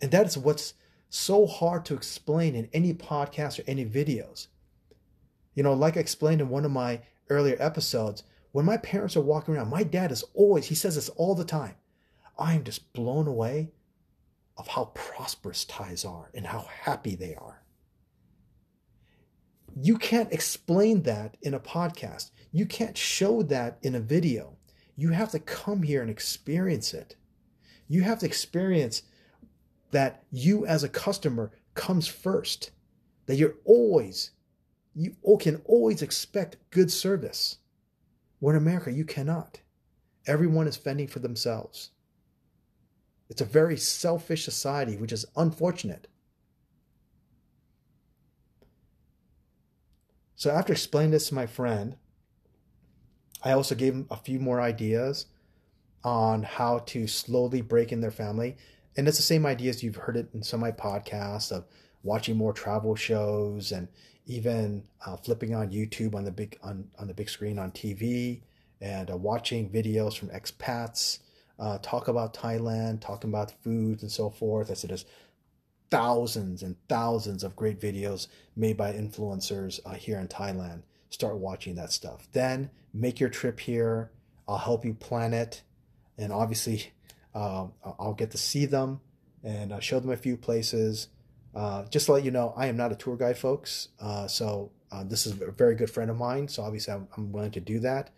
And 0.02 0.12
that 0.12 0.26
is 0.28 0.38
what's 0.38 0.74
so 1.10 1.46
hard 1.46 1.86
to 1.86 1.94
explain 1.94 2.56
in 2.56 2.70
any 2.74 2.94
podcast 2.94 3.60
or 3.60 3.64
any 3.68 3.86
videos. 3.86 4.48
You 5.56 5.64
know, 5.64 5.74
like 5.74 5.98
I 5.98 6.02
explained 6.02 6.42
in 6.42 6.50
one 6.50 6.66
of 6.66 6.72
my 6.72 7.02
earlier 7.30 7.58
episodes, 7.60 8.24
when 8.52 8.66
my 8.66 8.78
parents 8.78 9.16
are 9.18 9.22
walking 9.22 9.56
around, 9.56 9.70
my 9.70 9.84
dad 9.84 10.12
is 10.12 10.24
always, 10.34 10.66
he 10.66 10.76
says 10.76 10.96
this 10.96 11.10
all 11.10 11.36
the 11.36 11.46
time. 11.46 11.76
I 12.38 12.54
am 12.54 12.64
just 12.64 12.94
blown 12.94 13.28
away 13.28 13.72
of 14.58 14.68
how 14.68 14.86
prosperous 14.94 15.66
Thais 15.66 16.06
are 16.06 16.30
and 16.34 16.46
how 16.48 16.68
happy 16.82 17.16
they 17.16 17.36
are. 17.36 17.62
You 19.80 19.98
can't 19.98 20.34
explain 20.34 21.04
that 21.04 21.38
in 21.42 21.54
a 21.54 21.60
podcast. 21.60 22.32
You 22.52 22.66
can't 22.66 22.98
show 22.98 23.44
that 23.44 23.78
in 23.84 23.94
a 23.96 24.00
video. 24.00 24.58
You 24.96 25.10
have 25.10 25.32
to 25.32 25.40
come 25.40 25.84
here 25.84 26.02
and 26.02 26.10
experience 26.10 26.94
it. 26.94 27.16
You 27.88 28.02
have 28.02 28.20
to 28.20 28.26
experience 28.26 29.04
that 29.92 30.24
you 30.32 30.66
as 30.66 30.84
a 30.84 30.90
customer 30.90 31.52
comes 31.74 32.08
first. 32.08 32.72
That 33.26 33.36
you're 33.36 33.56
always, 33.66 34.32
you 34.96 35.16
can 35.40 35.62
always 35.66 36.02
expect 36.02 36.58
good 36.72 36.92
service. 36.92 37.58
Where 38.40 38.56
in 38.56 38.62
America, 38.62 38.92
you 38.92 39.06
cannot. 39.06 39.60
Everyone 40.26 40.68
is 40.68 40.78
fending 40.78 41.08
for 41.08 41.20
themselves. 41.20 41.92
It's 43.30 43.42
a 43.42 43.46
very 43.46 43.78
selfish 43.78 44.46
society, 44.46 44.96
which 44.96 45.12
is 45.12 45.26
unfortunate. 45.36 46.08
So 50.36 50.52
after 50.52 50.72
explaining 50.72 51.12
this 51.12 51.30
to 51.30 51.36
my 51.36 51.48
friend, 51.48 51.98
I 53.44 53.52
also 53.52 53.76
gave 53.76 53.94
him 53.94 54.08
a 54.10 54.18
few 54.18 54.40
more 54.40 54.62
ideas 54.62 55.26
on 56.04 56.44
how 56.44 56.80
to 56.80 57.08
slowly 57.08 57.62
break 57.62 57.92
in 57.92 58.02
their 58.02 58.12
family. 58.12 58.56
And 58.98 59.08
it's 59.08 59.18
the 59.18 59.24
same 59.24 59.46
ideas 59.46 59.84
you've 59.84 59.96
heard 59.96 60.18
it 60.18 60.30
in 60.34 60.42
some 60.42 60.64
of 60.64 60.68
my 60.68 60.72
podcasts 60.72 61.52
of 61.52 61.66
watching 62.04 62.36
more 62.36 62.52
travel 62.52 62.96
shows 62.96 63.72
and 63.72 63.88
even 64.26 64.84
uh, 65.06 65.16
flipping 65.16 65.54
on 65.54 65.72
YouTube 65.72 66.16
on 66.16 66.26
the 66.26 66.32
big 66.32 66.58
on, 66.64 66.90
on 66.98 67.08
the 67.08 67.14
big 67.14 67.30
screen 67.30 67.60
on 67.60 67.72
TV 67.72 68.42
and 68.82 69.10
uh, 69.10 69.16
watching 69.16 69.70
videos 69.70 70.18
from 70.18 70.30
expats 70.30 71.20
uh, 71.60 71.78
talk 71.82 72.08
about 72.08 72.34
Thailand, 72.34 73.02
talking 73.02 73.30
about 73.30 73.52
foods 73.64 74.04
and 74.04 74.12
so 74.12 74.30
forth. 74.30 74.70
I 74.70 74.74
said 74.74 74.90
there's 74.90 75.06
thousands 75.90 76.64
and 76.64 76.76
thousands 76.90 77.44
of 77.44 77.56
great 77.56 77.80
videos 77.80 78.28
made 78.56 78.78
by 78.78 78.94
influencers 78.94 79.80
uh, 79.86 79.94
here 79.94 80.20
in 80.20 80.28
Thailand. 80.28 80.84
Start 81.10 81.38
watching 81.38 81.76
that 81.76 81.92
stuff. 81.92 82.28
Then 82.34 82.70
make 82.94 83.20
your 83.20 83.30
trip 83.30 83.60
here. 83.60 84.12
I'll 84.48 84.58
help 84.58 84.86
you 84.86 84.94
plan 84.94 85.34
it. 85.34 85.62
And 86.18 86.34
obviously, 86.34 86.94
uh, 87.38 87.68
I'll 88.00 88.16
get 88.16 88.32
to 88.32 88.38
see 88.38 88.66
them 88.66 89.00
and 89.44 89.72
uh, 89.72 89.80
show 89.80 90.00
them 90.00 90.10
a 90.10 90.18
few 90.18 90.36
places. 90.36 91.10
Uh, 91.54 91.86
just 91.86 92.08
to 92.08 92.14
let 92.14 92.24
you 92.24 92.32
know, 92.32 92.52
I 92.58 92.66
am 92.66 92.78
not 92.78 92.92
a 92.92 92.96
tour 92.96 93.16
guide, 93.16 93.38
folks. 93.38 93.90
Uh, 94.00 94.28
so 94.28 94.72
uh, 94.92 95.04
this 95.04 95.28
is 95.28 95.40
a 95.40 95.52
very 95.52 95.76
good 95.76 95.90
friend 95.90 96.10
of 96.10 96.18
mine. 96.18 96.48
So 96.48 96.64
obviously, 96.64 96.96
I'm, 96.96 97.08
I'm 97.16 97.32
willing 97.32 97.52
to 97.52 97.60
do 97.60 97.80
that. 97.82 98.10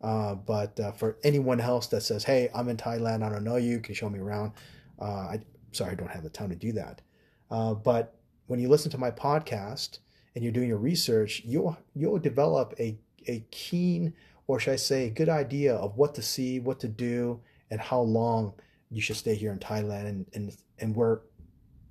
Uh, 0.00 0.36
but 0.36 0.78
uh, 0.78 0.92
for 0.92 1.16
anyone 1.24 1.60
else 1.60 1.88
that 1.88 2.02
says, 2.02 2.22
"Hey, 2.22 2.50
I'm 2.54 2.68
in 2.68 2.76
Thailand. 2.76 3.24
I 3.24 3.28
don't 3.30 3.42
know 3.42 3.56
you. 3.56 3.80
Can 3.80 3.90
you 3.90 3.96
show 3.96 4.08
me 4.08 4.20
around?" 4.20 4.52
I 5.00 5.40
sorry, 5.72 5.92
I 5.92 5.94
don't 5.96 6.10
have 6.10 6.22
the 6.22 6.30
time 6.30 6.50
to 6.50 6.56
do 6.56 6.72
that. 6.72 7.02
but 7.50 8.14
when 8.46 8.60
you 8.60 8.68
listen 8.68 8.92
to 8.92 8.98
my 8.98 9.10
podcast 9.10 9.98
and 10.34 10.44
you're 10.44 10.52
doing 10.52 10.68
your 10.68 10.78
research, 10.78 11.42
you'll 11.44 11.76
you'll 11.96 12.20
develop 12.20 12.74
a 12.78 12.96
a 13.26 13.44
keen, 13.50 14.14
or 14.46 14.60
should 14.60 14.74
I 14.74 14.76
say, 14.76 15.06
a 15.06 15.10
good 15.10 15.28
idea 15.28 15.74
of 15.74 15.96
what 15.96 16.14
to 16.14 16.22
see, 16.22 16.60
what 16.60 16.78
to 16.80 16.88
do, 16.88 17.40
and 17.72 17.80
how 17.80 18.00
long 18.00 18.54
you 18.90 19.00
should 19.00 19.16
stay 19.16 19.34
here 19.34 19.52
in 19.52 19.58
Thailand, 19.58 20.06
and 20.06 20.26
and 20.34 20.56
and 20.78 20.96
where 20.96 21.20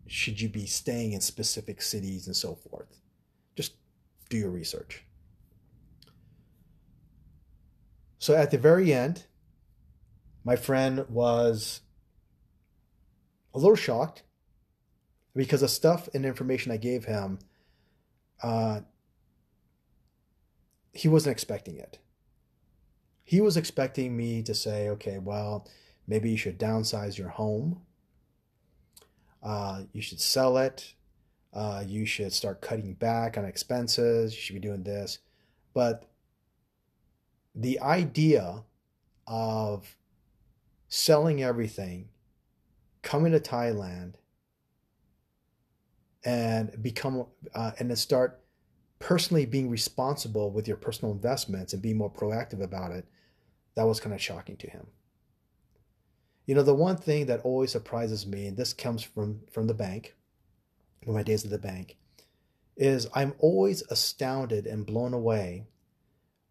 should 0.07 0.39
you 0.39 0.49
be 0.49 0.65
staying 0.65 1.11
in 1.13 1.21
specific 1.21 1.81
cities 1.81 2.27
and 2.27 2.35
so 2.35 2.55
forth. 2.55 3.01
Just 3.55 3.73
do 4.29 4.37
your 4.37 4.49
research. 4.49 5.03
So 8.19 8.33
at 8.33 8.51
the 8.51 8.57
very 8.57 8.93
end, 8.93 9.25
my 10.43 10.55
friend 10.55 11.05
was 11.09 11.81
a 13.53 13.59
little 13.59 13.75
shocked 13.75 14.23
because 15.35 15.61
the 15.61 15.67
stuff 15.67 16.09
and 16.13 16.25
information 16.25 16.71
I 16.71 16.77
gave 16.77 17.05
him, 17.05 17.39
uh, 18.41 18.81
he 20.93 21.07
wasn't 21.07 21.33
expecting 21.33 21.77
it. 21.77 21.99
He 23.23 23.41
was 23.41 23.57
expecting 23.57 24.15
me 24.15 24.41
to 24.43 24.55
say, 24.55 24.89
okay, 24.89 25.19
well, 25.19 25.67
maybe 26.07 26.29
you 26.29 26.37
should 26.37 26.59
downsize 26.59 27.17
your 27.17 27.29
home 27.29 27.81
uh, 29.47 29.83
you 29.93 30.01
should 30.01 30.19
sell 30.19 30.57
it. 30.57 30.93
Uh, 31.53 31.83
you 31.87 32.05
should 32.05 32.33
start 32.33 32.61
cutting 32.61 32.93
back 32.93 33.37
on 33.37 33.45
expenses. 33.45 34.33
You 34.33 34.39
should 34.41 34.55
be 34.55 34.59
doing 34.59 34.83
this. 34.83 35.19
But 35.73 36.09
the 37.55 37.79
idea 37.79 38.63
of 39.25 39.95
selling 40.87 41.43
everything, 41.43 42.09
coming 43.01 43.31
to 43.31 43.39
Thailand, 43.39 44.15
and 46.25 46.83
become 46.83 47.25
uh, 47.55 47.71
and 47.79 47.89
then 47.89 47.95
start 47.95 48.41
personally 48.99 49.45
being 49.45 49.69
responsible 49.69 50.51
with 50.51 50.67
your 50.67 50.75
personal 50.75 51.13
investments 51.13 51.71
and 51.71 51.81
being 51.81 51.97
more 51.97 52.11
proactive 52.11 52.61
about 52.61 52.91
it, 52.91 53.05
that 53.75 53.87
was 53.87 53.99
kind 53.99 54.13
of 54.13 54.21
shocking 54.21 54.57
to 54.57 54.69
him. 54.69 54.87
You 56.47 56.55
know, 56.55 56.63
the 56.63 56.73
one 56.73 56.97
thing 56.97 57.27
that 57.27 57.41
always 57.41 57.71
surprises 57.71 58.25
me, 58.25 58.47
and 58.47 58.57
this 58.57 58.73
comes 58.73 59.03
from 59.03 59.41
from 59.51 59.67
the 59.67 59.73
bank, 59.73 60.15
from 61.03 61.13
my 61.13 61.21
days 61.21 61.43
at 61.43 61.51
the 61.51 61.57
bank, 61.59 61.97
is 62.77 63.07
I'm 63.13 63.33
always 63.37 63.83
astounded 63.89 64.65
and 64.65 64.85
blown 64.85 65.13
away 65.13 65.65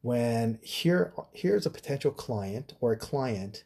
when 0.03 0.59
here 0.63 1.15
here's 1.33 1.67
a 1.67 1.71
potential 1.71 2.11
client 2.11 2.75
or 2.81 2.93
a 2.93 2.97
client 2.97 3.65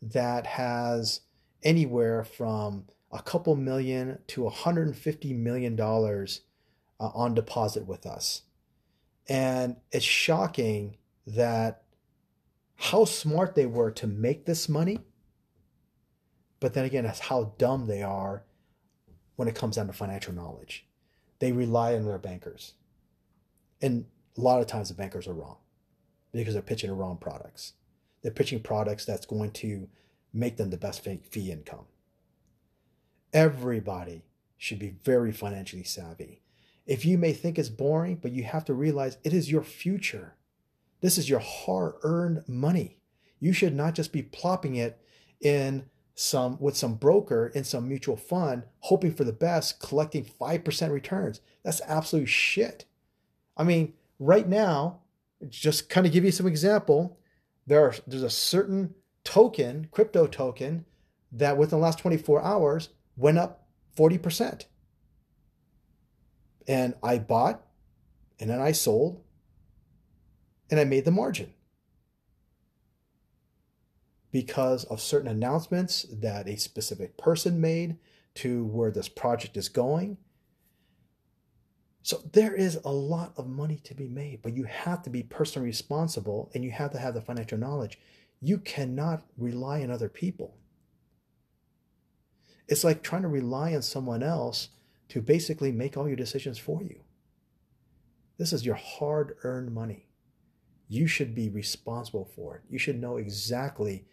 that 0.00 0.46
has 0.46 1.20
anywhere 1.64 2.22
from 2.22 2.84
a 3.10 3.20
couple 3.20 3.56
million 3.56 4.18
to 4.28 4.42
150 4.44 5.32
million 5.34 5.74
dollars 5.74 6.42
uh, 7.00 7.10
on 7.14 7.34
deposit 7.34 7.86
with 7.86 8.06
us. 8.06 8.42
And 9.28 9.76
it's 9.90 10.04
shocking 10.04 10.98
that 11.26 11.82
how 12.76 13.04
smart 13.06 13.56
they 13.56 13.66
were 13.66 13.90
to 13.92 14.06
make 14.06 14.46
this 14.46 14.68
money 14.68 15.00
but 16.64 16.72
then 16.72 16.86
again, 16.86 17.04
that's 17.04 17.20
how 17.20 17.52
dumb 17.58 17.88
they 17.88 18.02
are 18.02 18.42
when 19.36 19.48
it 19.48 19.54
comes 19.54 19.76
down 19.76 19.86
to 19.86 19.92
financial 19.92 20.32
knowledge. 20.32 20.86
They 21.38 21.52
rely 21.52 21.94
on 21.94 22.06
their 22.06 22.16
bankers. 22.16 22.72
And 23.82 24.06
a 24.38 24.40
lot 24.40 24.62
of 24.62 24.66
times 24.66 24.88
the 24.88 24.94
bankers 24.94 25.28
are 25.28 25.34
wrong 25.34 25.58
because 26.32 26.54
they're 26.54 26.62
pitching 26.62 26.88
the 26.88 26.96
wrong 26.96 27.18
products. 27.18 27.74
They're 28.22 28.32
pitching 28.32 28.62
products 28.62 29.04
that's 29.04 29.26
going 29.26 29.50
to 29.50 29.90
make 30.32 30.56
them 30.56 30.70
the 30.70 30.78
best 30.78 31.04
fee 31.04 31.52
income. 31.52 31.84
Everybody 33.34 34.24
should 34.56 34.78
be 34.78 34.96
very 35.04 35.32
financially 35.32 35.84
savvy. 35.84 36.40
If 36.86 37.04
you 37.04 37.18
may 37.18 37.34
think 37.34 37.58
it's 37.58 37.68
boring, 37.68 38.20
but 38.22 38.32
you 38.32 38.44
have 38.44 38.64
to 38.64 38.72
realize 38.72 39.18
it 39.22 39.34
is 39.34 39.52
your 39.52 39.64
future. 39.64 40.36
This 41.02 41.18
is 41.18 41.28
your 41.28 41.40
hard 41.40 41.96
earned 42.04 42.42
money. 42.48 43.00
You 43.38 43.52
should 43.52 43.74
not 43.74 43.94
just 43.94 44.14
be 44.14 44.22
plopping 44.22 44.76
it 44.76 44.98
in 45.42 45.90
some 46.14 46.56
with 46.60 46.76
some 46.76 46.94
broker 46.94 47.48
in 47.54 47.64
some 47.64 47.88
mutual 47.88 48.16
fund, 48.16 48.64
hoping 48.80 49.12
for 49.12 49.24
the 49.24 49.32
best, 49.32 49.80
collecting 49.80 50.24
5% 50.24 50.90
returns. 50.90 51.40
That's 51.64 51.80
absolute 51.86 52.28
shit. 52.28 52.84
I 53.56 53.64
mean, 53.64 53.94
right 54.18 54.48
now, 54.48 55.00
just 55.48 55.88
kind 55.88 56.06
of 56.06 56.12
give 56.12 56.24
you 56.24 56.30
some 56.30 56.46
example, 56.46 57.18
there 57.66 57.80
are, 57.80 57.94
there's 58.06 58.22
a 58.22 58.30
certain 58.30 58.94
token, 59.24 59.88
crypto 59.90 60.26
token, 60.26 60.84
that 61.32 61.56
within 61.56 61.78
the 61.80 61.84
last 61.84 61.98
24 61.98 62.42
hours 62.42 62.90
went 63.16 63.38
up 63.38 63.66
40%. 63.96 64.66
And 66.66 66.94
I 67.02 67.18
bought 67.18 67.62
and 68.38 68.48
then 68.48 68.60
I 68.60 68.72
sold 68.72 69.22
and 70.70 70.78
I 70.78 70.84
made 70.84 71.04
the 71.04 71.10
margin 71.10 71.52
because 74.34 74.82
of 74.86 75.00
certain 75.00 75.28
announcements 75.28 76.06
that 76.10 76.48
a 76.48 76.56
specific 76.56 77.16
person 77.16 77.60
made 77.60 77.96
to 78.34 78.64
where 78.64 78.90
this 78.90 79.08
project 79.08 79.56
is 79.56 79.68
going. 79.68 80.18
So 82.02 82.20
there 82.32 82.52
is 82.52 82.80
a 82.84 82.90
lot 82.90 83.32
of 83.36 83.46
money 83.46 83.78
to 83.84 83.94
be 83.94 84.08
made, 84.08 84.42
but 84.42 84.56
you 84.56 84.64
have 84.64 85.04
to 85.04 85.10
be 85.10 85.22
personally 85.22 85.66
responsible 85.66 86.50
and 86.52 86.64
you 86.64 86.72
have 86.72 86.90
to 86.90 86.98
have 86.98 87.14
the 87.14 87.20
financial 87.20 87.58
knowledge. 87.58 88.00
You 88.40 88.58
cannot 88.58 89.22
rely 89.38 89.84
on 89.84 89.92
other 89.92 90.08
people. 90.08 90.56
It's 92.66 92.82
like 92.82 93.04
trying 93.04 93.22
to 93.22 93.28
rely 93.28 93.72
on 93.76 93.82
someone 93.82 94.24
else 94.24 94.70
to 95.10 95.22
basically 95.22 95.70
make 95.70 95.96
all 95.96 96.08
your 96.08 96.16
decisions 96.16 96.58
for 96.58 96.82
you. 96.82 97.02
This 98.36 98.52
is 98.52 98.66
your 98.66 98.74
hard 98.74 99.36
earned 99.44 99.72
money. 99.72 100.08
You 100.88 101.06
should 101.06 101.36
be 101.36 101.48
responsible 101.50 102.28
for 102.34 102.56
it. 102.56 102.62
You 102.68 102.80
should 102.80 103.00
know 103.00 103.16
exactly 103.16 104.06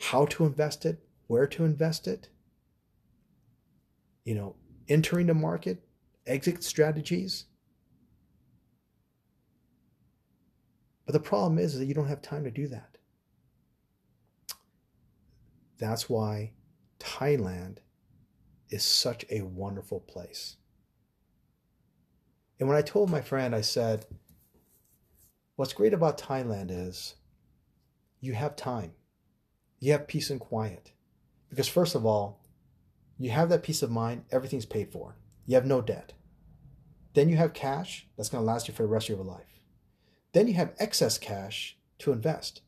how 0.00 0.24
to 0.24 0.46
invest 0.46 0.86
it, 0.86 0.98
where 1.26 1.46
to 1.46 1.64
invest 1.64 2.08
it, 2.08 2.28
you 4.24 4.34
know, 4.34 4.56
entering 4.88 5.26
the 5.26 5.34
market, 5.34 5.84
exit 6.26 6.64
strategies. 6.64 7.44
But 11.04 11.12
the 11.12 11.20
problem 11.20 11.58
is 11.58 11.78
that 11.78 11.84
you 11.84 11.94
don't 11.94 12.08
have 12.08 12.22
time 12.22 12.44
to 12.44 12.50
do 12.50 12.66
that. 12.68 12.96
That's 15.78 16.08
why 16.08 16.52
Thailand 16.98 17.78
is 18.70 18.82
such 18.82 19.24
a 19.30 19.42
wonderful 19.42 20.00
place. 20.00 20.56
And 22.58 22.68
when 22.68 22.78
I 22.78 22.82
told 22.82 23.10
my 23.10 23.20
friend, 23.20 23.54
I 23.54 23.62
said, 23.62 24.06
What's 25.56 25.72
great 25.74 25.92
about 25.92 26.16
Thailand 26.16 26.68
is 26.70 27.16
you 28.20 28.32
have 28.32 28.56
time 28.56 28.92
you 29.80 29.92
have 29.92 30.06
peace 30.06 30.30
and 30.30 30.38
quiet. 30.38 30.92
Because, 31.48 31.68
first 31.68 31.94
of 31.94 32.06
all, 32.06 32.44
you 33.18 33.30
have 33.30 33.48
that 33.48 33.62
peace 33.62 33.82
of 33.82 33.90
mind, 33.90 34.24
everything's 34.30 34.66
paid 34.66 34.92
for, 34.92 35.16
you 35.46 35.56
have 35.56 35.66
no 35.66 35.80
debt. 35.80 36.12
Then 37.14 37.28
you 37.28 37.36
have 37.36 37.54
cash 37.54 38.06
that's 38.16 38.28
going 38.28 38.42
to 38.42 38.46
last 38.46 38.68
you 38.68 38.74
for 38.74 38.82
the 38.82 38.88
rest 38.88 39.08
of 39.08 39.16
your 39.16 39.24
life. 39.24 39.58
Then 40.32 40.46
you 40.46 40.54
have 40.54 40.74
excess 40.78 41.18
cash 41.18 41.76
to 41.98 42.12
invest. 42.12 42.62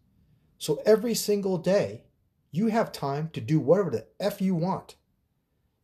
So 0.58 0.82
every 0.84 1.14
single 1.14 1.58
day, 1.58 2.04
you 2.50 2.66
have 2.68 2.92
time 2.92 3.30
to 3.34 3.40
do 3.40 3.60
whatever 3.60 3.90
the 3.90 4.06
F 4.18 4.40
you 4.40 4.54
want. 4.54 4.96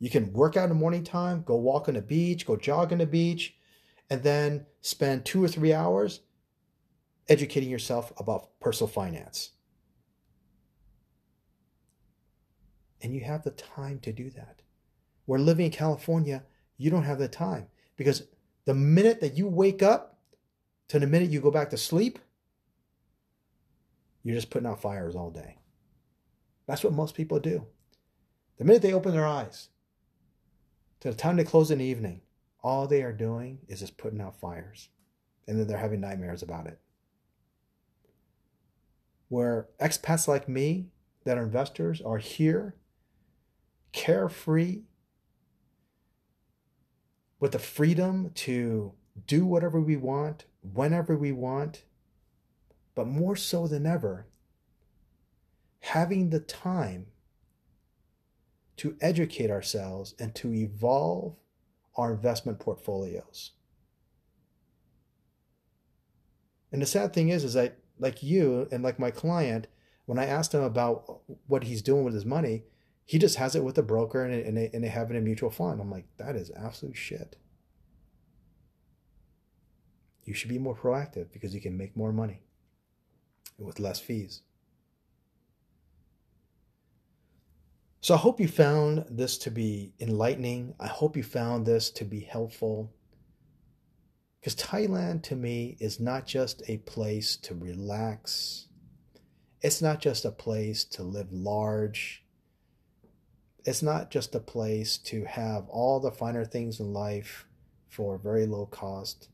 You 0.00 0.10
can 0.10 0.32
work 0.32 0.56
out 0.56 0.64
in 0.64 0.68
the 0.70 0.74
morning 0.74 1.04
time, 1.04 1.42
go 1.42 1.56
walk 1.56 1.88
on 1.88 1.94
the 1.94 2.02
beach, 2.02 2.46
go 2.46 2.56
jog 2.56 2.92
on 2.92 2.98
the 2.98 3.06
beach, 3.06 3.56
and 4.10 4.22
then 4.22 4.66
spend 4.80 5.24
two 5.24 5.42
or 5.42 5.48
three 5.48 5.72
hours 5.72 6.20
educating 7.28 7.70
yourself 7.70 8.12
about 8.18 8.58
personal 8.60 8.88
finance. 8.88 9.50
And 13.02 13.14
you 13.14 13.20
have 13.20 13.44
the 13.44 13.50
time 13.50 14.00
to 14.00 14.12
do 14.12 14.30
that. 14.30 14.62
We're 15.26 15.38
living 15.38 15.66
in 15.66 15.72
California, 15.72 16.44
you 16.76 16.90
don't 16.90 17.04
have 17.04 17.18
the 17.18 17.28
time 17.28 17.66
because 17.96 18.24
the 18.64 18.74
minute 18.74 19.20
that 19.20 19.36
you 19.36 19.46
wake 19.46 19.82
up 19.82 20.18
to 20.88 20.98
the 20.98 21.06
minute 21.06 21.30
you 21.30 21.40
go 21.40 21.50
back 21.50 21.70
to 21.70 21.76
sleep, 21.76 22.18
you're 24.22 24.34
just 24.34 24.50
putting 24.50 24.68
out 24.68 24.80
fires 24.82 25.14
all 25.14 25.30
day. 25.30 25.58
That's 26.66 26.84
what 26.84 26.92
most 26.92 27.14
people 27.14 27.40
do. 27.40 27.66
The 28.58 28.64
minute 28.64 28.82
they 28.82 28.92
open 28.92 29.12
their 29.12 29.26
eyes, 29.26 29.68
to 31.00 31.10
the 31.10 31.16
time 31.16 31.36
they 31.36 31.44
close 31.44 31.70
in 31.70 31.78
the 31.78 31.84
evening, 31.84 32.22
all 32.62 32.86
they 32.86 33.02
are 33.02 33.12
doing 33.12 33.58
is 33.68 33.80
just 33.80 33.96
putting 33.96 34.20
out 34.20 34.40
fires. 34.40 34.88
And 35.46 35.58
then 35.58 35.66
they're 35.66 35.78
having 35.78 36.00
nightmares 36.00 36.42
about 36.42 36.66
it. 36.66 36.78
Where 39.28 39.68
expats 39.80 40.26
like 40.26 40.48
me 40.48 40.88
that 41.24 41.38
are 41.38 41.44
investors 41.44 42.00
are 42.00 42.18
here, 42.18 42.74
carefree, 43.92 44.82
with 47.40 47.52
the 47.52 47.58
freedom 47.58 48.30
to 48.34 48.92
do 49.26 49.46
whatever 49.46 49.80
we 49.80 49.96
want, 49.96 50.44
whenever 50.60 51.16
we 51.16 51.32
want, 51.32 51.84
but 52.94 53.06
more 53.06 53.36
so 53.36 53.66
than 53.66 53.86
ever, 53.86 54.26
having 55.80 56.30
the 56.30 56.40
time 56.40 57.06
to 58.76 58.96
educate 59.00 59.50
ourselves 59.50 60.14
and 60.18 60.34
to 60.34 60.52
evolve 60.52 61.36
our 61.96 62.12
investment 62.12 62.58
portfolios. 62.58 63.52
And 66.70 66.82
the 66.82 66.86
sad 66.86 67.12
thing 67.12 67.28
is, 67.28 67.44
is 67.44 67.54
that 67.54 67.78
like 67.98 68.22
you 68.22 68.68
and 68.70 68.82
like 68.82 68.98
my 68.98 69.10
client, 69.10 69.66
when 70.06 70.18
I 70.18 70.26
asked 70.26 70.54
him 70.54 70.62
about 70.62 71.20
what 71.46 71.64
he's 71.64 71.82
doing 71.82 72.04
with 72.04 72.14
his 72.14 72.24
money, 72.24 72.64
he 73.08 73.18
just 73.18 73.36
has 73.36 73.56
it 73.56 73.64
with 73.64 73.78
a 73.78 73.82
broker 73.82 74.22
and, 74.22 74.34
and, 74.34 74.54
they, 74.54 74.68
and 74.74 74.84
they 74.84 74.88
have 74.88 75.10
it 75.10 75.14
in 75.14 75.22
a 75.22 75.24
mutual 75.24 75.48
fund. 75.48 75.80
I'm 75.80 75.90
like, 75.90 76.04
that 76.18 76.36
is 76.36 76.50
absolute 76.54 76.94
shit. 76.94 77.36
You 80.24 80.34
should 80.34 80.50
be 80.50 80.58
more 80.58 80.76
proactive 80.76 81.32
because 81.32 81.54
you 81.54 81.60
can 81.62 81.78
make 81.78 81.96
more 81.96 82.12
money 82.12 82.42
with 83.58 83.80
less 83.80 83.98
fees. 83.98 84.42
So 88.02 88.12
I 88.12 88.18
hope 88.18 88.40
you 88.40 88.46
found 88.46 89.06
this 89.08 89.38
to 89.38 89.50
be 89.50 89.94
enlightening. 89.98 90.74
I 90.78 90.88
hope 90.88 91.16
you 91.16 91.22
found 91.22 91.64
this 91.64 91.88
to 91.92 92.04
be 92.04 92.20
helpful. 92.20 92.92
Because 94.38 94.54
Thailand 94.54 95.22
to 95.24 95.34
me 95.34 95.78
is 95.80 95.98
not 95.98 96.26
just 96.26 96.62
a 96.68 96.76
place 96.76 97.36
to 97.38 97.54
relax, 97.54 98.66
it's 99.62 99.80
not 99.80 100.02
just 100.02 100.26
a 100.26 100.30
place 100.30 100.84
to 100.84 101.02
live 101.02 101.32
large, 101.32 102.22
it's 103.68 103.82
not 103.82 104.10
just 104.10 104.34
a 104.34 104.40
place 104.40 104.96
to 104.96 105.24
have 105.24 105.68
all 105.68 106.00
the 106.00 106.10
finer 106.10 106.42
things 106.42 106.80
in 106.80 106.94
life 106.94 107.46
for 107.86 108.16
very 108.16 108.46
low 108.46 108.64
cost, 108.64 109.28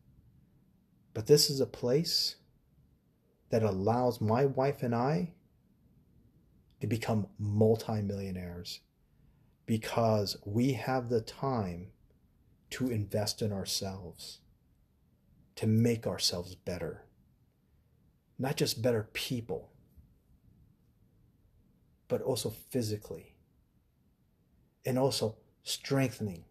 but 1.12 1.28
this 1.28 1.48
is 1.48 1.60
a 1.60 1.66
place 1.66 2.34
that 3.50 3.62
allows 3.62 4.20
my 4.20 4.44
wife 4.44 4.82
and 4.82 4.92
I 4.92 5.34
to 6.80 6.88
become 6.88 7.28
multimillionaires 7.38 8.80
because 9.66 10.36
we 10.44 10.72
have 10.72 11.10
the 11.10 11.20
time 11.20 11.92
to 12.70 12.90
invest 12.90 13.40
in 13.40 13.52
ourselves, 13.52 14.40
to 15.54 15.68
make 15.68 16.08
ourselves 16.08 16.56
better. 16.56 17.04
Not 18.36 18.56
just 18.56 18.82
better 18.82 19.08
people, 19.12 19.70
but 22.08 22.20
also 22.20 22.50
physically, 22.50 23.33
and 24.84 24.98
also 24.98 25.36
strengthening 25.62 26.44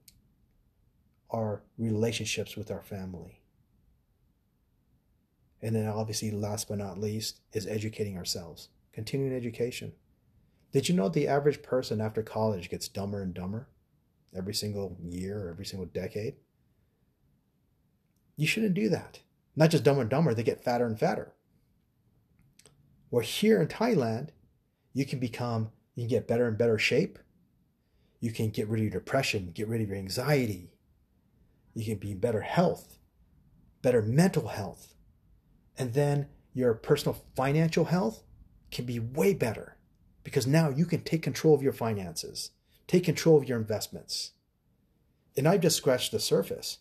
our 1.30 1.64
relationships 1.78 2.56
with 2.56 2.72
our 2.72 2.82
family. 2.82 3.42
And 5.62 5.76
then, 5.76 5.88
obviously, 5.88 6.30
last 6.32 6.68
but 6.68 6.78
not 6.78 7.00
least, 7.00 7.40
is 7.54 7.66
educating 7.66 8.18
ourselves, 8.18 8.70
continuing 8.92 9.34
education. 9.34 9.94
Did 10.74 10.90
you 10.90 10.96
know 10.96 11.08
the 11.08 11.28
average 11.28 11.62
person 11.62 12.02
after 12.02 12.22
college 12.22 12.70
gets 12.70 12.88
dumber 12.88 13.22
and 13.22 13.34
dumber 13.34 13.70
every 14.36 14.54
single 14.54 14.98
year 15.02 15.50
every 15.50 15.66
single 15.66 15.86
decade? 15.86 16.36
You 18.36 18.48
shouldn't 18.48 18.74
do 18.74 18.90
that. 18.90 19.20
Not 19.56 19.70
just 19.70 19.84
dumber 19.84 20.02
and 20.02 20.10
dumber, 20.10 20.34
they 20.34 20.44
get 20.44 20.64
fatter 20.64 20.86
and 20.86 21.00
fatter. 21.00 21.34
Where 23.10 23.24
here 23.24 23.62
in 23.62 23.68
Thailand, 23.68 24.30
you 24.94 25.06
can 25.06 25.20
become, 25.20 25.72
you 25.96 26.04
can 26.04 26.10
get 26.10 26.28
better 26.28 26.48
and 26.48 26.58
better 26.58 26.80
shape. 26.80 27.20
You 28.24 28.32
can 28.32 28.52
get 28.52 28.70
rid 28.70 28.80
of 28.80 28.84
your 28.86 29.02
depression, 29.02 29.52
get 29.54 29.68
rid 29.68 29.82
of 29.82 29.90
your 29.90 29.98
anxiety. 29.98 30.72
You 31.74 31.84
can 31.84 31.98
be 31.98 32.12
in 32.12 32.20
better 32.20 32.40
health, 32.40 32.98
better 33.82 34.02
mental 34.02 34.48
health. 34.48 34.96
And 35.78 35.94
then 35.94 36.28
your 36.54 36.74
personal 36.74 37.22
financial 37.36 37.84
health 37.84 38.24
can 38.72 38.86
be 38.86 38.98
way 38.98 39.34
better 39.34 39.76
because 40.24 40.48
now 40.48 40.70
you 40.70 40.86
can 40.86 41.02
take 41.02 41.22
control 41.22 41.54
of 41.54 41.62
your 41.62 41.74
finances, 41.74 42.52
take 42.88 43.04
control 43.04 43.36
of 43.36 43.50
your 43.50 43.58
investments. 43.58 44.32
And 45.36 45.46
I've 45.46 45.60
just 45.60 45.76
scratched 45.76 46.14
the 46.14 46.20
surface. 46.22 46.78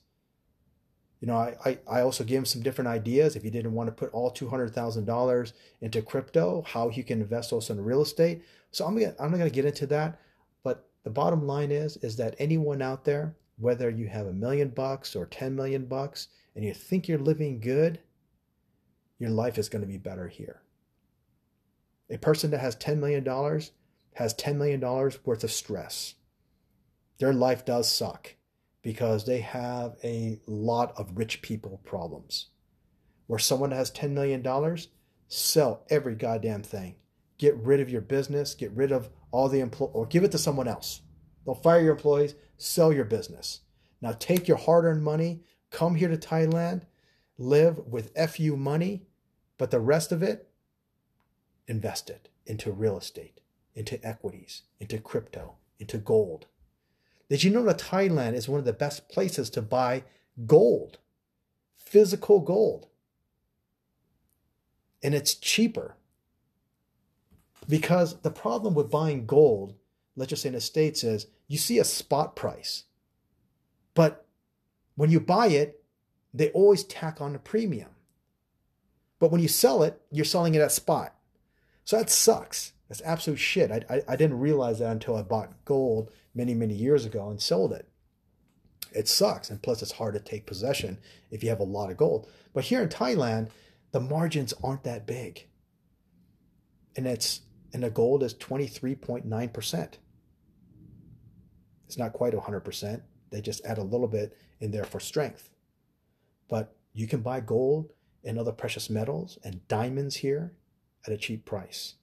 You 1.20 1.26
know, 1.26 1.34
I, 1.34 1.57
I, 1.64 1.78
I 1.90 2.01
also 2.03 2.22
gave 2.22 2.38
him 2.38 2.45
some 2.45 2.62
different 2.62 2.86
ideas. 2.86 3.34
If 3.34 3.43
you 3.43 3.51
didn't 3.51 3.74
want 3.74 3.88
to 3.88 3.93
put 3.93 4.12
all 4.12 4.30
$200,000 4.30 5.53
into 5.80 6.03
crypto, 6.03 6.62
how 6.68 6.90
you 6.90 7.03
can 7.03 7.20
invest 7.20 7.53
also 7.53 7.72
in 7.72 7.82
real 7.82 8.03
estate. 8.03 8.45
So 8.70 8.86
I'm, 8.86 8.95
gonna, 8.95 9.16
I'm 9.18 9.32
not 9.32 9.38
going 9.38 9.51
to 9.51 9.55
get 9.55 9.64
into 9.64 9.88
that. 9.88 10.20
The 11.05 11.11
bottom 11.11 11.46
line 11.46 11.70
is, 11.70 11.96
is 11.98 12.16
that 12.16 12.36
anyone 12.38 12.82
out 12.82 13.05
there, 13.05 13.36
whether 13.59 13.90
you 13.90 14.09
have 14.09 14.26
a 14.26 14.32
million 14.32 14.68
bucks 14.68 15.16
or 15.16 15.26
10 15.26 15.55
million 15.55 15.86
bucks, 15.86 16.28
and 16.55 16.64
you 16.64 16.74
think 16.74 17.09
you're 17.09 17.18
living 17.18 17.61
good, 17.61 18.00
your 19.18 19.30
life 19.30 19.59
is 19.59 19.68
going 19.68 19.82
to 19.82 19.88
be 19.88 19.98
better 19.98 20.28
here. 20.28 20.62
A 22.11 22.18
person 22.18 22.50
that 22.50 22.61
has 22.61 22.76
$10 22.76 22.98
million 22.98 23.24
has 24.14 24.34
$10 24.34 24.57
million 24.57 24.80
worth 24.80 25.44
of 25.44 25.50
stress. 25.50 26.14
Their 27.18 27.32
life 27.32 27.64
does 27.64 27.90
suck 27.90 28.34
because 28.82 29.24
they 29.24 29.40
have 29.40 29.96
a 30.03 30.40
lot 30.46 30.92
of 30.96 31.16
rich 31.16 31.40
people 31.40 31.80
problems. 31.84 32.48
Where 33.28 33.38
someone 33.38 33.70
has 33.70 33.90
$10 33.90 34.11
million, 34.11 34.44
sell 35.28 35.84
every 35.88 36.16
goddamn 36.16 36.62
thing. 36.62 36.96
Get 37.38 37.57
rid 37.57 37.80
of 37.80 37.88
your 37.88 38.00
business, 38.00 38.55
get 38.55 38.72
rid 38.72 38.92
of 38.92 39.09
all 39.32 39.48
the 39.48 39.60
employees, 39.60 39.92
or 39.94 40.06
give 40.06 40.22
it 40.22 40.30
to 40.32 40.38
someone 40.38 40.68
else. 40.68 41.02
They'll 41.44 41.54
fire 41.54 41.80
your 41.80 41.92
employees, 41.92 42.36
sell 42.58 42.92
your 42.92 43.04
business. 43.04 43.60
Now 44.00 44.12
take 44.18 44.46
your 44.46 44.56
hard 44.56 44.84
earned 44.84 45.02
money, 45.02 45.42
come 45.70 45.96
here 45.96 46.08
to 46.08 46.16
Thailand, 46.16 46.82
live 47.38 47.78
with 47.86 48.16
FU 48.16 48.56
money, 48.56 49.06
but 49.58 49.70
the 49.70 49.80
rest 49.80 50.12
of 50.12 50.22
it, 50.22 50.48
invest 51.66 52.10
it 52.10 52.28
into 52.46 52.70
real 52.70 52.98
estate, 52.98 53.40
into 53.74 54.04
equities, 54.06 54.62
into 54.78 54.98
crypto, 54.98 55.54
into 55.78 55.98
gold. 55.98 56.46
Did 57.28 57.42
you 57.44 57.50
know 57.50 57.62
that 57.64 57.78
Thailand 57.78 58.34
is 58.34 58.48
one 58.48 58.58
of 58.58 58.66
the 58.66 58.72
best 58.72 59.08
places 59.08 59.48
to 59.50 59.62
buy 59.62 60.04
gold, 60.46 60.98
physical 61.78 62.40
gold? 62.40 62.88
And 65.02 65.14
it's 65.14 65.34
cheaper. 65.34 65.96
Because 67.72 68.20
the 68.20 68.30
problem 68.30 68.74
with 68.74 68.90
buying 68.90 69.24
gold, 69.24 69.76
let's 70.14 70.28
just 70.28 70.42
say 70.42 70.50
in 70.50 70.54
the 70.54 70.60
States, 70.60 71.02
is 71.02 71.28
you 71.48 71.56
see 71.56 71.78
a 71.78 71.84
spot 71.84 72.36
price. 72.36 72.84
But 73.94 74.26
when 74.94 75.10
you 75.10 75.20
buy 75.20 75.46
it, 75.46 75.82
they 76.34 76.50
always 76.50 76.84
tack 76.84 77.22
on 77.22 77.34
a 77.34 77.38
premium. 77.38 77.88
But 79.18 79.30
when 79.30 79.40
you 79.40 79.48
sell 79.48 79.82
it, 79.84 80.02
you're 80.10 80.26
selling 80.26 80.54
it 80.54 80.60
at 80.60 80.70
spot. 80.70 81.14
So 81.86 81.96
that 81.96 82.10
sucks. 82.10 82.74
That's 82.90 83.00
absolute 83.06 83.38
shit. 83.38 83.72
I, 83.72 83.80
I, 83.88 84.02
I, 84.06 84.16
didn't 84.16 84.40
realize 84.40 84.80
that 84.80 84.92
until 84.92 85.16
I 85.16 85.22
bought 85.22 85.64
gold 85.64 86.10
many, 86.34 86.52
many 86.52 86.74
years 86.74 87.06
ago 87.06 87.30
and 87.30 87.40
sold 87.40 87.72
it. 87.72 87.88
It 88.94 89.08
sucks. 89.08 89.48
And 89.48 89.62
plus, 89.62 89.80
it's 89.80 89.92
hard 89.92 90.12
to 90.12 90.20
take 90.20 90.44
possession 90.44 90.98
if 91.30 91.42
you 91.42 91.48
have 91.48 91.60
a 91.60 91.64
lot 91.64 91.90
of 91.90 91.96
gold. 91.96 92.28
But 92.52 92.64
here 92.64 92.82
in 92.82 92.90
Thailand, 92.90 93.48
the 93.92 94.00
margins 94.00 94.52
aren't 94.62 94.84
that 94.84 95.06
big. 95.06 95.46
And 96.94 97.06
it's 97.06 97.40
and 97.72 97.82
the 97.82 97.90
gold 97.90 98.22
is 98.22 98.34
23.9%. 98.34 99.88
It's 101.86 101.98
not 101.98 102.12
quite 102.12 102.32
100%. 102.32 103.02
They 103.30 103.40
just 103.40 103.64
add 103.64 103.78
a 103.78 103.82
little 103.82 104.08
bit 104.08 104.36
in 104.60 104.70
there 104.70 104.84
for 104.84 105.00
strength. 105.00 105.50
But 106.48 106.74
you 106.92 107.06
can 107.06 107.20
buy 107.20 107.40
gold 107.40 107.92
and 108.24 108.38
other 108.38 108.52
precious 108.52 108.90
metals 108.90 109.38
and 109.42 109.66
diamonds 109.68 110.16
here 110.16 110.52
at 111.06 111.12
a 111.12 111.16
cheap 111.16 111.44
price. 111.44 111.94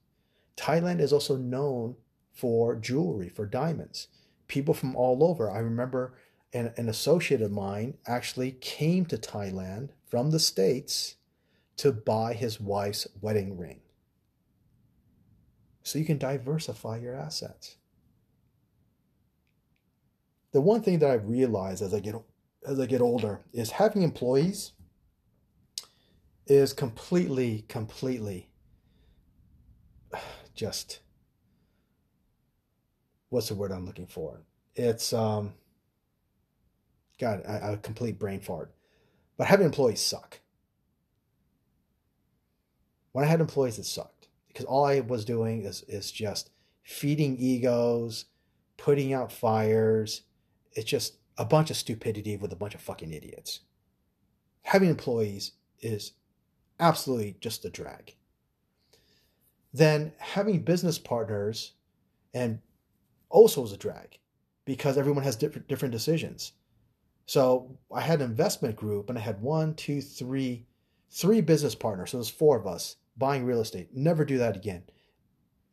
Thailand 0.56 1.00
is 1.00 1.12
also 1.12 1.36
known 1.36 1.96
for 2.32 2.76
jewelry, 2.76 3.28
for 3.28 3.46
diamonds. 3.46 4.08
People 4.48 4.74
from 4.74 4.96
all 4.96 5.24
over. 5.24 5.50
I 5.50 5.58
remember 5.58 6.14
an, 6.52 6.72
an 6.76 6.88
associate 6.88 7.40
of 7.40 7.52
mine 7.52 7.94
actually 8.06 8.52
came 8.52 9.06
to 9.06 9.16
Thailand 9.16 9.90
from 10.08 10.30
the 10.30 10.40
States 10.40 11.16
to 11.76 11.92
buy 11.92 12.34
his 12.34 12.60
wife's 12.60 13.06
wedding 13.20 13.56
ring. 13.56 13.80
So 15.82 15.98
you 15.98 16.04
can 16.04 16.18
diversify 16.18 16.98
your 16.98 17.14
assets. 17.14 17.76
The 20.52 20.60
one 20.60 20.82
thing 20.82 20.98
that 20.98 21.10
I've 21.10 21.28
realized 21.28 21.82
as 21.82 21.94
I 21.94 22.00
get 22.00 22.14
as 22.66 22.78
I 22.78 22.86
get 22.86 23.00
older 23.00 23.40
is 23.52 23.70
having 23.70 24.02
employees 24.02 24.72
is 26.46 26.72
completely, 26.72 27.64
completely 27.68 28.50
just 30.54 31.00
what's 33.30 33.48
the 33.48 33.54
word 33.54 33.72
I'm 33.72 33.86
looking 33.86 34.06
for? 34.08 34.42
It's 34.74 35.12
um, 35.12 35.54
God, 37.18 37.42
a, 37.46 37.72
a 37.72 37.76
complete 37.78 38.18
brain 38.18 38.40
fart. 38.40 38.72
But 39.36 39.46
having 39.46 39.66
employees 39.66 40.00
suck. 40.00 40.40
When 43.12 43.24
I 43.24 43.28
had 43.28 43.40
employees, 43.40 43.78
it 43.78 43.84
sucked 43.84 44.19
because 44.52 44.66
all 44.66 44.84
I 44.84 45.00
was 45.00 45.24
doing 45.24 45.64
is 45.64 45.82
is 45.88 46.10
just 46.10 46.50
feeding 46.82 47.36
egos, 47.38 48.26
putting 48.76 49.12
out 49.12 49.32
fires. 49.32 50.22
It's 50.72 50.88
just 50.88 51.16
a 51.38 51.44
bunch 51.44 51.70
of 51.70 51.76
stupidity 51.76 52.36
with 52.36 52.52
a 52.52 52.56
bunch 52.56 52.74
of 52.74 52.80
fucking 52.80 53.12
idiots. 53.12 53.60
Having 54.62 54.90
employees 54.90 55.52
is 55.80 56.12
absolutely 56.78 57.36
just 57.40 57.64
a 57.64 57.70
drag. 57.70 58.14
Then 59.72 60.12
having 60.18 60.62
business 60.62 60.98
partners 60.98 61.72
and 62.34 62.60
also 63.28 63.64
is 63.64 63.72
a 63.72 63.76
drag 63.76 64.18
because 64.64 64.98
everyone 64.98 65.24
has 65.24 65.36
different 65.36 65.68
different 65.68 65.92
decisions. 65.92 66.52
So 67.26 67.78
I 67.92 68.00
had 68.00 68.20
an 68.20 68.30
investment 68.30 68.74
group 68.74 69.08
and 69.08 69.16
I 69.16 69.22
had 69.22 69.40
one, 69.40 69.74
two, 69.74 70.00
three, 70.00 70.66
three 71.10 71.40
business 71.40 71.76
partners. 71.76 72.10
So 72.10 72.16
there's 72.16 72.28
four 72.28 72.58
of 72.58 72.66
us 72.66 72.96
buying 73.20 73.44
real 73.44 73.60
estate. 73.60 73.90
Never 73.94 74.24
do 74.24 74.38
that 74.38 74.56
again. 74.56 74.82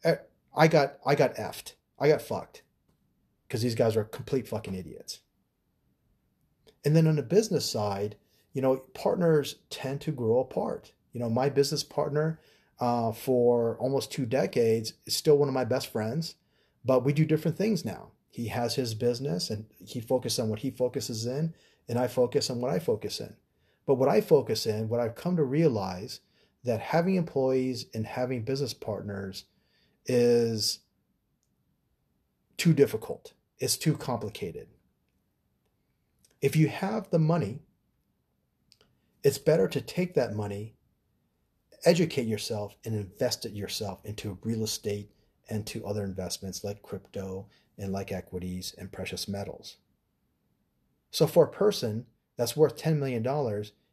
Eh, 0.03 0.17
I 0.55 0.67
got 0.67 0.97
I 1.03 1.15
got 1.15 1.35
effed. 1.35 1.73
I 1.99 2.09
got 2.09 2.21
fucked. 2.21 2.61
Because 3.47 3.63
these 3.63 3.75
guys 3.75 3.95
are 3.95 4.03
complete 4.03 4.47
fucking 4.47 4.75
idiots. 4.75 5.21
And 6.85 6.95
then 6.95 7.07
on 7.07 7.15
the 7.15 7.23
business 7.23 7.65
side, 7.69 8.17
you 8.53 8.61
know, 8.61 8.77
partners 8.93 9.55
tend 9.69 10.01
to 10.01 10.11
grow 10.11 10.39
apart. 10.39 10.91
You 11.13 11.19
know, 11.19 11.29
my 11.29 11.49
business 11.49 11.83
partner 11.83 12.39
uh, 12.79 13.11
for 13.11 13.77
almost 13.79 14.11
two 14.11 14.25
decades 14.25 14.93
is 15.05 15.15
still 15.15 15.37
one 15.37 15.47
of 15.47 15.53
my 15.53 15.63
best 15.63 15.87
friends, 15.91 16.35
but 16.85 17.03
we 17.03 17.13
do 17.13 17.25
different 17.25 17.57
things 17.57 17.83
now. 17.83 18.11
He 18.29 18.49
has 18.49 18.75
his 18.75 18.93
business 18.93 19.49
and 19.49 19.65
he 19.83 19.99
focuses 19.99 20.39
on 20.39 20.49
what 20.49 20.59
he 20.59 20.69
focuses 20.69 21.25
in, 21.25 21.55
and 21.87 21.97
I 21.97 22.07
focus 22.07 22.49
on 22.49 22.61
what 22.61 22.71
I 22.71 22.79
focus 22.79 23.19
in. 23.19 23.35
But 23.85 23.95
what 23.95 24.09
I 24.09 24.21
focus 24.21 24.65
in, 24.65 24.89
what 24.89 24.99
I've 24.99 25.15
come 25.15 25.37
to 25.37 25.43
realize 25.43 26.19
that 26.63 26.79
having 26.79 27.15
employees 27.15 27.85
and 27.93 28.05
having 28.05 28.43
business 28.43 28.73
partners 28.73 29.45
is 30.05 30.79
too 32.57 32.73
difficult. 32.73 33.33
It's 33.59 33.77
too 33.77 33.95
complicated. 33.95 34.67
If 36.41 36.55
you 36.55 36.67
have 36.67 37.09
the 37.09 37.19
money, 37.19 37.59
it's 39.23 39.37
better 39.37 39.67
to 39.67 39.81
take 39.81 40.13
that 40.13 40.35
money, 40.35 40.75
educate 41.85 42.27
yourself, 42.27 42.75
and 42.85 42.95
invest 42.95 43.45
it 43.45 43.53
yourself 43.53 44.05
into 44.05 44.37
real 44.43 44.63
estate 44.63 45.11
and 45.49 45.65
to 45.67 45.85
other 45.85 46.03
investments 46.03 46.63
like 46.63 46.81
crypto 46.81 47.47
and 47.77 47.91
like 47.91 48.11
equities 48.11 48.75
and 48.77 48.91
precious 48.91 49.27
metals. 49.27 49.77
So 51.11 51.25
for 51.25 51.45
a 51.45 51.51
person 51.51 52.05
that's 52.37 52.57
worth 52.57 52.77
$10 52.77 52.97
million, 52.97 53.23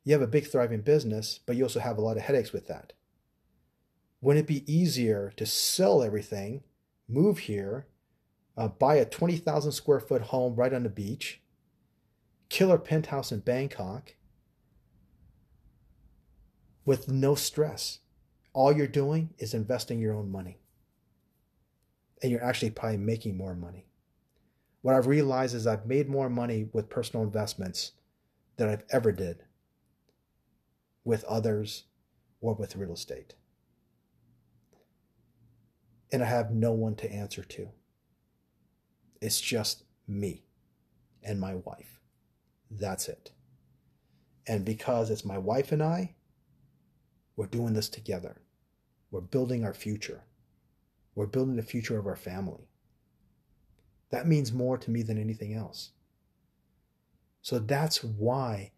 you 0.04 0.12
have 0.12 0.22
a 0.22 0.26
big 0.26 0.46
thriving 0.46 0.82
business, 0.82 1.40
but 1.44 1.56
you 1.56 1.64
also 1.64 1.80
have 1.80 1.96
a 1.96 2.02
lot 2.02 2.18
of 2.18 2.24
headaches 2.24 2.52
with 2.52 2.68
that. 2.68 2.92
Wouldn't 4.20 4.44
it 4.44 4.46
be 4.46 4.72
easier 4.72 5.32
to 5.36 5.46
sell 5.46 6.02
everything, 6.02 6.62
move 7.08 7.40
here, 7.40 7.86
uh, 8.56 8.68
buy 8.68 8.96
a 8.96 9.04
20,000 9.04 9.72
square 9.72 10.00
foot 10.00 10.22
home 10.22 10.54
right 10.54 10.72
on 10.72 10.82
the 10.82 10.88
beach, 10.90 11.40
killer 12.50 12.78
penthouse 12.78 13.32
in 13.32 13.40
Bangkok 13.40 14.14
with 16.84 17.08
no 17.08 17.34
stress? 17.34 18.00
All 18.52 18.72
you're 18.72 18.86
doing 18.86 19.30
is 19.38 19.54
investing 19.54 19.98
your 20.00 20.14
own 20.14 20.30
money 20.30 20.58
and 22.22 22.30
you're 22.30 22.44
actually 22.44 22.70
probably 22.70 22.98
making 22.98 23.36
more 23.36 23.54
money. 23.54 23.86
What 24.82 24.94
I've 24.94 25.06
realized 25.06 25.54
is 25.54 25.66
I've 25.66 25.86
made 25.86 26.08
more 26.08 26.28
money 26.28 26.68
with 26.72 26.90
personal 26.90 27.24
investments 27.24 27.92
than 28.56 28.68
I've 28.68 28.84
ever 28.90 29.12
did 29.12 29.43
with 31.04 31.24
others 31.24 31.84
or 32.40 32.54
with 32.54 32.76
real 32.76 32.92
estate. 32.92 33.34
And 36.12 36.22
I 36.22 36.26
have 36.26 36.50
no 36.50 36.72
one 36.72 36.94
to 36.96 37.10
answer 37.10 37.42
to. 37.42 37.68
It's 39.20 39.40
just 39.40 39.84
me 40.06 40.44
and 41.22 41.40
my 41.40 41.54
wife. 41.56 42.00
That's 42.70 43.08
it. 43.08 43.32
And 44.46 44.64
because 44.64 45.10
it's 45.10 45.24
my 45.24 45.38
wife 45.38 45.72
and 45.72 45.82
I, 45.82 46.14
we're 47.36 47.46
doing 47.46 47.72
this 47.72 47.88
together. 47.88 48.42
We're 49.10 49.20
building 49.20 49.64
our 49.64 49.74
future. 49.74 50.24
We're 51.14 51.26
building 51.26 51.56
the 51.56 51.62
future 51.62 51.98
of 51.98 52.06
our 52.06 52.16
family. 52.16 52.68
That 54.10 54.28
means 54.28 54.52
more 54.52 54.78
to 54.78 54.90
me 54.90 55.02
than 55.02 55.18
anything 55.18 55.54
else. 55.54 55.90
So 57.42 57.58
that's 57.58 58.04
why 58.04 58.72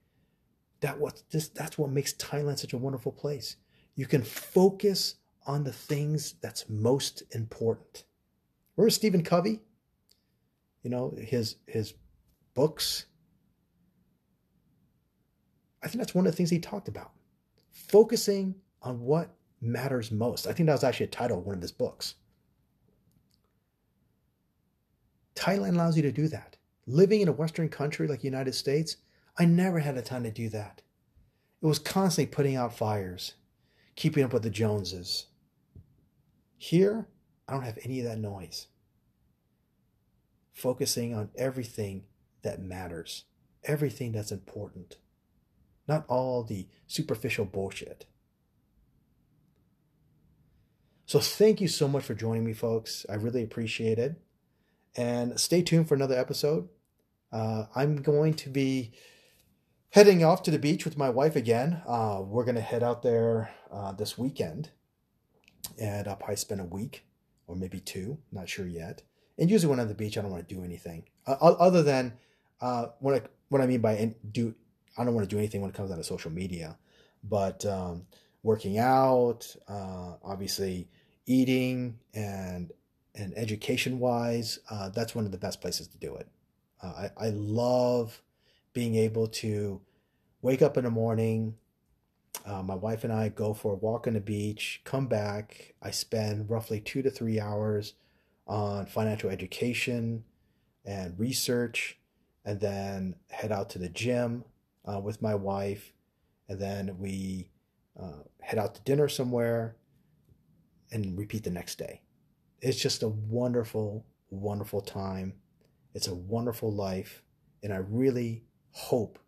that 0.87 1.01
what 1.01 1.21
this 1.33 1.49
that's 1.49 1.77
what 1.77 1.91
makes 1.91 2.15
Thailand 2.15 2.61
such 2.61 2.73
a 2.73 2.79
wonderful 2.79 3.11
place. 3.11 3.57
You 3.97 4.07
can 4.07 4.23
focus 4.23 5.17
on 5.45 5.65
the 5.65 5.73
things 5.73 6.35
that's 6.41 6.69
most 6.69 7.25
important. 7.33 8.05
Remember 8.77 8.91
Stephen 8.91 9.25
Covey? 9.25 9.63
You 10.85 10.91
know, 10.91 11.13
his 11.19 11.57
his 11.67 11.95
books. 12.55 13.07
I 15.83 15.89
think 15.89 15.99
that's 15.99 16.15
one 16.15 16.25
of 16.25 16.33
the 16.33 16.37
things 16.37 16.51
he 16.51 16.61
talked 16.61 16.87
about. 16.87 17.11
Focusing 17.73 18.55
on 18.81 19.01
what 19.01 19.35
matters 19.61 20.13
most. 20.13 20.47
I 20.47 20.53
think 20.53 20.69
that 20.69 20.73
was 20.73 20.85
actually 20.85 21.07
a 21.07 21.11
title 21.11 21.39
of 21.41 21.47
one 21.47 21.57
of 21.57 21.63
his 21.63 21.73
books. 21.73 22.15
Thailand 25.35 25.75
allows 25.75 25.97
you 25.97 26.03
to 26.05 26.13
do 26.13 26.29
that. 26.29 26.57
Living 26.87 27.23
in 27.23 27.29
a 27.29 27.33
Western 27.33 27.69
country 27.69 28.07
like 28.07 28.21
the 28.21 28.29
United 28.29 28.55
States, 28.55 28.99
I 29.39 29.45
never 29.45 29.81
had 29.81 29.97
the 29.97 30.03
time 30.03 30.23
to 30.25 30.31
do 30.31 30.49
that. 30.51 30.83
It 31.63 31.67
was 31.67 31.79
constantly 31.79 32.35
putting 32.35 32.57
out 32.57 32.77
fires, 32.77 33.35
keeping 33.95 34.25
up 34.25 34.33
with 34.33 34.43
the 34.43 34.51
Joneses. 34.51 35.27
Here, 36.57 37.07
I 37.49 37.53
don't 37.53 37.65
have 37.65 37.79
any 37.83 38.01
of 38.01 38.07
that 38.07 38.19
noise. 38.19 38.69
Focusing 40.53 41.15
on 41.15 41.31
everything 41.37 42.05
that 42.43 42.63
matters, 42.63 43.25
everything 43.65 44.13
that's 44.13 44.33
important, 44.33 44.97
not 45.87 46.05
all 46.09 46.43
the 46.43 46.67
superficial 46.87 47.45
bullshit. 47.45 48.07
So, 51.05 51.21
thank 51.21 51.61
you 51.61 51.69
so 51.69 51.87
much 51.87 52.05
for 52.05 52.15
joining 52.15 52.45
me, 52.45 52.53
folks. 52.53 53.07
I 53.09 53.15
really 53.15 53.43
appreciate 53.43 53.99
it. 53.99 54.17
And 54.97 55.39
stay 55.39 55.63
tuned 55.63 55.89
for 55.89 55.95
another 55.95 56.19
episode. 56.19 56.69
Uh, 57.31 57.67
I'm 57.75 58.03
going 58.03 58.35
to 58.35 58.49
be 58.49 58.93
heading 59.97 60.23
off 60.23 60.43
to 60.43 60.51
the 60.51 60.59
beach 60.59 60.85
with 60.85 60.99
my 60.99 61.09
wife 61.09 61.37
again. 61.37 61.81
Uh, 61.89 62.21
we're 62.23 62.45
going 62.45 62.55
to 62.55 62.61
head 62.61 62.83
out 62.83 63.03
there 63.03 63.51
uh, 63.73 63.93
this 63.93 64.19
weekend. 64.19 64.69
And 65.81 66.07
I'll 66.07 66.17
probably 66.17 66.37
spend 66.37 66.61
a 66.61 66.67
week 66.67 67.07
or 67.47 67.57
maybe 67.57 67.81
two, 67.81 68.19
not 68.31 68.47
sure 68.47 68.67
yet. 68.67 69.01
And 69.39 69.51
usually 69.51 69.71
when 69.71 69.79
I'm 69.79 69.85
on 69.85 69.89
the 69.89 69.95
beach, 69.95 70.19
I 70.19 70.21
don't 70.21 70.31
want 70.31 70.47
to 70.47 70.55
do 70.55 70.63
anything 70.63 71.05
uh, 71.27 71.37
other 71.41 71.83
than 71.83 72.13
uh, 72.61 72.89
what 72.99 73.15
I, 73.15 73.23
what 73.49 73.63
I 73.63 73.67
mean 73.67 73.81
by 73.81 74.15
do. 74.33 74.55
I 74.99 75.05
don't 75.05 75.15
want 75.15 75.27
to 75.31 75.35
do 75.35 75.39
anything 75.39 75.63
when 75.63 75.71
it 75.71 75.75
comes 75.75 75.89
down 75.89 75.97
to 75.97 76.05
social 76.05 76.31
media, 76.31 76.77
but 77.25 77.65
um, 77.65 78.05
working 78.43 78.77
out, 78.77 79.47
uh, 79.67 80.17
obviously 80.23 80.91
eating 81.25 81.99
and 82.13 82.71
and 83.15 83.33
education 83.35 83.99
wise, 83.99 84.59
uh, 84.71 84.91
that's 84.91 85.15
one 85.15 85.25
of 85.25 85.33
the 85.33 85.39
best 85.39 85.63
places 85.63 85.89
to 85.89 85.97
do 85.97 86.17
it. 86.17 86.29
Uh, 86.83 87.09
I, 87.19 87.29
I 87.29 87.29
love 87.31 88.21
being 88.77 88.95
able 88.97 89.27
to 89.27 89.81
wake 90.47 90.63
up 90.63 90.77
in 90.77 90.85
the 90.85 90.91
morning. 90.91 91.57
Uh, 92.45 92.63
my 92.63 92.75
wife 92.75 93.05
and 93.05 93.13
I 93.13 93.29
go 93.29 93.53
for 93.53 93.73
a 93.73 93.77
walk 93.77 94.07
on 94.07 94.15
the 94.15 94.21
beach, 94.21 94.81
come 94.85 95.09
back. 95.09 95.75
I 95.83 95.91
spend 95.91 96.49
roughly 96.49 96.81
two 96.81 97.03
to 97.03 97.11
three 97.11 97.41
hours 97.41 97.95
on 98.47 98.87
financial 98.87 99.31
education 99.31 100.25
and 100.85 101.19
research, 101.19 101.99
and 102.45 102.61
then 102.61 103.17
head 103.31 103.51
out 103.51 103.71
to 103.71 103.79
the 103.79 103.89
gym 103.89 104.45
uh, 104.85 105.01
with 105.01 105.21
my 105.21 105.35
wife. 105.35 105.93
And 106.49 106.61
then 106.61 106.97
we 106.99 107.51
uh, 108.01 108.23
head 108.41 108.59
out 108.59 108.77
to 108.77 108.81
dinner 108.83 109.09
somewhere 109.09 109.77
and 110.93 111.19
repeat 111.19 111.43
the 111.43 111.51
next 111.51 111.77
day 111.77 112.03
it's 112.63 112.81
just 112.81 113.03
a 113.03 113.09
wonderful, 113.09 114.05
wonderful 114.31 114.81
time. 114.81 115.35
It's 115.95 116.09
a 116.09 116.15
wonderful 116.15 116.73
life. 116.73 117.23
And 117.63 117.73
I 117.73 117.79
really 117.79 118.45
hope 118.71 119.19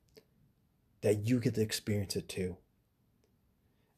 that 1.03 1.27
you 1.27 1.41
get 1.41 1.55
to 1.57 1.63
experience 1.63 2.17
it 2.17 2.29
too. 2.29 2.57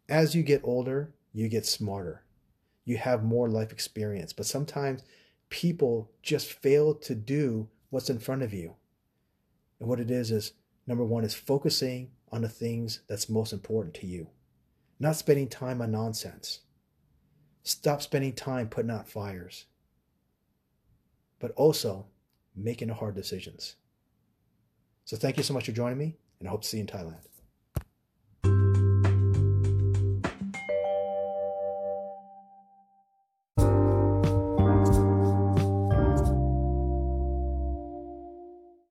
As 0.09 0.35
you 0.35 0.43
get 0.43 0.63
older, 0.65 1.15
you 1.33 1.49
get 1.49 1.67
smarter. 1.67 2.25
You 2.85 2.99
have 2.99 3.25
more 3.25 3.49
life 3.49 3.73
experience. 3.73 4.33
But 4.33 4.47
sometimes 4.47 5.03
people 5.51 6.11
just 6.23 6.53
fail 6.53 6.95
to 6.95 7.15
do 7.15 7.69
what's 7.91 8.11
in 8.11 8.19
front 8.19 8.43
of 8.43 8.53
you. 8.53 8.75
And 9.79 9.89
what 9.89 10.01
it 10.01 10.11
is 10.11 10.31
is 10.31 10.53
number 10.87 11.05
one 11.05 11.25
is 11.25 11.35
focusing 11.35 12.11
on 12.33 12.43
the 12.43 12.49
things 12.49 13.01
that's 13.09 13.29
most 13.29 13.53
important 13.53 13.95
to 13.95 14.07
you, 14.07 14.29
not 14.99 15.17
spending 15.17 15.49
time 15.49 15.81
on 15.83 15.93
nonsense. 15.93 16.61
Stop 17.63 18.03
spending 18.03 18.33
time 18.33 18.69
putting 18.69 18.91
out 18.91 19.09
fires. 19.09 19.67
but 21.41 21.53
also 21.57 22.07
making 22.55 22.89
the 22.89 22.95
hard 22.95 23.15
decisions. 23.17 23.77
So 25.05 25.17
thank 25.17 25.37
you 25.37 25.43
so 25.43 25.55
much 25.55 25.67
for 25.67 25.73
joining 25.73 25.99
me, 25.99 26.17
and 26.41 26.49
I 26.49 26.51
hope 26.51 26.63
to 26.63 26.69
see 26.69 26.79
you 26.79 26.83
in 26.83 26.89
Thailand. 26.89 27.30